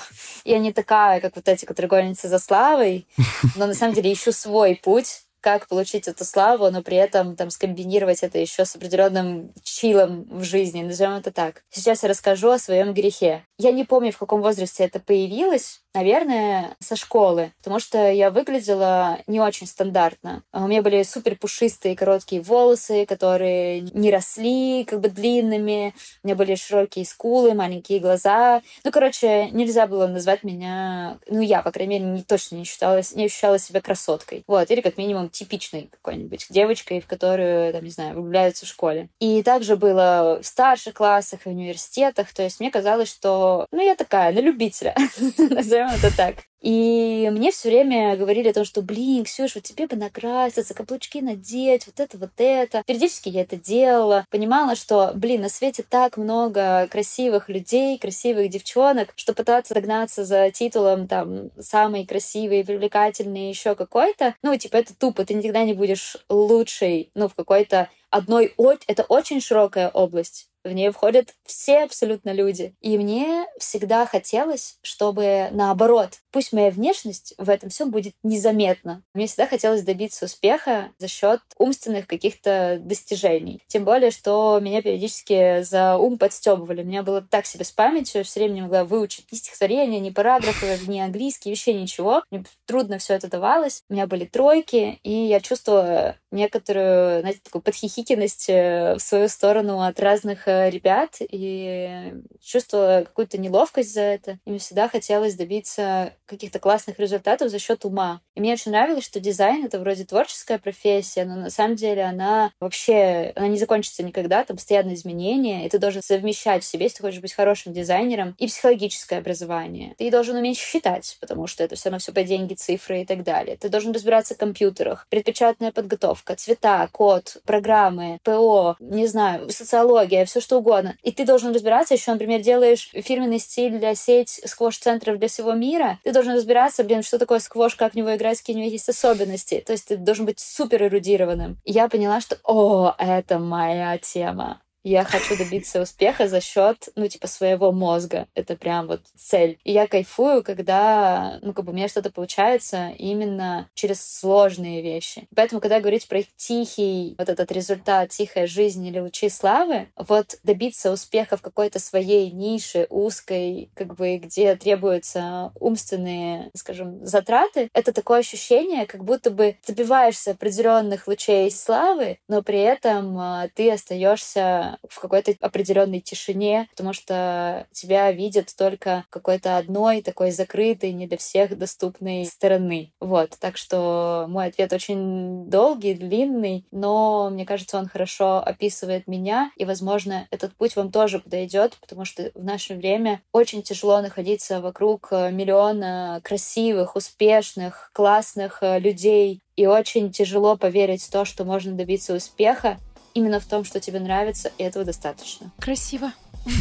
я 0.45 0.61
не 0.61 0.73
такая, 0.73 1.21
как 1.21 1.35
вот 1.35 1.49
эти, 1.49 1.65
которые 1.65 1.91
гонятся 1.91 2.29
за 2.29 2.39
славой, 2.39 3.09
но 3.57 3.67
на 3.67 3.75
самом 3.75 3.95
деле 3.95 4.13
ищу 4.13 4.31
свой 4.31 4.77
путь, 4.77 5.24
как 5.45 5.69
получить 5.69 6.09
эту 6.09 6.25
славу, 6.25 6.71
но 6.71 6.83
при 6.83 6.97
этом 6.97 7.37
там 7.37 7.51
скомбинировать 7.51 8.23
это 8.23 8.39
еще 8.39 8.65
с 8.65 8.75
определенным 8.77 9.53
чилом 9.63 10.27
в 10.31 10.43
жизни, 10.43 10.83
назовем 10.83 11.17
это 11.17 11.33
так. 11.33 11.65
Сейчас 11.69 12.03
я 12.03 12.09
расскажу 12.09 12.49
о 12.49 12.59
своем 12.59 12.95
грехе. 12.95 13.45
Я 13.59 13.73
не 13.73 13.85
помню, 13.85 14.11
в 14.11 14.17
каком 14.17 14.41
возрасте 14.41 14.85
это 14.85 15.01
появилось, 15.01 15.84
наверное, 15.95 16.77
со 16.81 16.97
школы, 16.97 17.53
потому 17.59 17.79
что 17.79 18.11
я 18.11 18.31
выглядела 18.31 19.19
не 19.27 19.41
очень 19.41 19.67
стандартно. 19.67 20.43
А 20.53 20.65
У 20.65 20.67
меня 20.67 20.83
были 20.83 21.03
супер 21.03 21.37
пушистые 21.37 21.97
короткие 21.97 22.43
волосы, 22.43 23.07
которые 23.07 23.81
не 23.81 24.11
росли 24.11 24.85
как 24.85 25.01
бы 25.01 25.09
длинными, 25.09 25.95
у 26.23 26.27
меня 26.27 26.37
были 26.37 26.55
широкие 26.57 27.05
скулы, 27.05 27.55
маленькие 27.55 28.01
глаза. 28.01 28.63
Ну, 28.83 28.91
короче, 28.91 29.51
нельзя 29.51 29.87
было 29.87 30.07
назвать 30.07 30.43
меня, 30.43 31.19
ну, 31.29 31.41
я, 31.41 31.63
по 31.63 31.71
крайней 31.71 32.01
мере, 32.01 32.11
не, 32.11 32.23
точно 32.23 32.57
не, 32.57 32.65
считала, 32.65 33.01
не 33.15 33.27
ощущала 33.27 33.59
себя 33.59 33.81
красоткой. 33.81 34.45
Вот, 34.47 34.71
или 34.71 34.81
как 34.81 34.99
минимум 34.99 35.29
типичной 35.29 35.89
какой-нибудь 35.91 36.47
девочкой, 36.51 37.01
в 37.01 37.07
которую, 37.07 37.73
там, 37.73 37.85
не 37.85 37.91
знаю, 37.91 38.15
влюбляются 38.15 38.67
в 38.67 38.69
школе. 38.69 39.09
И 39.21 39.43
также 39.43 39.77
было 39.77 40.41
в 40.43 40.47
старших 40.47 40.95
классах 40.95 41.47
и 41.47 41.51
университетах, 41.51 42.33
то 42.33 42.43
есть 42.43 42.61
мне 42.61 42.71
казалось, 42.71 43.09
что, 43.09 43.67
ну, 43.71 43.85
я 43.85 43.95
такая, 43.95 44.33
на 44.33 44.41
любителя, 44.41 44.95
это 45.93 46.15
так. 46.17 46.37
И 46.61 47.29
мне 47.31 47.53
все 47.53 47.69
время 47.69 48.17
говорили 48.17 48.49
о 48.49 48.55
том, 48.55 48.65
что, 48.65 48.81
блин, 48.81 49.25
Ксюш, 49.25 49.55
вот 49.55 49.65
тебе 49.65 49.87
бы 49.87 49.97
накраситься, 49.97 50.73
каблучки 50.73 51.19
надеть, 51.19 51.87
вот 51.87 52.01
это, 52.01 52.17
вот 52.17 52.31
это. 52.39 52.83
Периодически 52.87 53.29
я 53.29 53.43
это 53.43 53.57
делала. 53.57 54.25
Понимала, 54.31 54.75
что, 54.75 55.13
блин, 55.15 55.43
на 55.43 55.51
свете 55.51 55.85
так 55.87 56.17
много 56.17 56.89
красивых 56.91 57.51
людей, 57.51 57.99
красивых 57.99 58.49
девчонок, 58.49 59.13
что 59.15 59.35
пытаться 59.35 59.75
догнаться 59.75 60.25
за 60.25 60.51
титулом 60.51 61.07
там 61.07 61.51
самый 61.61 62.07
красивый, 62.07 62.65
привлекательный, 62.65 63.51
еще 63.51 63.75
какой-то, 63.75 64.35
ну, 64.43 64.57
типа, 64.57 64.77
это 64.77 64.95
тупо, 64.95 65.27
ты 65.27 65.35
никогда 65.35 65.65
не 65.65 65.75
будешь 65.75 66.17
лучшей, 66.31 67.11
ну, 67.15 67.29
в 67.29 67.35
какой-то 67.35 67.91
одной... 68.09 68.55
Это 68.87 69.03
очень 69.03 69.43
широкая 69.43 69.91
область. 69.91 70.49
В 70.65 70.73
нее 70.73 70.93
входят 70.93 71.35
все 71.45 71.85
абсолютно 71.85 72.33
люди. 72.33 72.75
И 72.81 72.97
мне 72.97 73.47
всегда 73.59 74.07
хотелось, 74.07 74.79
чтобы 74.83 75.49
наоборот, 75.53 76.21
пусть 76.31 76.53
моя 76.53 76.71
внешность 76.71 77.35
в 77.37 77.51
этом 77.51 77.69
всем 77.69 77.91
будет 77.91 78.15
незаметна. 78.23 79.03
Мне 79.13 79.27
всегда 79.27 79.47
хотелось 79.47 79.83
добиться 79.83 80.25
успеха 80.25 80.91
за 80.99 81.07
счет 81.07 81.41
умственных 81.59 82.07
каких-то 82.07 82.79
достижений. 82.81 83.63
Тем 83.67 83.85
более, 83.85 84.11
что 84.11 84.59
меня 84.61 84.81
периодически 84.81 85.63
за 85.63 85.99
ум 85.99 86.19
подстебывали. 86.19 86.83
У 86.83 86.87
меня 86.87 87.03
было 87.03 87.21
так 87.21 87.45
себе 87.45 87.65
с 87.65 87.73
памятью, 87.73 88.25
все 88.25 88.41
время 88.41 88.55
не 88.55 88.63
могла 88.63 88.85
выучить 88.85 89.31
ни 89.31 89.37
стихотворения, 89.37 90.01
ни 90.01 90.11
параграфы, 90.11 90.79
ни 90.87 90.99
английский, 90.99 91.51
вообще 91.51 91.75
ничего. 91.75 92.23
Мне 92.31 92.45
трудно 92.65 92.99
все 92.99 93.15
это 93.15 93.29
давалось. 93.29 93.83
У 93.91 93.93
меня 93.93 94.07
были 94.07 94.25
тройки, 94.25 94.99
и 95.03 95.13
я 95.13 95.41
чувствовала 95.41 96.17
некоторую, 96.31 97.21
знаете, 97.21 97.41
такую 97.43 97.63
подхихикенность 97.63 98.47
э, 98.49 98.95
в 98.97 99.01
свою 99.01 99.29
сторону 99.29 99.83
от 99.83 100.01
разных 100.01 100.49
э, 100.49 100.54
ребят 100.71 101.17
и 101.21 102.13
чувствовала 102.43 103.03
какую-то 103.05 103.39
неловкость 103.39 103.93
за 103.93 104.01
это. 104.01 104.39
И 104.45 104.51
мне 104.51 104.59
всегда 104.59 104.89
хотелось 104.89 105.35
добиться 105.35 106.13
каких-то 106.27 106.59
классных 106.59 106.99
результатов 106.99 107.51
за 107.51 107.59
счет 107.59 107.85
ума. 107.85 108.21
И 108.35 108.41
мне 108.41 108.53
очень 108.53 108.73
нравилось, 108.73 109.05
что 109.05 109.21
дизайн— 109.21 109.65
это 109.67 109.79
вроде 109.79 110.05
творческая 110.05 110.59
профессия, 110.59 111.25
но 111.25 111.37
на 111.37 111.51
самом 111.51 111.77
деле 111.77 112.03
она 112.03 112.53
вообще, 112.61 113.33
она 113.37 113.49
не 113.49 113.59
закончится 113.59 114.03
никогда, 114.03 114.45
там 114.45 114.57
постоянно 114.57 114.95
изменения, 114.95 115.67
и 115.67 115.69
ты 115.69 115.79
должен 115.79 116.03
совмещать 116.03 116.65
в 116.65 116.67
себе, 116.67 116.85
если 116.85 116.99
ты 116.99 117.03
хочешь 117.03 117.21
быть 117.21 117.33
хорошим 117.33 117.73
дизайнером, 117.73 118.35
и 118.39 118.47
психологическое 118.47 119.19
образование. 119.19 119.95
Ты 119.99 120.11
должен 120.11 120.37
уметь 120.37 120.59
считать, 120.59 121.17
потому 121.21 121.47
что 121.47 121.65
это 121.65 121.77
все 121.77 121.89
равно 121.89 121.99
все 121.99 122.13
по 122.13 122.23
деньги, 122.23 122.55
цифры 122.55 123.03
и 123.03 123.07
так 123.07 123.23
далее. 123.23 123.57
Ты 123.57 123.69
должен 123.69 123.93
разбираться 123.93 124.35
в 124.35 124.39
компьютерах, 124.39 125.07
предпечатная 125.11 125.73
подготовка, 125.73 126.37
цвета, 126.37 126.89
код, 126.93 127.39
программы, 127.45 128.19
ПО, 128.23 128.77
не 128.81 129.07
знаю, 129.07 129.51
социология, 129.51 130.25
все 130.25 130.41
что 130.45 130.59
угодно. 130.59 130.97
И 131.03 131.11
ты 131.11 131.25
должен 131.25 131.53
разбираться, 131.53 131.95
еще, 131.95 132.13
например, 132.13 132.41
делаешь 132.41 132.91
фирменный 132.93 133.39
стиль 133.39 133.79
для 133.79 133.95
сеть 133.95 134.41
сквош-центров 134.45 135.19
для 135.19 135.29
всего 135.29 135.53
мира, 135.55 135.99
ты 136.05 136.13
должен 136.13 136.35
разбираться, 136.35 136.85
блин, 136.85 137.03
что 137.03 137.19
такое 137.19 137.41
сквош, 137.41 137.75
как 137.75 137.93
в 137.93 137.97
него 137.97 138.15
играть, 138.15 138.39
какие 138.39 138.57
у 138.57 138.59
него 138.61 138.71
есть 138.71 138.89
особенности. 138.89 139.63
То 139.67 139.73
есть 139.73 139.89
ты 139.89 139.97
должен 139.97 140.27
быть 140.27 140.39
супер 140.41 140.85
эрудированным. 140.85 141.59
И 141.65 141.73
я 141.73 141.89
поняла, 141.89 142.21
что, 142.21 142.39
о, 142.45 142.95
это 142.99 143.39
моя 143.39 143.99
тема. 143.99 144.61
Я 144.87 145.05
хочу 145.05 145.35
добиться 145.39 145.81
успеха 145.81 146.29
за 146.29 146.43
счет, 146.43 146.91
ну, 146.95 147.09
типа, 147.09 147.27
своего 147.27 147.73
мозга. 147.73 148.29
Это 148.35 148.55
прям 148.55 148.87
вот 148.87 149.01
цель. 149.17 149.59
И 149.65 149.73
я 149.73 149.87
кайфую, 149.87 150.45
когда, 150.45 151.39
ну, 151.41 151.55
как 151.55 151.65
бы 151.65 151.73
у 151.73 151.75
меня 151.75 151.89
что-то 151.89 152.11
получается 152.11 152.91
именно 152.99 153.71
через 153.73 154.05
сложные 154.07 154.83
вещи. 154.83 155.27
Поэтому, 155.35 155.63
когда 155.63 155.81
говорить 155.81 156.07
про 156.07 156.23
тихий, 156.37 157.15
вот 157.17 157.31
этот 157.31 157.51
результат, 157.51 158.11
тихая 158.11 158.47
жизнь 158.47 158.85
или 158.87 158.99
лучи 158.99 159.31
славы, 159.31 159.89
вот 159.97 160.37
добиться 160.43 160.93
успеха 160.93 161.39
в 161.39 161.43
какой-то 161.43 161.79
своей 161.79 162.31
нише 162.31 162.87
узкой, 162.91 163.71
как 163.75 163.95
бы, 163.97 164.19
где 164.19 164.55
требуются 164.55 165.51
умственные, 165.59 166.51
скажем, 166.55 167.05
затраты, 167.07 167.71
это 167.73 167.95
такое 167.95 168.19
ощущение, 168.19 168.85
как 168.85 169.03
будто 169.03 169.31
бы 169.31 169.57
добиваешься 169.67 170.33
определенных 170.33 171.09
лучей 171.09 171.51
славы, 171.51 172.19
но 172.29 172.43
при 172.43 172.61
этом 172.61 173.19
а, 173.19 173.49
ты 173.55 173.71
остаешься 173.73 174.74
в 174.89 175.01
какой-то 175.01 175.35
определенной 175.41 176.01
тишине, 176.01 176.69
потому 176.71 176.93
что 176.93 177.67
тебя 177.73 178.11
видят 178.13 178.55
только 178.57 179.05
какой-то 179.11 179.57
одной 179.57 180.03
такой 180.03 180.31
закрытой, 180.31 180.93
не 180.93 181.07
для 181.07 181.17
всех 181.17 181.57
доступной 181.57 182.25
стороны. 182.27 182.93
Вот, 183.01 183.31
так 183.41 183.57
что 183.57 184.27
мой 184.29 184.47
ответ 184.47 184.73
очень 184.73 185.49
долгий, 185.49 185.95
длинный, 185.95 186.67
но 186.71 187.31
мне 187.31 187.47
кажется, 187.47 187.79
он 187.79 187.89
хорошо 187.89 188.39
описывает 188.39 189.07
меня, 189.07 189.51
и, 189.57 189.65
возможно, 189.65 190.27
этот 190.31 190.55
путь 190.55 190.77
вам 190.77 190.91
тоже 190.91 191.19
подойдет, 191.19 191.77
потому 191.81 192.05
что 192.05 192.31
в 192.35 192.45
наше 192.45 192.75
время 192.75 193.23
очень 193.33 193.63
тяжело 193.63 194.01
находиться 194.01 194.61
вокруг 194.61 195.11
миллиона 195.11 196.21
красивых, 196.23 196.97
успешных, 196.97 197.91
классных 197.93 198.59
э, 198.63 198.79
людей, 198.79 199.41
и 199.57 199.67
очень 199.67 200.11
тяжело 200.11 200.57
поверить 200.57 201.03
в 201.03 201.11
то, 201.11 201.25
что 201.25 201.45
можно 201.45 201.73
добиться 201.73 202.15
успеха, 202.15 202.79
именно 203.15 203.41
в 203.41 203.45
том, 203.45 203.65
что 203.65 203.81
тебе 203.81 204.01
нравится, 204.01 204.51
и 204.59 204.63
этого 204.63 204.85
достаточно. 204.85 205.51
Красиво. 205.59 206.13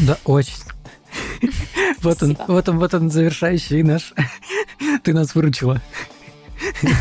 Да, 0.08 0.18
очень. 0.26 0.54
Вот 2.02 2.24
он, 2.24 2.38
вот 2.48 2.70
он, 2.70 2.80
вот 2.80 2.94
он 2.94 3.12
завершающий 3.12 3.84
наш. 3.84 4.14
Ты 5.04 5.14
нас 5.14 5.36
выручила. 5.36 5.82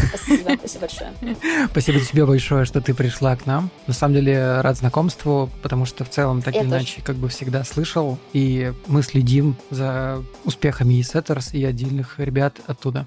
Спасибо, 0.09 0.57
спасибо 0.59 0.81
большое. 0.81 1.13
Спасибо 1.71 2.01
тебе 2.01 2.27
большое, 2.27 2.65
что 2.65 2.81
ты 2.81 2.95
пришла 2.95 3.37
к 3.37 3.47
нам. 3.47 3.71
На 3.87 3.95
самом 3.95 4.15
деле 4.15 4.61
рад 4.61 4.77
знакомству, 4.77 5.51
потому 5.63 5.87
что 5.87 6.05
в 6.05 6.11
целом 6.11 6.43
так 6.43 6.55
Я 6.55 6.63
или 6.63 6.71
тоже. 6.71 6.81
иначе 6.81 7.03
как 7.03 7.17
бы 7.17 7.29
всегда 7.29 7.63
слышал, 7.63 8.19
и 8.33 8.73
мы 8.87 9.03
следим 9.03 9.57
за 9.71 10.23
успехами 10.45 10.95
и 10.95 11.03
Сеттерс, 11.03 11.55
и 11.55 11.65
отдельных 11.65 12.19
ребят 12.19 12.57
оттуда. 12.67 13.07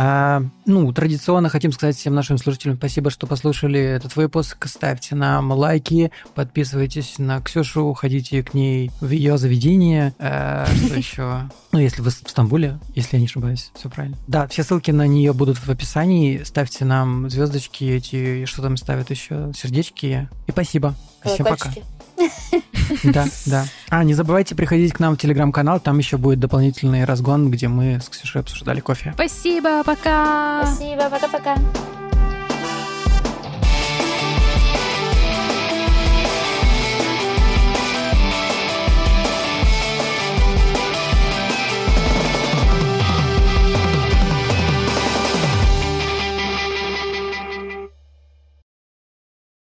А, 0.00 0.44
ну, 0.64 0.92
традиционно 0.92 1.48
хотим 1.48 1.72
сказать 1.72 1.96
всем 1.96 2.14
нашим 2.14 2.38
слушателям 2.38 2.76
спасибо, 2.76 3.10
что 3.10 3.26
послушали 3.26 3.80
этот 3.80 4.14
выпуск. 4.14 4.64
Ставьте 4.68 5.16
нам 5.16 5.50
лайки, 5.50 6.12
подписывайтесь 6.36 7.18
на 7.18 7.40
Ксюшу, 7.40 7.92
ходите 7.94 8.44
к 8.44 8.54
ней 8.54 8.92
в 9.00 9.10
ее 9.10 9.38
заведение. 9.38 10.14
А, 10.20 10.66
что 10.66 10.94
еще? 10.94 11.50
Ну, 11.70 11.78
если 11.80 12.00
вы 12.00 12.10
в 12.10 12.14
Стамбуле, 12.14 12.78
если 12.94 13.16
я 13.16 13.20
не 13.20 13.26
ошибаюсь, 13.26 13.72
все 13.74 13.90
правильно. 13.90 14.16
Да, 14.26 14.48
все 14.48 14.62
ссылки 14.62 14.90
на 14.90 15.06
нее 15.06 15.34
будут 15.34 15.58
в 15.58 15.68
описании. 15.68 16.42
Ставьте 16.42 16.86
нам 16.86 17.28
звездочки 17.28 17.84
эти, 17.84 18.42
и 18.42 18.44
что 18.46 18.62
там 18.62 18.78
ставят 18.78 19.10
еще, 19.10 19.52
сердечки. 19.54 20.30
И 20.46 20.52
спасибо. 20.52 20.94
Всем 21.22 21.44
пока. 21.44 21.70
Да, 23.04 23.26
да. 23.46 23.64
А, 23.90 24.02
не 24.02 24.14
забывайте 24.14 24.54
приходить 24.54 24.92
к 24.92 25.00
нам 25.00 25.14
в 25.14 25.18
телеграм-канал, 25.18 25.78
там 25.80 25.98
еще 25.98 26.16
будет 26.16 26.40
дополнительный 26.40 27.04
разгон, 27.04 27.50
где 27.50 27.68
мы 27.68 28.00
с 28.00 28.08
Ксюшей 28.08 28.40
обсуждали 28.40 28.80
кофе. 28.80 29.12
Спасибо, 29.14 29.84
пока! 29.84 30.64
Спасибо, 30.64 31.10
пока-пока. 31.10 31.56